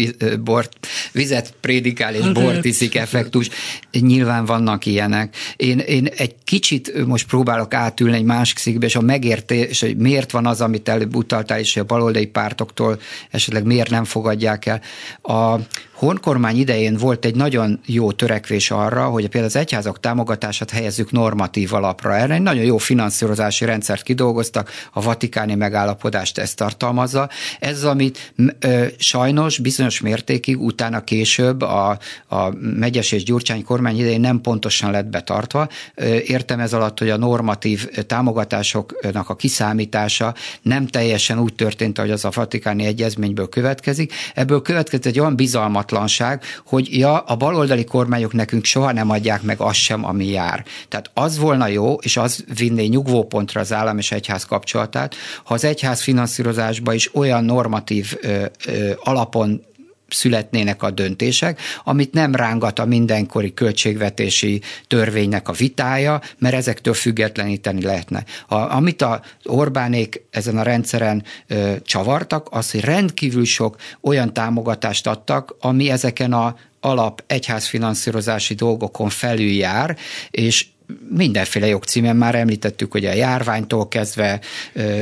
bort, 0.40 0.86
vizet 1.12 1.54
prédikál 1.60 2.14
és 2.14 2.22
hát, 2.22 2.32
bort 2.32 2.64
iszik 2.64 2.94
effektus, 2.94 3.48
nyilván 3.90 4.44
vannak 4.44 4.86
ilyenek. 4.86 5.36
Én, 5.56 5.78
én 5.78 6.06
egy 6.16 6.34
kicsit 6.44 7.06
most 7.06 7.26
próbálok 7.26 7.74
átülni 7.74 8.16
egy 8.16 8.24
másik 8.24 8.58
szikbe, 8.58 8.86
és 8.86 8.96
a 8.96 9.00
megértés, 9.00 9.80
hogy 9.80 9.96
miért 9.96 10.30
van 10.30 10.46
az, 10.46 10.60
amit 10.60 10.88
előbb 10.88 11.14
utaltál, 11.14 11.58
és 11.58 11.76
a 11.76 11.84
baloldali 11.84 12.26
pártoktól 12.26 13.00
esetleg 13.30 13.64
miért 13.64 13.90
nem 13.90 14.04
fogadják 14.04 14.66
el. 14.66 14.80
A 15.22 15.58
honkormány 15.96 16.56
idején 16.56 16.96
volt 16.96 17.24
egy 17.24 17.34
nagyon 17.34 17.80
jó 17.86 18.12
törekvés 18.12 18.70
arra, 18.70 19.04
hogy 19.04 19.22
például 19.22 19.44
az 19.44 19.56
egyházak 19.56 20.00
támogatását 20.00 20.70
helyezzük 20.70 21.10
normatív 21.10 21.74
alapra. 21.74 22.16
Erre 22.16 22.34
egy 22.34 22.42
nagyon 22.42 22.64
jó 22.64 22.78
finanszírozási 22.78 23.64
rendszert 23.64 24.02
kidolgoztak, 24.02 24.70
a 24.92 25.02
vatikáni 25.02 25.54
megállapodást 25.54 26.38
ezt 26.38 26.56
tartalmazza. 26.56 27.28
Ez 27.60 27.84
amit 27.84 28.32
ö, 28.58 28.84
sajnos 28.98 29.58
bizonyos 29.58 30.00
mértékig 30.00 30.60
utána 30.60 31.04
később 31.04 31.62
a, 31.62 31.98
a 32.28 32.50
megyes 32.58 33.12
és 33.12 33.24
gyurcsány 33.24 33.64
kormány 33.64 33.98
idején 33.98 34.20
nem 34.20 34.40
pontosan 34.40 34.90
lett 34.90 35.06
betartva. 35.06 35.68
Értem 36.26 36.60
ez 36.60 36.72
alatt, 36.72 36.98
hogy 36.98 37.10
a 37.10 37.16
normatív 37.16 37.88
támogatásoknak 38.06 39.28
a 39.28 39.36
kiszámítása 39.36 40.34
nem 40.62 40.86
teljesen 40.86 41.38
úgy 41.38 41.54
történt, 41.54 41.98
ahogy 41.98 42.10
az 42.10 42.24
a 42.24 42.30
vatikáni 42.34 42.84
egyezményből 42.84 43.48
következik. 43.48 44.12
Ebből 44.34 44.62
következett 44.62 45.06
egy 45.06 45.20
olyan 45.20 45.36
bizalmat 45.36 45.85
bizalmatlanság, 45.86 46.42
hogy 46.66 46.98
ja, 46.98 47.18
a 47.18 47.36
baloldali 47.36 47.84
kormányok 47.84 48.32
nekünk 48.32 48.64
soha 48.64 48.92
nem 48.92 49.10
adják 49.10 49.42
meg 49.42 49.60
azt 49.60 49.78
sem, 49.78 50.04
ami 50.04 50.26
jár. 50.26 50.64
Tehát 50.88 51.10
az 51.14 51.38
volna 51.38 51.66
jó, 51.66 51.94
és 51.94 52.16
az 52.16 52.44
vinné 52.58 52.86
nyugvópontra 52.86 53.60
az 53.60 53.72
állam 53.72 53.98
és 53.98 54.12
egyház 54.12 54.44
kapcsolatát, 54.44 55.14
ha 55.44 55.54
az 55.54 55.64
egyház 55.64 56.02
finanszírozásba 56.02 56.92
is 56.92 57.14
olyan 57.14 57.44
normatív 57.44 58.16
ö, 58.20 58.44
ö, 58.66 58.90
alapon 59.02 59.64
születnének 60.08 60.82
a 60.82 60.90
döntések, 60.90 61.60
amit 61.84 62.12
nem 62.12 62.34
rángat 62.34 62.78
a 62.78 62.84
mindenkori 62.84 63.54
költségvetési 63.54 64.60
törvénynek 64.86 65.48
a 65.48 65.52
vitája, 65.52 66.20
mert 66.38 66.54
ezektől 66.54 66.94
függetleníteni 66.94 67.82
lehetne. 67.82 68.24
A, 68.48 68.54
amit 68.54 69.02
a 69.02 69.22
Orbánék 69.44 70.22
ezen 70.30 70.58
a 70.58 70.62
rendszeren 70.62 71.24
ö, 71.46 71.72
csavartak, 71.82 72.48
az, 72.50 72.70
hogy 72.70 72.80
rendkívül 72.80 73.44
sok 73.44 73.76
olyan 74.00 74.32
támogatást 74.32 75.06
adtak, 75.06 75.56
ami 75.60 75.90
ezeken 75.90 76.32
a 76.32 76.56
alap 76.80 77.22
egyházfinanszírozási 77.26 78.54
dolgokon 78.54 79.08
felül 79.08 79.50
jár, 79.50 79.96
és 80.30 80.66
mindenféle 81.10 81.66
jogcímen 81.66 82.16
már 82.16 82.34
említettük, 82.34 82.92
hogy 82.92 83.04
a 83.04 83.12
járványtól 83.12 83.88
kezdve... 83.88 84.40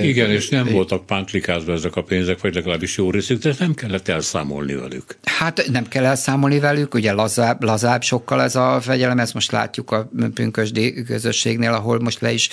Igen, 0.03 0.31
és 0.31 0.49
nem 0.49 0.67
voltak 0.67 1.07
pántlikázva 1.07 1.73
ezek 1.73 1.97
a 1.97 2.03
pénzek, 2.03 2.41
vagy 2.41 2.55
legalábbis 2.55 2.97
jó 2.97 3.11
részük, 3.11 3.43
de 3.43 3.55
nem 3.59 3.75
kellett 3.75 4.09
elszámolni 4.09 4.75
velük. 4.75 5.17
Hát 5.25 5.67
nem 5.71 5.89
kell 5.89 6.05
elszámolni 6.05 6.59
velük, 6.59 6.95
ugye 6.95 7.13
lazább, 7.13 7.63
lazább 7.63 8.03
sokkal 8.03 8.43
ez 8.43 8.57
a 8.57 8.81
fegyelem, 8.81 9.19
ezt 9.19 9.35
most 9.35 9.53
látjuk 9.53 9.91
a 9.91 10.11
pünkösdi 10.35 11.03
közösségnél, 11.03 11.73
ahol 11.73 12.01
most 12.01 12.21
le 12.21 12.33
is 12.33 12.49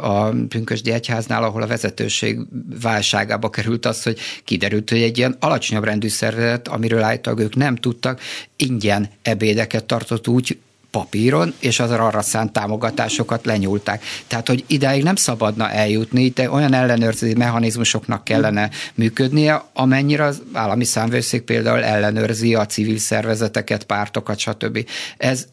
a 0.00 0.28
pünkösdi 0.28 0.90
egyháznál, 0.90 1.44
ahol 1.44 1.62
a 1.62 1.66
vezetőség 1.66 2.38
válságába 2.82 3.50
került 3.50 3.86
az, 3.86 4.02
hogy 4.02 4.18
kiderült, 4.44 4.90
hogy 4.90 5.02
egy 5.02 5.18
ilyen 5.18 5.36
alacsonyabb 5.40 5.84
rendű 5.84 6.08
szervezet, 6.08 6.68
amiről 6.68 7.02
állítólag 7.02 7.40
ők 7.40 7.54
nem 7.54 7.76
tudtak, 7.76 8.20
ingyen 8.56 9.08
ebédeket 9.22 9.84
tartott 9.84 10.28
úgy 10.28 10.58
papíron, 10.90 11.54
és 11.58 11.80
az 11.80 11.90
arra 11.90 12.22
szánt 12.22 12.52
támogatásokat 12.52 13.44
lenyúlták. 13.44 14.04
Tehát, 14.26 14.48
hogy 14.48 14.64
ideig 14.66 15.02
nem 15.02 15.16
szabadna 15.16 15.70
eljutni, 15.70 16.28
de 16.28 16.50
olyan 16.50 16.74
ellenőrző 16.74 17.34
mechanizmusoknak 17.36 18.24
kellene 18.24 18.70
működnie, 18.94 19.64
amennyire 19.72 20.24
az 20.24 20.42
állami 20.52 20.84
számvőszék 20.84 21.42
például 21.42 21.84
ellenőrzi 21.84 22.54
a 22.54 22.66
civil 22.66 22.98
szervezeteket, 22.98 23.84
pártokat, 23.84 24.38
stb. 24.38 24.86
Ez 25.16 25.46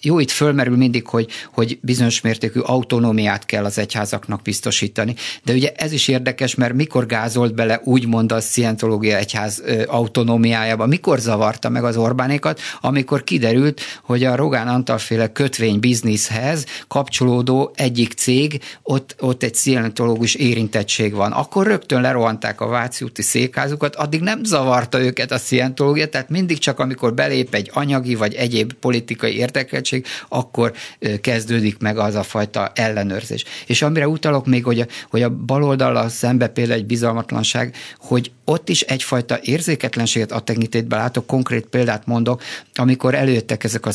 jó, 0.00 0.18
itt 0.18 0.30
fölmerül 0.30 0.76
mindig, 0.76 1.06
hogy, 1.06 1.28
hogy 1.52 1.78
bizonyos 1.82 2.20
mértékű 2.20 2.60
autonómiát 2.60 3.46
kell 3.46 3.64
az 3.64 3.78
egyházaknak 3.78 4.42
biztosítani. 4.42 5.14
De 5.44 5.52
ugye 5.52 5.72
ez 5.76 5.92
is 5.92 6.08
érdekes, 6.08 6.54
mert 6.54 6.74
mikor 6.74 7.06
gázolt 7.06 7.54
bele 7.54 7.80
úgymond 7.84 8.32
a 8.32 8.40
szientológia 8.40 9.16
egyház 9.16 9.62
autonómiájába, 9.86 10.86
mikor 10.86 11.18
zavarta 11.18 11.68
meg 11.68 11.84
az 11.84 11.96
Orbánékat, 11.96 12.60
amikor 12.80 13.24
kiderült, 13.24 13.80
hogy 14.02 14.24
a 14.24 14.36
Rogán 14.52 14.68
Antal-féle 14.68 15.32
kötvény 15.32 15.80
bizniszhez 15.80 16.66
kapcsolódó 16.88 17.72
egyik 17.74 18.12
cég, 18.12 18.60
ott, 18.82 19.16
ott 19.20 19.42
egy 19.42 19.54
szientológus 19.54 20.34
érintettség 20.34 21.14
van. 21.14 21.32
Akkor 21.32 21.66
rögtön 21.66 22.00
lerohanták 22.00 22.60
a 22.60 22.66
Váci 22.66 23.04
úti 23.04 23.22
székházukat, 23.22 23.94
addig 23.94 24.20
nem 24.20 24.44
zavarta 24.44 25.00
őket 25.00 25.30
a 25.30 25.38
szientológia, 25.38 26.08
tehát 26.08 26.28
mindig 26.28 26.58
csak 26.58 26.78
amikor 26.78 27.14
belép 27.14 27.54
egy 27.54 27.70
anyagi 27.74 28.14
vagy 28.14 28.34
egyéb 28.34 28.72
politikai 28.72 29.36
érdek, 29.36 29.62
érdekeltség, 29.72 30.06
akkor 30.28 30.72
kezdődik 31.20 31.78
meg 31.78 31.98
az 31.98 32.14
a 32.14 32.22
fajta 32.22 32.72
ellenőrzés. 32.74 33.44
És 33.66 33.82
amire 33.82 34.08
utalok 34.08 34.46
még, 34.46 34.64
hogy 34.64 34.80
a, 34.80 34.86
hogy 35.10 35.22
a 35.22 35.30
baloldal 35.30 36.08
szembe 36.08 36.48
például 36.48 36.78
egy 36.78 36.86
bizalmatlanság, 36.86 37.74
hogy 37.98 38.30
ott 38.44 38.68
is 38.68 38.80
egyfajta 38.80 39.38
érzéketlenséget 39.42 40.32
a 40.32 40.40
tekintetben 40.40 40.98
látok, 40.98 41.26
konkrét 41.26 41.66
példát 41.66 42.06
mondok, 42.06 42.42
amikor 42.74 43.14
előjöttek 43.14 43.64
ezek 43.64 43.86
a 43.86 43.90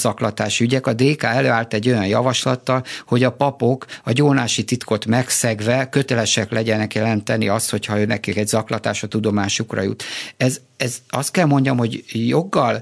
zaklatási 0.48 0.64
ügyek, 0.64 0.88
a 0.88 0.94
DK 0.94 1.24
előállt 1.24 1.74
egy 1.74 1.88
olyan 1.88 2.06
javaslattal, 2.06 2.84
hogy 3.06 3.24
a 3.24 3.32
papok 3.32 3.86
a 4.04 4.12
gyónási 4.12 4.64
titkot 4.64 5.06
megszegve 5.06 5.90
kötelesek 5.90 6.52
legyenek 6.52 6.94
jelenteni 6.94 7.48
azt, 7.48 7.70
hogyha 7.70 8.00
ő 8.00 8.06
nekik 8.06 8.38
egy 8.38 8.48
zaklatás 8.48 9.04
a 9.04 9.08
tudomásukra 9.08 9.82
jut. 9.82 10.04
Ez, 10.38 10.60
ez 10.78 10.98
azt 11.10 11.32
kell 11.32 11.46
mondjam, 11.46 11.78
hogy 11.78 12.04
joggal 12.08 12.82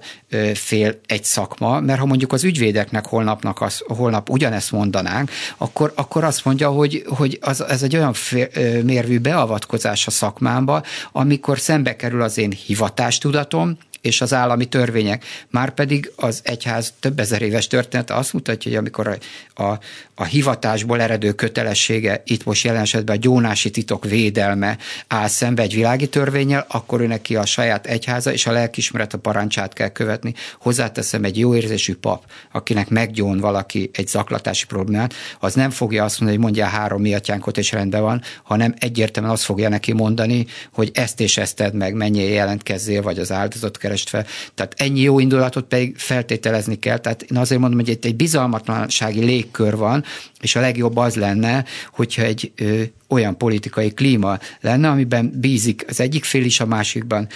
fél 0.54 1.00
egy 1.06 1.24
szakma, 1.24 1.80
mert 1.80 2.00
ha 2.00 2.06
mondjuk 2.06 2.34
az 2.34 2.44
ügyvédeknek 2.44 3.06
holnapnak 3.06 3.62
az, 3.62 3.84
holnap 3.88 4.30
ugyanezt 4.30 4.72
mondanánk, 4.72 5.32
akkor, 5.58 5.92
akkor 5.96 6.24
azt 6.24 6.46
mondja, 6.46 6.70
hogy, 6.70 7.04
hogy 7.08 7.38
az, 7.42 7.64
ez 7.64 7.84
egy 7.84 7.96
olyan 7.96 8.14
fél, 8.14 8.48
mérvű 8.84 9.20
beavatkozás 9.20 10.08
a 10.08 10.12
szakmámba, 10.12 10.84
amikor 11.12 11.60
szembe 11.60 11.96
kerül 11.96 12.22
az 12.22 12.38
én 12.38 12.52
hivatástudatom, 12.52 13.78
és 14.06 14.22
az 14.22 14.34
állami 14.34 14.66
törvények. 14.66 15.26
Márpedig 15.50 16.12
az 16.16 16.42
egyház 16.44 16.94
több 17.00 17.20
ezer 17.20 17.42
éves 17.42 17.68
története 17.68 18.14
azt 18.14 18.34
mutatja, 18.34 18.72
hogy 18.72 18.80
amikor 18.80 19.08
a, 19.08 19.64
a, 19.64 19.80
a 20.16 20.24
hivatásból 20.24 21.02
eredő 21.02 21.32
kötelessége, 21.32 22.22
itt 22.26 22.44
most 22.46 22.64
jelen 22.64 22.82
esetben 22.82 23.16
a 23.16 23.20
gyónási 23.20 23.70
titok 23.70 24.06
védelme 24.06 24.78
áll 25.08 25.28
szembe 25.28 25.62
egy 25.62 25.74
világi 25.74 26.08
törvényel, 26.08 26.66
akkor 26.70 27.02
ő 27.02 27.08
neki 27.08 27.36
a 27.36 27.46
saját 27.46 27.88
egyháza 27.88 28.32
és 28.32 28.46
a 28.46 28.52
lelkismeret 28.52 29.14
a 29.14 29.18
parancsát 29.18 29.74
kell 29.74 29.90
követni. 29.90 30.25
Hozzáteszem 30.60 31.24
egy 31.24 31.38
jó 31.40 31.56
érzésű 31.56 31.96
pap, 31.96 32.24
akinek 32.52 32.90
meggyón 32.90 33.40
valaki 33.40 33.90
egy 33.94 34.08
zaklatási 34.08 34.66
problémát, 34.66 35.14
az 35.40 35.54
nem 35.54 35.70
fogja 35.70 36.04
azt 36.04 36.20
mondani, 36.20 36.42
hogy 36.42 36.52
mondja 36.52 36.66
három 36.66 37.02
miatyánkot 37.02 37.58
és 37.58 37.72
rendben 37.72 38.02
van, 38.02 38.22
hanem 38.44 38.74
egyértelműen 38.80 39.34
azt 39.34 39.44
fogja 39.44 39.70
neki 39.70 39.94
mondani, 39.94 40.46
hogy 40.74 40.92
ezt 40.94 41.20
és 41.20 41.38
ezt 41.38 41.56
tedd 41.56 41.76
meg, 41.76 41.94
menjél 41.94 42.30
jelentkezzél, 42.30 43.02
vagy 43.02 43.20
az 43.20 43.32
áldozatot 43.32 43.78
kerest 43.78 44.10
fel. 44.10 44.26
Tehát 44.56 44.74
ennyi 44.78 45.00
jó 45.00 45.20
indulatot 45.20 45.66
pedig 45.66 45.98
feltételezni 45.98 46.80
kell. 46.80 46.98
Tehát 46.98 47.22
én 47.22 47.38
azért 47.38 47.62
mondom, 47.62 47.80
hogy 47.80 47.90
itt 47.90 48.06
egy 48.06 48.16
bizalmatlansági 48.16 49.24
légkör 49.24 49.76
van, 49.76 50.04
és 50.42 50.56
a 50.56 50.60
legjobb 50.60 50.98
az 50.98 51.16
lenne, 51.16 51.66
hogyha 51.92 52.22
egy 52.22 52.52
ö, 52.56 52.82
olyan 53.08 53.38
politikai 53.38 53.94
klíma 53.94 54.38
lenne, 54.62 54.90
amiben 54.90 55.32
bízik 55.36 55.86
az 55.88 56.00
egyik 56.00 56.24
fél 56.24 56.46
is 56.46 56.60
a 56.60 56.66
másikban, 56.66 57.28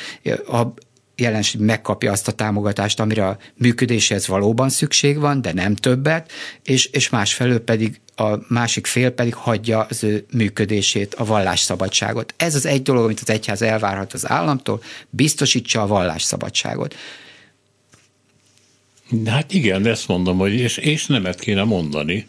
a, 0.47 0.61
jelenség 1.19 1.61
megkapja 1.61 2.11
azt 2.11 2.27
a 2.27 2.31
támogatást, 2.31 2.99
amire 2.99 3.27
a 3.27 3.37
működéshez 3.55 4.27
valóban 4.27 4.69
szükség 4.69 5.19
van, 5.19 5.41
de 5.41 5.53
nem 5.53 5.75
többet, 5.75 6.31
és, 6.63 6.85
és 6.85 7.09
másfelől 7.09 7.59
pedig 7.59 7.99
a 8.15 8.37
másik 8.47 8.87
fél 8.87 9.09
pedig 9.09 9.33
hagyja 9.33 9.81
az 9.89 10.03
ő 10.03 10.25
működését, 10.31 11.13
a 11.15 11.25
vallásszabadságot. 11.25 12.33
Ez 12.37 12.55
az 12.55 12.65
egy 12.65 12.81
dolog, 12.81 13.03
amit 13.03 13.19
az 13.19 13.29
egyház 13.29 13.61
elvárhat 13.61 14.13
az 14.13 14.29
államtól, 14.29 14.81
biztosítsa 15.09 15.81
a 15.81 15.87
vallásszabadságot. 15.87 16.95
Hát 19.25 19.53
igen, 19.53 19.85
ezt 19.85 20.07
mondom, 20.07 20.37
hogy 20.37 20.53
és, 20.53 20.77
és 20.77 21.05
nemet 21.05 21.39
kéne 21.39 21.63
mondani 21.63 22.27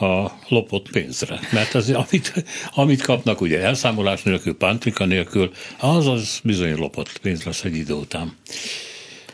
a 0.00 0.38
lopott 0.48 0.90
pénzre. 0.90 1.40
Mert 1.52 1.74
az, 1.74 1.90
amit, 1.90 2.44
amit 2.74 3.02
kapnak 3.02 3.40
ugye 3.40 3.60
elszámolás 3.60 4.22
nélkül, 4.22 4.56
pántrika 4.56 5.04
nélkül, 5.04 5.52
az 5.78 6.06
az 6.06 6.40
bizony 6.44 6.76
lopott 6.76 7.18
pénz 7.18 7.42
lesz 7.42 7.64
egy 7.64 7.76
idő 7.76 7.92
után. 7.92 8.36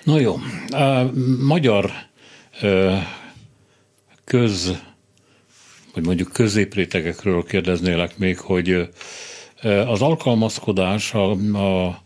Na 0.05 0.19
jó, 0.19 0.39
a 0.71 1.11
magyar 1.39 1.93
köz, 4.25 4.83
vagy 5.95 6.05
mondjuk 6.05 6.33
középrétegekről 6.33 7.45
kérdeznélek 7.45 8.19
még, 8.19 8.39
hogy 8.39 8.89
az 9.87 10.03
alkalmazkodás 10.03 11.15
a, 11.15 11.31
a 11.57 12.03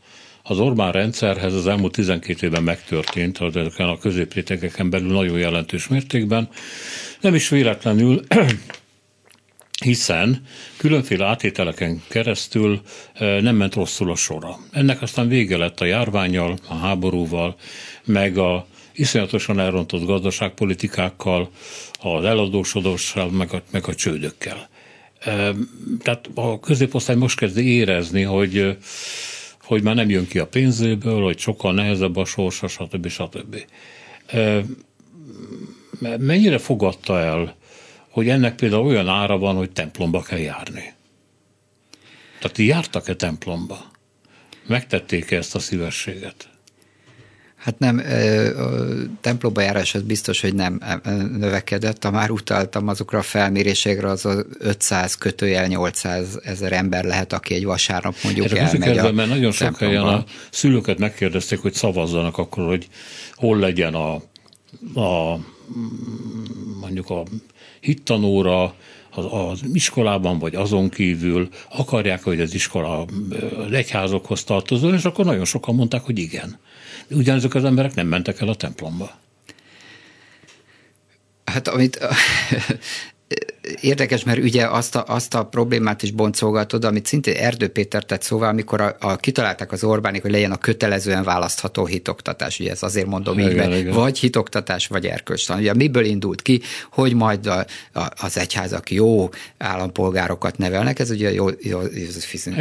az 0.49 0.59
Orbán 0.59 0.93
rendszerhez 0.93 1.55
az 1.55 1.67
elmúlt 1.67 1.93
12 1.93 2.47
évben 2.47 2.63
megtörtént, 2.63 3.41
ezeken 3.41 3.89
a 3.89 3.99
középrétegeken 3.99 4.91
belül 4.91 5.13
nagyon 5.13 5.39
jelentős 5.39 5.89
mértékben. 5.89 6.49
Nem 7.21 7.35
is 7.35 7.49
véletlenül, 7.49 8.25
hiszen 9.85 10.43
különféle 10.77 11.27
átételeken 11.27 12.03
keresztül 12.09 12.81
nem 13.19 13.57
ment 13.57 13.75
rosszul 13.75 14.11
a 14.11 14.15
sora. 14.15 14.59
Ennek 14.73 15.03
aztán 15.03 15.29
vége 15.29 15.57
lett 15.57 15.81
a 15.81 15.85
járványjal, 15.85 16.59
a 16.69 16.75
háborúval, 16.75 17.57
meg 18.05 18.39
a 18.39 18.67
iszonyatosan 18.93 19.61
elrontott 19.61 20.07
gazdaságpolitikákkal, 20.07 21.51
az 22.01 22.25
eladósodással, 22.25 23.31
meg 23.31 23.53
a, 23.53 23.63
meg 23.71 23.89
a 23.89 23.95
csődökkel. 23.95 24.69
Eh, 25.19 25.51
tehát 26.03 26.31
a 26.35 26.61
középosztály 26.61 27.17
most 27.17 27.39
kezdi 27.39 27.73
érezni, 27.73 28.23
hogy 28.23 28.77
hogy 29.67 29.83
már 29.83 29.95
nem 29.95 30.11
jön 30.11 30.27
ki 30.27 30.39
a 30.39 30.47
pénzéből, 30.47 31.23
hogy 31.23 31.39
sokkal 31.39 31.73
nehezebb 31.73 32.17
a 32.17 32.25
sorsa, 32.25 32.69
stb. 32.69 33.09
stb. 33.09 33.57
Mennyire 36.19 36.59
fogadta 36.59 37.21
el, 37.21 37.57
hogy 38.11 38.29
ennek 38.29 38.55
például 38.55 38.87
olyan 38.87 39.09
ára 39.09 39.39
van, 39.39 39.57
hogy 39.57 39.71
templomba 39.71 40.23
kell 40.23 40.39
járni? 40.39 40.93
Tehát 42.39 42.59
jártak-e 42.59 43.15
templomba? 43.15 43.91
Megtették-e 44.67 45.37
ezt 45.37 45.55
a 45.55 45.59
szívességet? 45.59 46.49
Hát 47.57 47.79
nem, 47.79 48.03
a 48.57 49.21
templomba 49.21 49.61
járás 49.61 49.95
az 49.95 50.03
biztos, 50.03 50.41
hogy 50.41 50.55
nem 50.55 50.81
növekedett. 51.39 52.05
Ha 52.05 52.11
már 52.11 52.31
utaltam 52.31 52.89
azokra 52.89 53.19
a 53.19 53.23
felmérésekre, 53.23 54.09
az 54.09 54.25
a 54.25 54.45
500 54.59 55.15
kötőjel 55.15 55.67
800 55.67 56.41
ezer 56.43 56.73
ember 56.73 57.05
lehet, 57.05 57.33
aki 57.33 57.55
egy 57.55 57.65
vasárnap 57.65 58.15
mondjuk 58.23 58.47
Erre 58.47 58.61
elmegy 58.61 58.99
a 58.99 59.13
mert 59.13 59.29
nagyon 59.29 59.53
sok 59.53 59.79
helyen 59.79 60.03
a 60.03 60.25
szülőket 60.51 60.99
megkérdezték, 60.99 61.59
hogy 61.59 61.73
szavazzanak 61.73 62.39
akkor, 62.39 62.67
hogy 62.67 62.89
hol 63.35 63.59
legyen 63.59 63.95
a, 63.95 64.23
a 64.95 65.37
mondjuk 66.81 67.11
a 67.11 67.23
hittanóra, 67.81 68.75
az, 69.11 69.25
az 69.31 69.61
iskolában, 69.73 70.39
vagy 70.39 70.55
azon 70.55 70.89
kívül 70.89 71.49
akarják, 71.71 72.23
hogy 72.23 72.41
az 72.41 72.55
iskola 72.55 73.05
az 73.57 73.73
egyházokhoz 73.73 74.45
tartozó, 74.45 74.93
és 74.93 75.05
akkor 75.05 75.25
nagyon 75.25 75.45
sokan 75.45 75.75
mondták, 75.75 76.03
hogy 76.03 76.19
igen. 76.19 76.59
Ugyanezek 77.11 77.55
az 77.55 77.65
emberek 77.65 77.95
nem 77.95 78.07
mentek 78.07 78.41
el 78.41 78.49
a 78.49 78.55
templomba. 78.55 79.11
Hát 81.45 81.69
amit 81.69 81.99
érdekes, 83.81 84.25
mert 84.25 84.39
ugye 84.39 84.67
azt 84.67 84.97
a, 84.97 85.05
azt 85.07 85.35
a 85.35 85.45
problémát 85.45 86.03
is 86.03 86.11
boncolgatod, 86.11 86.85
amit 86.85 87.07
szintén 87.07 87.37
Erdő 87.37 87.69
Péter 87.69 88.05
tett 88.05 88.23
szóval, 88.23 88.49
amikor 88.49 88.81
a, 88.81 88.97
a, 89.01 89.17
kitalálták 89.17 89.73
az 89.73 89.85
Orbánik, 89.85 90.23
hogy 90.23 90.31
legyen 90.31 90.53
a 90.53 90.57
kötelezően 90.57 91.23
választható 91.23 91.87
hitoktatás, 91.87 92.61
ugye 92.61 92.71
ez 92.71 92.83
azért 92.83 93.07
mondom 93.07 93.39
igen, 93.39 93.51
így, 93.51 93.57
mert 93.57 93.75
igen. 93.75 93.93
vagy 93.93 94.19
hitoktatás, 94.19 94.87
vagy 94.87 95.07
erkölcstan. 95.07 95.59
Ugye 95.59 95.75
miből 95.75 96.05
indult 96.05 96.43
ki, 96.43 96.61
hogy 96.91 97.15
majd 97.15 97.47
a, 97.47 97.67
a, 97.93 98.11
az 98.21 98.39
egyházak 98.39 98.91
jó 98.91 99.29
állampolgárokat 99.59 100.59
nevelnek, 100.59 100.99
ez 100.99 101.11
ugye 101.11 101.33
jó, 101.33 101.49
jó, 101.61 101.81
jó, 101.81 101.81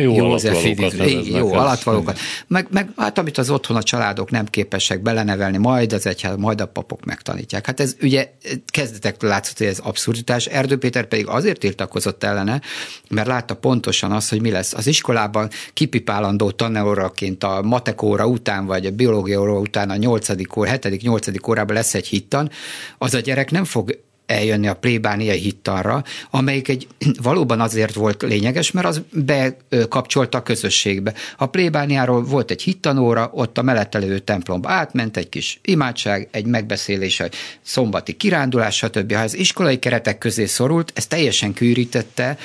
jó, 0.01 0.25
alatvalókat, 0.25 0.93
jó 1.25 1.53
alatvalókat. 1.53 2.19
Meg, 2.47 2.67
meg 2.71 2.89
hát 2.97 3.17
amit 3.17 3.37
az 3.37 3.49
otthon 3.49 3.77
a 3.77 3.83
családok 3.83 4.31
nem 4.31 4.45
képesek 4.45 5.01
belenevelni, 5.01 5.57
majd 5.57 5.93
az 5.93 6.05
egyház, 6.05 6.35
majd 6.37 6.61
a 6.61 6.67
papok 6.67 7.05
megtanítják. 7.05 7.65
Hát 7.65 7.79
ez 7.79 7.95
ugye 8.01 8.31
kezdetektől 8.65 9.29
látszott, 9.29 9.57
hogy 9.57 9.67
ez 9.67 9.79
abszurditás. 9.79 10.45
Erdő 10.45 10.77
Péter 10.77 10.94
pedig 11.03 11.27
azért 11.27 11.59
tiltakozott 11.59 12.23
ellene, 12.23 12.61
mert 13.09 13.27
látta 13.27 13.55
pontosan 13.55 14.11
azt, 14.11 14.29
hogy 14.29 14.41
mi 14.41 14.51
lesz. 14.51 14.73
Az 14.73 14.87
iskolában 14.87 15.49
kipipálandó 15.73 16.51
tanóraként 16.51 17.43
a 17.43 17.61
matekóra 17.61 18.27
után, 18.27 18.65
vagy 18.65 18.85
a 18.85 18.91
biológia 18.91 19.41
óra 19.41 19.59
után 19.59 19.89
a 19.89 19.95
8. 19.95 20.57
óra, 20.57 20.69
7. 20.69 21.01
8. 21.01 21.47
órában 21.47 21.75
lesz 21.75 21.93
egy 21.93 22.07
hittan, 22.07 22.49
az 22.97 23.13
a 23.13 23.19
gyerek 23.19 23.51
nem 23.51 23.63
fog 23.63 24.03
eljönni 24.25 24.67
a 24.67 24.73
plébániai 24.73 25.39
hittanra, 25.39 26.03
amelyik 26.31 26.67
egy 26.67 26.87
valóban 27.21 27.61
azért 27.61 27.93
volt 27.93 28.21
lényeges, 28.21 28.71
mert 28.71 28.87
az 28.87 29.01
bekapcsolta 29.11 30.37
a 30.37 30.43
közösségbe. 30.43 31.13
A 31.37 31.45
plébániáról 31.45 32.23
volt 32.23 32.51
egy 32.51 32.61
hittanóra, 32.61 33.29
ott 33.33 33.57
a 33.57 33.61
mellettelő 33.61 34.19
templomba 34.19 34.69
átment 34.69 35.17
egy 35.17 35.29
kis 35.29 35.59
imádság, 35.63 36.27
egy 36.31 36.45
megbeszélés, 36.45 37.19
egy 37.19 37.33
szombati 37.61 38.13
kirándulás, 38.13 38.75
stb. 38.75 39.13
Ha 39.13 39.21
ez 39.21 39.33
iskolai 39.33 39.79
keretek 39.79 40.17
közé 40.17 40.45
szorult, 40.45 40.91
ez 40.95 41.07
teljesen 41.07 41.53
kűrítette 41.53 42.37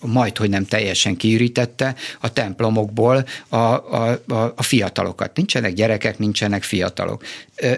majd, 0.00 0.36
hogy 0.36 0.48
nem 0.50 0.64
teljesen 0.64 1.16
kiürítette 1.16 1.94
a 2.20 2.32
templomokból 2.32 3.24
a, 3.48 3.56
a, 3.56 4.18
a, 4.28 4.52
a 4.56 4.62
fiatalokat. 4.62 5.36
Nincsenek 5.36 5.72
gyerekek, 5.72 6.18
nincsenek 6.18 6.62
fiatalok. 6.62 7.24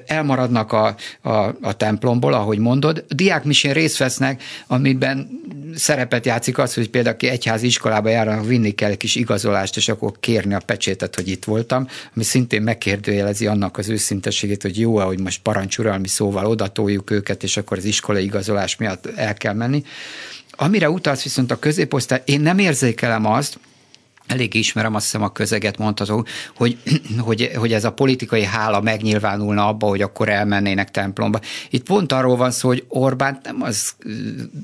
Elmaradnak 0.07 0.73
a, 0.73 0.95
a, 1.21 1.31
a 1.61 1.73
templomból, 1.77 2.33
ahogy 2.33 2.59
mondod. 2.59 3.05
Diákmisén 3.09 3.73
részt 3.73 3.97
vesznek, 3.97 4.43
amiben 4.67 5.29
szerepet 5.75 6.27
játszik 6.27 6.59
az, 6.59 6.75
hogy 6.75 6.91
például 6.91 7.15
aki 7.15 7.29
egyházi 7.29 7.67
iskolába 7.67 8.09
járnak, 8.09 8.47
vinni 8.47 8.71
kell 8.71 8.91
egy 8.91 8.97
kis 8.97 9.15
igazolást, 9.15 9.77
és 9.77 9.89
akkor 9.89 10.13
kérni 10.21 10.55
a 10.55 10.61
pecsétet, 10.67 11.15
hogy 11.15 11.29
itt 11.29 11.45
voltam, 11.45 11.87
ami 12.15 12.25
szintén 12.25 12.63
megkérdőjelezi 12.63 13.47
annak 13.47 13.79
az 13.79 13.89
őszinteségét, 13.89 14.63
hogy 14.63 14.79
jó-e, 14.79 15.05
hogy 15.05 15.21
most 15.21 15.43
parancsuralmi 15.43 16.09
szóval 16.09 16.47
odatoljuk 16.47 17.11
őket, 17.11 17.43
és 17.43 17.57
akkor 17.57 17.77
az 17.77 17.85
iskolai 17.85 18.25
igazolás 18.25 18.77
miatt 18.77 19.07
el 19.07 19.35
kell 19.35 19.55
menni. 19.55 19.85
Amire 20.51 20.91
utalsz 20.91 21.23
viszont 21.23 21.51
a 21.51 21.59
középosztály, 21.59 22.23
én 22.25 22.41
nem 22.41 22.59
érzékelem 22.59 23.27
azt, 23.27 23.59
elég 24.31 24.55
ismerem, 24.55 24.95
azt 24.95 25.05
hiszem 25.05 25.23
a 25.23 25.33
közeget 25.33 25.79
mondható, 25.79 26.27
hogy, 26.57 26.79
hogy, 27.27 27.51
hogy 27.55 27.73
ez 27.73 27.85
a 27.85 27.93
politikai 27.93 28.45
hála 28.45 28.81
megnyilvánulna 28.81 29.69
abba, 29.69 29.87
hogy 29.87 30.03
akkor 30.03 30.29
elmennének 30.29 30.91
templomba. 30.91 31.41
Itt 31.71 31.87
pont 31.87 32.13
arról 32.13 32.37
van 32.37 32.51
szó, 32.51 32.69
hogy 32.69 32.85
Orbán 32.89 33.41
nem 33.43 33.63
az 33.63 33.93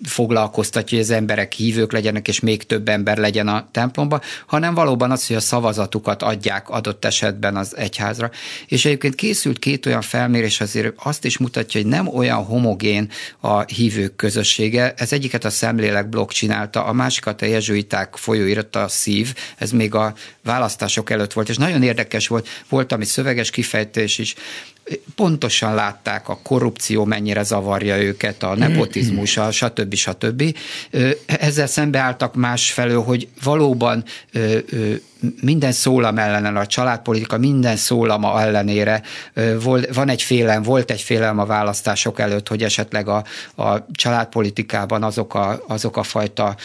foglalkoztatja, 0.05 0.99
hogy 0.99 1.07
az 1.07 1.13
emberek 1.13 1.53
hívők 1.53 1.93
legyenek, 1.93 2.29
és 2.29 2.41
még 2.41 2.63
több 2.63 2.89
ember 2.89 3.17
legyen 3.17 3.49
a 3.49 3.69
templomba, 3.71 4.21
hanem 4.47 4.75
valóban 4.75 5.11
az, 5.11 5.27
hogy 5.27 5.37
a 5.37 5.41
szavazatukat 5.41 6.23
adják 6.23 6.69
adott 6.69 7.05
esetben 7.05 7.57
az 7.57 7.77
egyházra. 7.77 8.31
És 8.67 8.85
egyébként 8.85 9.15
készült 9.15 9.59
két 9.59 9.87
olyan 9.87 10.03
felmérés, 10.03 10.61
azért 10.61 10.93
azt 11.03 11.25
is 11.25 11.39
mutatja, 11.39 11.81
hogy 11.81 11.91
nem 11.91 12.09
olyan 12.09 12.45
homogén 12.45 13.11
a 13.41 13.61
hívők 13.61 14.17
közössége. 14.17 14.95
Ez 14.97 15.13
egyiket 15.13 15.45
a 15.45 15.51
szemlélek 15.51 16.09
blog 16.09 16.31
csinálta, 16.31 16.85
a 16.85 16.93
másikat 16.93 17.43
a 17.43 17.47
jezsuiták 17.47 18.17
folyóirata 18.17 18.83
a 18.83 18.89
szív, 18.89 19.35
ez 19.57 19.71
még 19.71 19.95
a 19.95 20.15
választások 20.43 21.11
előtt 21.11 21.33
volt, 21.33 21.49
és 21.49 21.57
nagyon 21.57 21.83
érdekes 21.83 22.29
volt, 22.29 22.49
volt 22.69 22.93
ami 22.93 23.05
szöveges 23.05 23.51
kifejtés 23.51 24.19
is, 24.19 24.35
pontosan 25.15 25.75
látták 25.75 26.29
a 26.29 26.39
korrupció 26.43 27.05
mennyire 27.05 27.43
zavarja 27.43 28.03
őket, 28.03 28.43
a 28.43 28.55
nepotizmus, 28.55 29.37
a 29.37 29.51
stb. 29.51 29.95
stb. 29.95 30.57
Ezzel 31.27 31.67
szembeálltak 31.67 32.35
másfelől, 32.35 33.03
hogy 33.03 33.29
valóban 33.43 34.05
minden 35.41 35.73
szólam 35.73 36.19
ellen, 36.19 36.57
a 36.57 36.67
családpolitika 36.67 37.39
minden 37.39 37.77
szólama 37.77 38.41
ellenére 38.41 39.03
van 39.93 40.09
egy 40.09 40.23
félelem, 40.23 40.63
volt 40.63 40.91
egy 40.91 41.01
félelem 41.01 41.39
a 41.39 41.47
választások 41.47 42.21
előtt, 42.21 42.49
hogy 42.49 42.63
esetleg 42.63 43.09
a, 43.09 43.25
a 43.57 43.87
családpolitikában 43.93 45.03
azok 45.03 45.35
a, 45.35 45.65
azok 45.69 45.97
a 45.97 46.03
fajta 46.03 46.57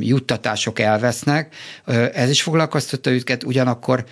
juttatások 0.00 0.78
elvesznek. 0.78 1.54
Ez 2.12 2.30
is 2.30 2.42
foglalkoztatta 2.42 3.10
őket, 3.10 3.44
ugyanakkor 3.44 4.04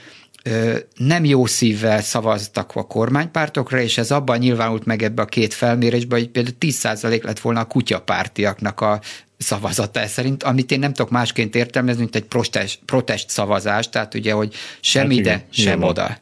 nem 0.96 1.24
jó 1.24 1.46
szívvel 1.46 2.02
szavaztak 2.02 2.70
a 2.74 2.86
kormánypártokra, 2.86 3.80
és 3.80 3.98
ez 3.98 4.10
abban 4.10 4.38
nyilvánult 4.38 4.84
meg 4.84 5.02
ebbe 5.02 5.22
a 5.22 5.26
két 5.26 5.54
felmérésbe, 5.54 6.16
hogy 6.16 6.28
például 6.28 6.56
10% 6.60 7.22
lett 7.22 7.38
volna 7.38 7.60
a 7.60 7.64
kutyapártiaknak 7.64 8.80
a 8.80 9.00
szavazata 9.38 10.06
szerint, 10.06 10.42
amit 10.42 10.70
én 10.70 10.78
nem 10.78 10.92
tudok 10.92 11.10
másként 11.10 11.54
értelmezni, 11.54 12.00
mint 12.00 12.16
egy 12.16 12.24
protest, 12.24 12.78
protest 12.86 13.30
szavazás, 13.30 13.88
tehát 13.88 14.14
ugye, 14.14 14.32
hogy 14.32 14.54
sem 14.80 15.02
hát 15.02 15.12
ide, 15.12 15.20
igen, 15.20 15.42
sem 15.50 15.64
nyilván. 15.64 15.88
oda. 15.88 16.18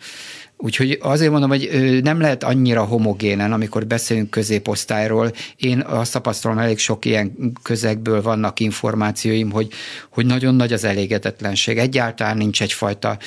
Úgyhogy 0.64 0.98
azért 1.00 1.30
mondom, 1.30 1.48
hogy 1.48 2.00
nem 2.02 2.20
lehet 2.20 2.44
annyira 2.44 2.84
homogénen, 2.84 3.52
amikor 3.52 3.86
beszélünk 3.86 4.30
középosztályról. 4.30 5.32
Én 5.56 5.80
azt 5.80 6.12
tapasztalom, 6.12 6.58
elég 6.58 6.78
sok 6.78 7.04
ilyen 7.04 7.52
közegből 7.62 8.22
vannak 8.22 8.60
információim, 8.60 9.50
hogy, 9.50 9.68
hogy 10.10 10.26
nagyon 10.26 10.54
nagy 10.54 10.72
az 10.72 10.84
elégedetlenség. 10.84 11.78
Egyáltalán 11.78 12.36
nincs 12.36 12.62
egyfajta, 12.62 13.18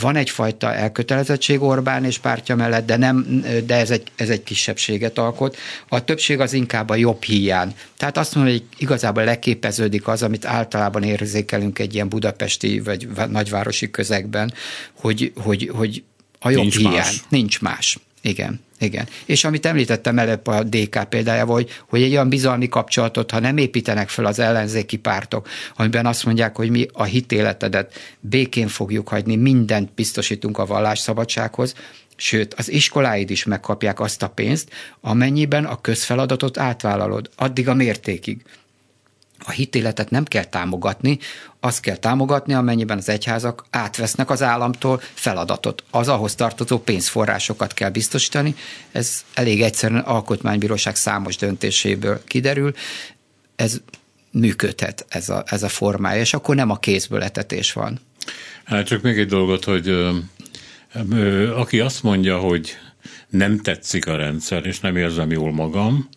van 0.00 0.16
egyfajta 0.16 0.74
elkötelezettség 0.74 1.62
Orbán 1.62 2.04
és 2.04 2.18
pártja 2.18 2.56
mellett, 2.56 2.86
de, 2.86 2.96
nem, 2.96 3.44
de 3.66 3.74
ez, 3.74 3.90
egy, 3.90 4.02
ez 4.16 4.28
egy 4.28 4.42
kisebbséget 4.42 5.18
alkot. 5.18 5.56
A 5.88 6.04
többség 6.04 6.40
az 6.40 6.52
inkább 6.52 6.90
a 6.90 6.96
jobb 6.96 7.22
hiány. 7.22 7.74
Tehát 7.96 8.18
azt 8.18 8.34
mondom, 8.34 8.52
hogy 8.52 8.64
igazából 8.78 9.24
leképeződik 9.24 10.08
az, 10.08 10.22
amit 10.22 10.44
általában 10.44 11.02
érzékelünk 11.02 11.78
egy 11.78 11.94
ilyen 11.94 12.08
budapesti 12.08 12.80
vagy 12.80 13.08
nagyvárosi 13.28 13.90
közegben, 13.90 14.52
hogy, 14.92 15.32
hogy, 15.36 15.70
hogy 15.74 16.02
a 16.38 16.50
jobb 16.50 16.60
nincs 16.60 16.76
hiány. 16.76 16.92
Más. 16.92 17.24
Nincs 17.28 17.60
más. 17.60 17.98
Igen. 18.20 18.60
Igen. 18.80 19.08
És 19.24 19.44
amit 19.44 19.66
említettem 19.66 20.18
előbb 20.18 20.46
a 20.46 20.62
DK 20.62 21.04
példájával, 21.08 21.54
hogy, 21.54 21.70
hogy 21.88 22.02
egy 22.02 22.12
olyan 22.12 22.28
bizalmi 22.28 22.68
kapcsolatot, 22.68 23.30
ha 23.30 23.38
nem 23.38 23.56
építenek 23.56 24.08
fel 24.08 24.24
az 24.24 24.38
ellenzéki 24.38 24.96
pártok, 24.96 25.48
amiben 25.76 26.06
azt 26.06 26.24
mondják, 26.24 26.56
hogy 26.56 26.70
mi 26.70 26.86
a 26.92 27.04
hitéletedet 27.04 27.94
békén 28.20 28.68
fogjuk 28.68 29.08
hagyni, 29.08 29.36
mindent 29.36 29.92
biztosítunk 29.94 30.58
a 30.58 30.66
vallásszabadsághoz, 30.66 31.74
sőt, 32.16 32.54
az 32.54 32.70
iskoláid 32.70 33.30
is 33.30 33.44
megkapják 33.44 34.00
azt 34.00 34.22
a 34.22 34.28
pénzt, 34.28 34.70
amennyiben 35.00 35.64
a 35.64 35.80
közfeladatot 35.80 36.58
átvállalod, 36.58 37.30
addig 37.36 37.68
a 37.68 37.74
mértékig 37.74 38.42
a 39.44 39.50
hitéletet 39.50 40.10
nem 40.10 40.24
kell 40.24 40.44
támogatni, 40.44 41.18
azt 41.60 41.80
kell 41.80 41.96
támogatni, 41.96 42.54
amennyiben 42.54 42.98
az 42.98 43.08
egyházak 43.08 43.64
átvesznek 43.70 44.30
az 44.30 44.42
államtól 44.42 45.00
feladatot. 45.14 45.84
Az 45.90 46.08
ahhoz 46.08 46.34
tartozó 46.34 46.78
pénzforrásokat 46.78 47.74
kell 47.74 47.90
biztosítani. 47.90 48.54
Ez 48.92 49.24
elég 49.34 49.62
egyszerűen 49.62 50.00
alkotmánybíróság 50.00 50.96
számos 50.96 51.36
döntéséből 51.36 52.24
kiderül. 52.24 52.72
Ez 53.56 53.80
működhet 54.30 55.06
ez 55.08 55.28
a, 55.28 55.42
ez 55.46 55.62
a 55.62 55.68
formája, 55.68 56.20
és 56.20 56.34
akkor 56.34 56.54
nem 56.54 56.70
a 56.70 56.78
kézből 56.78 57.22
etetés 57.22 57.72
van. 57.72 58.00
Hát 58.64 58.86
csak 58.86 59.02
még 59.02 59.18
egy 59.18 59.28
dolgot, 59.28 59.64
hogy 59.64 59.88
ö, 59.88 60.16
ö, 61.10 61.54
aki 61.56 61.80
azt 61.80 62.02
mondja, 62.02 62.38
hogy 62.38 62.76
nem 63.28 63.58
tetszik 63.58 64.06
a 64.06 64.16
rendszer, 64.16 64.66
és 64.66 64.80
nem 64.80 64.96
érzem 64.96 65.30
jól 65.30 65.52
magam, 65.52 66.08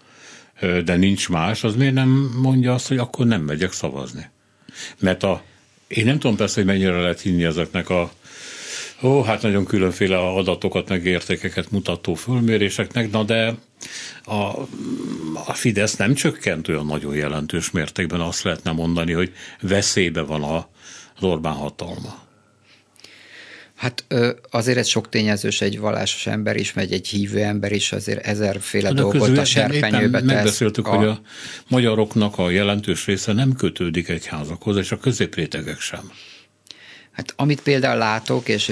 de 0.86 0.96
nincs 0.96 1.30
más, 1.30 1.64
az 1.64 1.76
miért 1.76 1.94
nem 1.94 2.34
mondja 2.42 2.74
azt, 2.74 2.88
hogy 2.88 2.98
akkor 2.98 3.26
nem 3.26 3.42
megyek 3.42 3.72
szavazni? 3.72 4.30
Mert 5.00 5.24
a, 5.24 5.44
én 5.88 6.06
nem 6.06 6.20
tudom 6.20 6.38
persze, 6.38 6.56
hogy 6.56 6.66
mennyire 6.66 7.00
lehet 7.00 7.22
hinni 7.22 7.44
ezeknek 7.44 7.90
a 7.90 8.12
Ó, 9.04 9.22
hát 9.22 9.42
nagyon 9.42 9.66
különféle 9.66 10.18
adatokat, 10.18 10.90
meg 10.90 11.06
értékeket 11.06 11.72
mutató 11.72 12.14
fölméréseknek, 12.14 13.12
na 13.12 13.24
de 13.24 13.56
a, 14.24 14.34
a 15.46 15.54
Fidesz 15.54 15.96
nem 15.96 16.14
csökkent 16.14 16.68
olyan 16.68 16.86
nagyon 16.86 17.16
jelentős 17.16 17.72
mértékben, 17.72 18.20
azt 18.20 18.44
lehetne 18.44 18.72
mondani, 18.72 19.12
hogy 19.12 19.34
veszélybe 19.62 20.22
van 20.22 20.44
a, 20.44 20.56
az 21.16 21.24
Orbán 21.24 21.54
hatalma. 21.54 22.31
Hát 23.82 24.06
azért 24.50 24.78
ez 24.78 24.88
sok 24.88 25.10
tényezős, 25.10 25.62
egy 25.62 25.80
vallásos 25.80 26.28
ember 26.28 26.56
is, 26.56 26.74
megy 26.74 26.94
egy 26.94 27.08
hívő 27.08 27.44
ember 27.44 27.72
is, 27.72 27.92
azért 27.92 28.26
ezerféle 28.26 28.88
De 28.88 29.02
dolgot 29.02 29.22
közül, 29.22 29.40
a 29.40 29.46
serpenyőbe 29.46 30.20
tesz. 30.20 30.28
Megbeszéltük, 30.28 30.88
a... 30.88 30.96
hogy 30.96 31.08
a 31.08 31.22
magyaroknak 31.68 32.38
a 32.38 32.50
jelentős 32.50 33.06
része 33.06 33.34
nem 33.34 33.54
kötődik 33.54 34.10
egy 34.10 34.26
házakhoz, 34.26 34.78
és 34.78 34.92
a 34.92 34.98
középrétegek 34.98 35.80
sem. 35.80 36.12
Hát 37.12 37.34
amit 37.36 37.62
például 37.62 37.98
látok, 37.98 38.48
és 38.48 38.70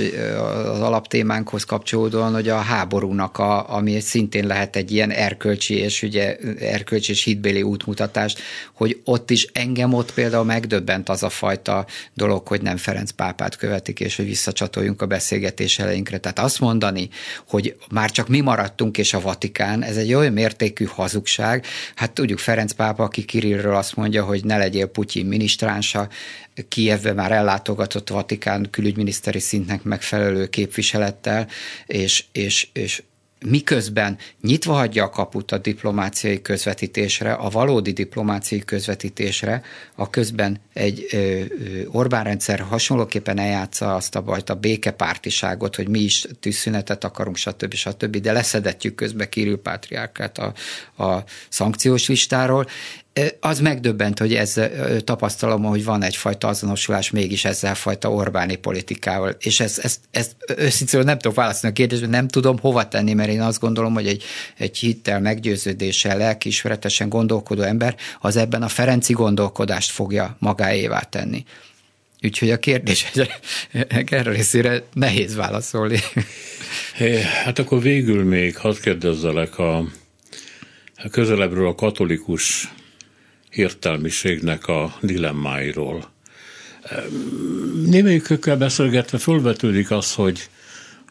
az 0.72 0.80
alaptémánkhoz 0.80 1.64
kapcsolódóan, 1.64 2.34
hogy 2.34 2.50
a 2.50 2.58
háborúnak, 2.58 3.38
a, 3.38 3.76
ami 3.76 4.00
szintén 4.00 4.48
lehet 4.48 4.76
egy 4.76 4.92
ilyen 4.92 5.12
erkölcsi 5.12 5.76
és 5.76 6.02
ugye 6.04 6.38
erkölcsi 6.60 7.12
és 7.12 7.24
hitbéli 7.24 7.62
útmutatást, 7.62 8.40
hogy 8.74 9.02
ott 9.04 9.32
is 9.32 9.48
engem 9.54 9.94
ott 9.94 10.14
például 10.14 10.44
megdöbbent 10.44 11.10
az 11.10 11.24
a 11.24 11.30
fajta 11.30 11.86
dolog, 12.14 12.48
hogy 12.48 12.62
nem 12.62 12.78
Ferenc 12.78 13.12
pápát 13.12 13.56
követik, 13.56 14.00
és 14.00 14.16
hogy 14.16 14.26
visszacsatoljunk 14.26 15.02
a 15.02 15.06
beszélgetés 15.06 15.80
elejénkre. 15.80 16.18
Tehát 16.18 16.40
azt 16.40 16.60
mondani, 16.60 17.10
hogy 17.48 17.76
már 17.92 18.12
csak 18.12 18.28
mi 18.28 18.40
maradtunk, 18.40 18.98
és 18.98 19.14
a 19.14 19.22
Vatikán, 19.22 19.84
ez 19.84 19.98
egy 19.98 20.14
olyan 20.14 20.34
mértékű 20.34 20.86
hazugság. 20.86 21.66
Hát 21.96 22.12
tudjuk, 22.12 22.40
Ferenc 22.40 22.72
pápa, 22.72 23.04
aki 23.04 23.26
Kirillről 23.26 23.76
azt 23.76 23.96
mondja, 23.96 24.24
hogy 24.24 24.46
ne 24.46 24.58
legyél 24.58 24.86
Putyin 24.86 25.26
minisztránsa, 25.26 26.08
Kievbe 26.68 27.14
már 27.14 27.32
ellátogatott 27.32 28.10
Vatikán 28.10 28.68
külügyminiszteri 28.72 29.40
szintnek 29.40 29.84
megfelelő 29.84 30.48
képviselettel, 30.48 31.48
és, 31.86 32.26
és, 32.32 32.68
és 32.74 33.04
miközben 33.46 34.18
nyitva 34.42 34.74
hagyja 34.74 35.04
a 35.04 35.10
kaput 35.10 35.52
a 35.52 35.58
diplomáciai 35.58 36.42
közvetítésre, 36.42 37.34
a 37.34 37.50
valódi 37.50 37.92
diplomáciai 37.92 38.60
közvetítésre, 38.60 39.62
a 39.96 40.10
közben 40.10 40.62
egy 40.74 41.06
ö, 41.12 41.42
Orbán 41.92 42.24
rendszer 42.24 42.60
hasonlóképpen 42.60 43.40
eljátsza 43.40 43.96
azt 43.96 44.16
a 44.16 44.22
bajt, 44.22 44.50
a 44.50 44.56
békepártiságot, 44.56 45.76
hogy 45.76 45.88
mi 45.88 46.00
is 46.00 46.26
tűzszünetet 46.40 47.04
akarunk, 47.04 47.36
stb. 47.36 47.74
stb., 47.74 48.18
de 48.18 48.32
leszedetjük 48.32 48.96
közbe 48.96 49.30
Kirill 49.30 49.62
Pátriárkát 49.62 50.38
a, 50.38 50.54
a 51.04 51.24
szankciós 51.50 52.08
listáról, 52.08 52.66
az 53.40 53.60
megdöbbent, 53.60 54.20
hogy 54.20 54.34
ez 54.34 54.56
tapasztalom, 55.04 55.64
hogy 55.64 55.84
van 55.84 56.04
egyfajta 56.04 56.48
azonosulás 56.48 57.10
mégis 57.10 57.46
ezzel 57.46 57.76
fajta 57.76 58.12
Orbáni 58.12 58.56
politikával, 58.56 59.36
és 59.40 59.60
ezt, 59.60 59.80
ezt, 59.80 60.00
ezt 60.12 60.36
őszintén 60.58 61.00
nem 61.04 61.20
tudok 61.20 61.38
válaszolni 61.38 61.76
a 61.76 61.80
kérdésre, 61.80 62.08
nem 62.08 62.28
tudom 62.28 62.60
hova 62.60 62.88
tenni, 62.88 63.14
mert 63.14 63.30
én 63.30 63.42
azt 63.42 63.60
gondolom, 63.60 63.94
hogy 63.94 64.08
egy, 64.08 64.24
egy 64.58 64.78
hittel, 64.78 65.20
meggyőződéssel, 65.20 66.18
lelkiismeretesen 66.18 67.10
gondolkodó 67.10 67.62
ember 67.62 67.96
az 68.20 68.36
ebben 68.36 68.62
a 68.62 68.68
Ferenci 68.68 69.14
gondolkodást 69.14 69.92
fogja 69.92 70.36
magáévá 70.40 71.00
tenni. 71.00 71.44
Úgyhogy 72.24 72.52
a 72.52 72.60
kérdés 72.60 73.12
erre 74.06 74.32
részére 74.32 74.84
nehéz 74.94 75.36
válaszolni. 75.36 76.00
Hát 77.44 77.60
akkor 77.60 77.82
végül 77.82 78.24
még 78.24 78.58
hadd 78.58 78.82
kérdezzelek 78.82 79.58
a 79.58 79.86
közelebbről 81.12 81.68
a 81.68 81.76
katolikus 81.76 82.74
értelmiségnek 83.50 84.68
a 84.68 84.96
dilemmáiról. 85.02 86.10
Némelyikükkel 87.86 88.58
beszélgetve 88.58 89.18
fölvetődik 89.18 89.92
az, 89.92 90.14
hogy, 90.14 90.50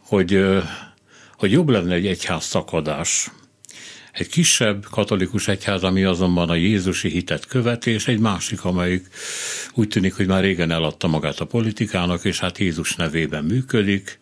hogy, 0.00 0.44
hogy 1.36 1.52
jobb 1.52 1.68
lenne 1.68 1.94
egy 1.94 2.06
egyház 2.06 2.44
szakadás. 2.44 3.30
Egy 4.18 4.28
kisebb 4.28 4.86
katolikus 4.90 5.48
egyház, 5.48 5.82
ami 5.82 6.04
azonban 6.04 6.48
a 6.50 6.54
Jézusi 6.54 7.08
hitet 7.08 7.46
követi, 7.46 7.90
és 7.90 8.08
egy 8.08 8.18
másik, 8.18 8.64
amelyik 8.64 9.06
úgy 9.74 9.88
tűnik, 9.88 10.14
hogy 10.14 10.26
már 10.26 10.42
régen 10.42 10.70
eladta 10.70 11.06
magát 11.06 11.40
a 11.40 11.44
politikának, 11.44 12.24
és 12.24 12.38
hát 12.40 12.58
Jézus 12.58 12.96
nevében 12.96 13.44
működik, 13.44 14.18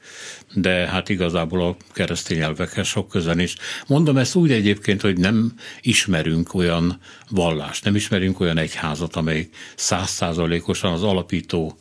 de 0.55 0.71
hát 0.71 1.09
igazából 1.09 1.63
a 1.63 1.77
keresztény 1.93 2.41
elvekhez 2.41 2.87
sok 2.87 3.09
közen 3.09 3.39
is. 3.39 3.57
Mondom 3.87 4.17
ezt 4.17 4.35
úgy 4.35 4.53
egyébként, 4.53 5.01
hogy 5.01 5.19
nem 5.19 5.53
ismerünk 5.81 6.55
olyan 6.55 7.01
vallást, 7.29 7.85
nem 7.85 7.95
ismerünk 7.95 8.41
olyan 8.41 8.59
egyházat, 8.59 9.17
amely 9.17 9.49
százszázalékosan 9.77 10.93
az 10.93 11.03
alapító 11.03 11.79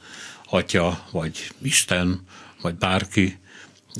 atya, 0.49 1.05
vagy 1.11 1.51
Isten, 1.61 2.21
vagy 2.61 2.75
bárki 2.75 3.37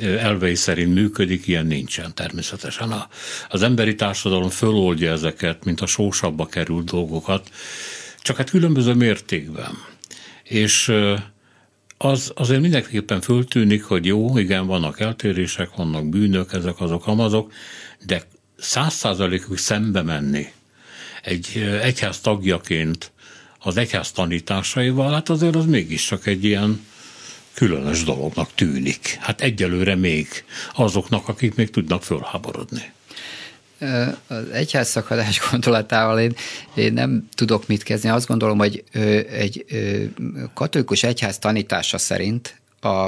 elvei 0.02 0.56
szerint 0.56 0.94
működik, 0.94 1.48
ilyen 1.48 1.66
nincsen 1.66 2.14
természetesen. 2.14 2.92
A, 2.92 3.08
az 3.50 3.62
emberi 3.62 3.96
társadalom 3.96 4.50
föloldja 4.50 5.12
ezeket, 5.12 5.66
mint 5.66 5.82
a 5.82 5.86
sósabba 5.86 6.46
került 6.46 6.92
dolgokat, 6.92 7.50
csak 8.22 8.38
hát 8.38 8.50
különböző 8.50 8.94
mértékben. 8.94 9.78
És 10.44 10.94
az 11.98 12.32
azért 12.36 12.62
mindenképpen 12.62 13.22
föltűnik, 13.22 13.84
hogy 13.84 14.06
jó, 14.06 14.38
igen, 14.38 14.66
vannak 14.66 15.00
eltérések, 15.00 15.70
vannak 15.76 16.10
bűnök, 16.10 16.54
ezek 16.54 16.80
azok, 16.80 17.08
amazok, 17.08 17.54
de 18.06 18.22
száz 18.58 18.94
százalékig 18.94 19.58
szembe 19.58 20.02
menni 20.02 20.48
egy 21.22 21.78
egyház 21.82 22.20
tagjaként 22.20 23.12
az 23.60 23.78
egyház 23.78 24.12
tanításaival, 24.12 25.12
hát 25.12 25.30
azért 25.30 25.56
az 25.56 25.66
mégiscsak 25.66 26.26
egy 26.28 26.44
ilyen 26.44 26.86
különös 27.56 28.04
dolognak 28.04 28.50
tűnik. 28.56 29.18
Hát 29.20 29.42
egyelőre 29.42 29.96
még 29.96 30.28
azoknak, 30.74 31.28
akik 31.28 31.56
még 31.56 31.70
tudnak 31.70 32.04
fölháborodni 32.04 32.94
az 34.28 34.50
egyházszakadás 34.52 35.42
gondolatával 35.52 36.20
én, 36.20 36.36
én 36.76 36.94
nem 36.94 37.30
tudok 37.36 37.68
mit 37.68 37.84
kezdeni. 37.84 38.16
Azt 38.16 38.28
gondolom, 38.28 38.58
hogy 38.58 38.84
egy 39.32 39.66
katolikus 40.54 41.04
egyház 41.04 41.38
tanítása 41.38 41.98
szerint 41.98 42.60
a 42.82 43.08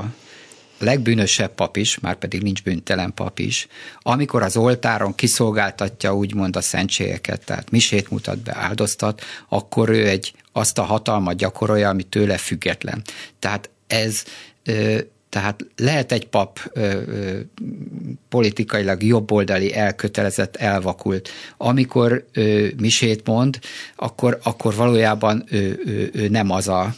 legbűnösebb 0.79 1.53
pap 1.53 1.77
is, 1.77 1.99
már 1.99 2.15
pedig 2.15 2.41
nincs 2.41 2.63
bűntelen 2.63 3.13
pap 3.13 3.39
is, 3.39 3.67
amikor 4.01 4.41
az 4.41 4.57
oltáron 4.57 5.15
kiszolgáltatja 5.15 6.15
úgymond 6.15 6.55
a 6.55 6.61
szentségeket, 6.61 7.45
tehát 7.45 7.71
misét 7.71 8.09
mutat 8.09 8.37
be, 8.37 8.55
áldoztat, 8.55 9.21
akkor 9.49 9.89
ő 9.89 10.07
egy 10.07 10.33
azt 10.51 10.77
a 10.77 10.83
hatalmat 10.83 11.35
gyakorolja, 11.35 11.89
ami 11.89 12.03
tőle 12.03 12.37
független. 12.37 13.01
Tehát 13.39 13.69
ez 13.87 14.23
tehát 15.29 15.65
lehet 15.75 16.11
egy 16.11 16.27
pap 16.27 16.59
ö, 16.73 16.81
ö, 16.81 17.39
politikailag 18.29 19.03
jobboldali, 19.03 19.73
elkötelezett, 19.73 20.55
elvakult. 20.55 21.29
Amikor 21.57 22.25
ö, 22.33 22.67
misét 22.77 23.27
mond, 23.27 23.59
akkor, 23.95 24.39
akkor 24.43 24.75
valójában 24.75 25.43
ő, 25.49 25.81
ő, 25.85 26.09
ő 26.13 26.27
nem 26.27 26.51
az 26.51 26.67
a 26.67 26.95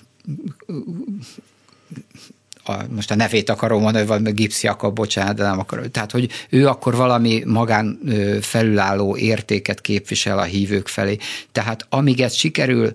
a, 2.70 2.86
most 2.96 3.12
a 3.12 3.16
nevét 3.16 3.50
akarom 3.50 3.82
mondani, 3.82 4.06
vagy 4.06 4.34
Gipsy 4.34 4.68
Jakab, 4.68 4.96
bocsánat, 4.96 5.36
de 5.36 5.44
nem 5.44 5.60
akarom. 5.60 5.92
Tehát, 5.92 6.12
hogy 6.12 6.30
ő 6.50 6.68
akkor 6.68 6.96
valami 6.96 7.44
magán 7.46 8.00
felülálló 8.42 9.18
értéket 9.18 9.82
képvisel 9.82 10.40
a 10.40 10.44
hívők 10.44 10.88
felé. 10.88 11.18
Tehát 11.52 11.86
amíg 11.90 12.22
ez 12.22 12.34
sikerül 12.34 12.94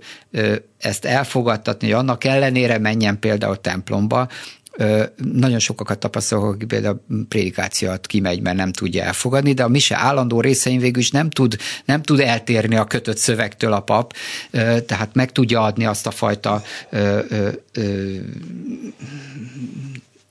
ezt 0.79 1.05
elfogadtatni, 1.05 1.91
hogy 1.91 2.01
annak 2.01 2.25
ellenére 2.25 2.79
menjen 2.79 3.19
például 3.19 3.61
templomba, 3.61 4.29
nagyon 5.33 5.59
sokakat 5.59 5.99
tapasztalok, 5.99 6.57
hogy 6.57 6.67
például 6.67 7.01
a 7.09 7.15
prédikációt 7.29 8.07
kimegy, 8.07 8.41
mert 8.41 8.57
nem 8.57 8.73
tudja 8.73 9.03
elfogadni, 9.03 9.53
de 9.53 9.63
a 9.65 9.69
mise 9.69 9.97
állandó 9.97 10.41
részein 10.41 10.81
végül 10.81 11.03
is 11.03 11.11
nem 11.11 11.31
tud, 11.31 11.57
nem 11.85 12.03
tud 12.03 12.21
eltérni 12.21 12.77
a 12.77 12.85
kötött 12.85 13.17
szövegtől 13.17 13.73
a 13.73 13.81
pap, 13.81 14.15
tehát 14.87 15.09
meg 15.13 15.33
tudja 15.33 15.61
adni 15.63 15.87
azt 15.87 16.07
a 16.07 16.11
fajta 16.11 16.63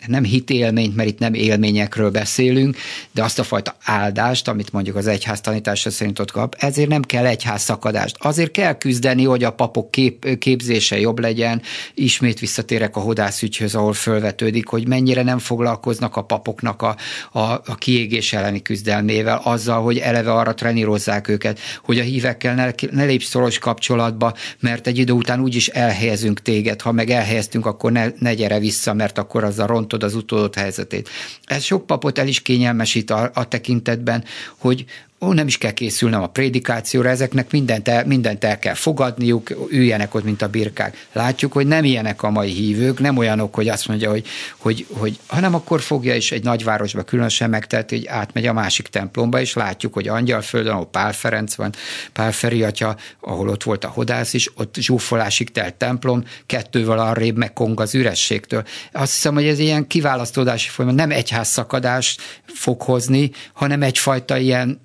nem 0.08 0.24
hitélményt, 0.24 0.96
mert 0.96 1.10
itt 1.10 1.20
nem 1.20 1.34
élményekről 1.34 2.12
beszélünk, 2.12 2.78
de 3.12 3.24
azt 3.24 3.40
a 3.40 3.44
fajta 3.44 3.76
áldást, 3.84 4.48
amit 4.48 4.72
mondjuk 4.72 4.96
az 4.96 5.08
egyház 5.08 5.42
tanítása 5.42 5.90
szerint 5.90 6.20
ott 6.20 6.32
kap, 6.32 6.56
ezért 6.60 6.90
nem 6.90 7.02
kell 7.02 7.26
egyház 7.26 7.62
szakadást. 7.62 8.16
Azért 8.20 8.52
kell 8.52 8.74
küzdeni, 8.74 9.24
hogy 9.24 9.44
a 9.44 9.52
papok 9.52 9.92
kép, 9.92 10.38
képzése 10.38 11.00
jobb 11.00 11.20
legyen. 11.20 11.62
Ismét 11.94 12.40
visszatérek 12.40 12.96
a 12.96 13.00
hodászügyhöz, 13.00 13.76
ahol 13.76 13.94
fölvetődik, 13.94 14.68
hogy 14.68 14.88
mennyire 14.88 15.24
nem 15.24 15.40
foglalkoznak 15.40 16.16
a 16.16 16.22
papoknak 16.22 16.82
a, 16.82 16.96
a, 17.32 17.40
a 17.40 17.76
kiégés 17.78 18.34
elleni 18.34 18.62
küzdelmével, 18.62 19.42
azzal, 19.44 19.82
hogy 19.82 19.98
eleve 19.98 20.34
arra 20.34 20.54
trenírozzák 20.54 21.28
őket, 21.28 21.60
hogy 21.84 22.00
a 22.00 22.04
hívekkel 22.04 22.56
ne, 22.56 22.72
ne 22.92 23.04
lépj 23.04 23.26
szoros 23.26 23.60
kapcsolatba, 23.60 24.34
mert 24.60 24.88
egy 24.88 24.98
idő 24.98 25.14
után 25.14 25.42
úgyis 25.42 25.68
elhelyezünk 25.68 26.42
téged, 26.42 26.82
ha 26.82 26.92
meg 26.92 27.10
elhelyeztünk, 27.10 27.66
akkor 27.66 27.92
ne, 27.92 28.08
ne 28.20 28.34
gyere 28.34 28.60
vissza, 28.60 28.94
mert 28.94 29.18
akkor 29.18 29.44
az 29.44 29.60
a 29.60 29.66
ront 29.66 29.93
rontod 29.94 30.04
az 30.04 30.16
utódott 30.16 30.56
helyzetét. 30.56 31.10
Ez 31.46 31.64
sok 31.64 31.86
papot 31.86 32.18
el 32.18 32.28
is 32.28 32.42
kényelmesít 32.42 33.10
a, 33.10 33.32
a 33.34 33.48
tekintetben, 33.48 34.24
hogy 34.58 34.86
ó, 35.24 35.34
nem 35.34 35.48
is 35.48 35.58
kell 35.58 35.72
készülnem 35.72 36.22
a 36.22 36.28
prédikációra, 36.28 37.10
ezeknek 37.10 37.52
mindent 37.52 37.88
el, 37.88 38.06
mindent 38.06 38.44
el 38.44 38.60
kell 38.60 38.74
fogadniuk, 38.74 39.68
üljenek 39.70 40.14
ott, 40.14 40.24
mint 40.24 40.42
a 40.42 40.48
birkák. 40.48 41.08
Látjuk, 41.12 41.54
hogy 41.54 41.68
nem 41.68 41.84
ilyenek 41.84 42.24
a 42.24 42.30
mai 42.30 42.52
hívők, 42.52 43.00
nem 43.00 43.18
olyanok, 43.18 43.56
hogy 43.56 43.70
azt 43.70 43.88
mondja, 43.88 44.10
hogy, 44.10 44.26
hogy, 44.58 44.86
hogy 44.90 45.20
hanem 45.28 45.56
akkor 45.56 45.82
fogja 45.82 46.16
is 46.16 46.32
egy 46.32 46.44
nagyvárosba 46.44 47.04
különösen 47.04 47.50
megteheti, 47.50 47.96
hogy 47.96 48.08
átmegy 48.08 48.46
a 48.46 48.54
másik 48.54 48.88
templomba, 48.88 49.40
és 49.40 49.54
látjuk, 49.54 49.94
hogy 49.94 50.08
Angyalföldön, 50.08 50.72
ahol 50.72 50.86
Pál 50.86 51.14
Ferenc 51.14 51.56
van, 51.56 51.74
Pál 52.14 52.32
Feri 52.32 52.64
atya, 52.64 52.96
ahol 53.20 53.50
ott 53.50 53.64
volt 53.64 53.84
a 53.84 53.88
hodász 53.88 54.34
is, 54.34 54.50
ott 54.56 54.76
zsúfolásig 54.80 55.52
telt 55.52 55.74
templom, 55.74 56.24
kettővel 56.46 57.00
arrébb 57.00 57.38
megkong 57.38 57.80
az 57.80 57.96
ürességtől. 57.96 58.64
Azt 58.92 59.14
hiszem, 59.14 59.34
hogy 59.34 59.46
ez 59.46 59.60
ilyen 59.60 59.88
kiválasztódási 59.88 60.70
folyamat, 60.70 60.98
nem 60.98 61.12
egyház 61.12 61.48
szakadást 61.48 62.22
fog 62.46 62.82
hozni, 62.82 63.32
hanem 63.54 63.82
egyfajta 63.82 64.38
ilyen 64.38 64.82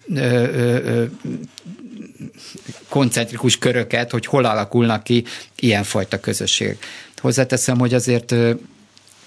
koncentrikus 2.88 3.58
köröket, 3.58 4.10
hogy 4.10 4.26
hol 4.26 4.44
alakulnak 4.44 5.02
ki 5.02 5.24
ilyenfajta 5.56 6.20
közösségek. 6.20 6.84
Hozzáteszem, 7.16 7.78
hogy 7.78 7.94
azért 7.94 8.34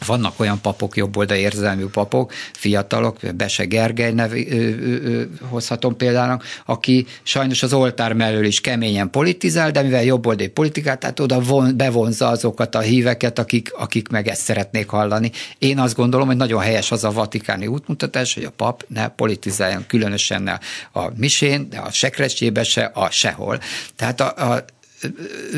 vannak 0.06 0.39
olyan 0.39 0.62
papok, 0.62 0.95
jobboldali 0.97 1.39
érzelmű 1.39 1.86
papok, 1.86 2.32
fiatalok, 2.54 3.18
Bese 3.36 3.66
Gergely 3.66 4.12
nev, 4.12 4.32
ö, 4.32 4.36
ö, 4.36 4.95
ö, 5.04 5.24
hozhatom 5.41 5.97
példának, 5.97 6.43
aki 6.66 7.06
sajnos 7.24 7.64
az 7.64 7.74
oltár 7.74 8.14
mellől 8.14 8.45
is 8.45 8.62
keményen 8.62 9.10
politizál, 9.10 9.72
de 9.72 9.82
mivel 9.82 10.04
jobboldali 10.04 10.49
politikát, 10.49 10.99
tehát 10.99 11.20
oda 11.20 11.39
von, 11.39 11.78
bevonza 11.78 12.28
azokat 12.28 12.76
a 12.76 12.80
híveket, 12.80 13.39
akik, 13.39 13.74
akik 13.74 14.08
meg 14.08 14.28
ezt 14.28 14.41
szeretnék 14.41 14.89
hallani. 14.89 15.32
Én 15.58 15.80
azt 15.80 15.95
gondolom, 15.95 16.28
hogy 16.28 16.38
nagyon 16.38 16.62
helyes 16.62 16.91
az 16.91 17.04
a 17.04 17.12
vatikáni 17.12 17.68
útmutatás, 17.68 18.34
hogy 18.34 18.43
a 18.43 18.49
pap 18.49 18.86
ne 18.88 19.08
politizáljon, 19.08 19.86
különösen 19.88 20.47
a, 20.47 20.60
a 20.99 21.12
misén, 21.16 21.70
de 21.70 21.78
a 21.78 21.91
sekrecsébe 21.91 22.64
se, 22.64 22.91
a 22.93 23.10
sehol. 23.10 23.60
Tehát 23.95 24.22
a, 24.22 24.54
a 24.54 24.66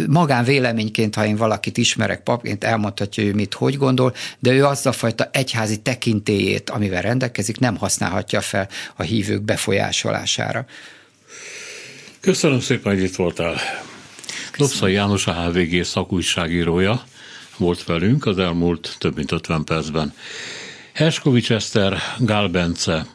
magán 0.08 0.44
véleményként, 0.44 1.16
ha 1.16 1.26
én 1.26 1.36
valakit 1.36 1.78
ismerek 1.78 2.24
papként, 2.24 2.64
elmondhatja, 2.64 3.24
ő 3.24 3.34
mit 3.34 3.54
hogy 3.54 3.78
gondol, 3.78 4.14
de 4.39 4.52
ő 4.52 4.66
azt 4.66 4.86
a 4.86 4.91
fajta 4.91 5.30
egyházi 5.32 5.82
tekintélyét, 5.82 6.70
amivel 6.70 7.02
rendelkezik, 7.02 7.60
nem 7.60 7.78
használhatja 7.78 8.41
fel 8.41 8.70
a 8.96 9.04
hívők 9.04 9.41
befolyásolására. 9.41 10.66
Köszönöm 12.20 12.60
szépen, 12.60 12.94
hogy 12.94 13.04
itt 13.04 13.16
voltál. 13.16 13.56
Lopszai 14.58 14.94
János 14.94 15.28
a 15.28 15.34
HVG 15.34 15.84
szakújságírója 15.84 17.04
volt 17.58 17.84
velünk 17.84 18.26
az 18.26 18.38
elmúlt 18.38 18.96
több 18.98 19.16
mint 19.16 19.32
50 19.32 19.64
percben. 19.64 20.14
Herskovics 20.94 21.52
Eszter, 21.52 21.98
Gál 22.20 22.48
Bence, 22.48 23.06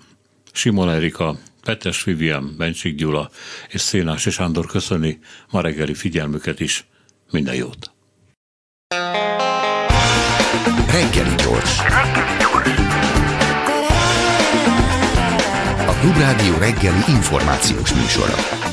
Simon 0.53 0.91
Erika, 0.91 1.39
Petes 1.69 2.05
Vivien, 2.05 2.55
Bencsik 2.57 2.95
Gyula 2.95 3.31
és 3.69 3.81
Szénás 3.81 4.27
és 4.27 4.35
Sándor 4.35 4.66
köszöni 4.66 5.19
ma 5.51 5.61
reggeli 5.61 5.95
figyelmüket 5.95 6.61
is. 6.61 6.85
Minden 7.31 7.55
jót! 7.55 7.91
Reggeli 10.91 11.35
gyors. 11.35 11.79
A 15.87 15.93
Klubrádió 16.01 16.59
reggeli 16.59 17.03
információs 17.09 17.95
műsora. 17.95 18.68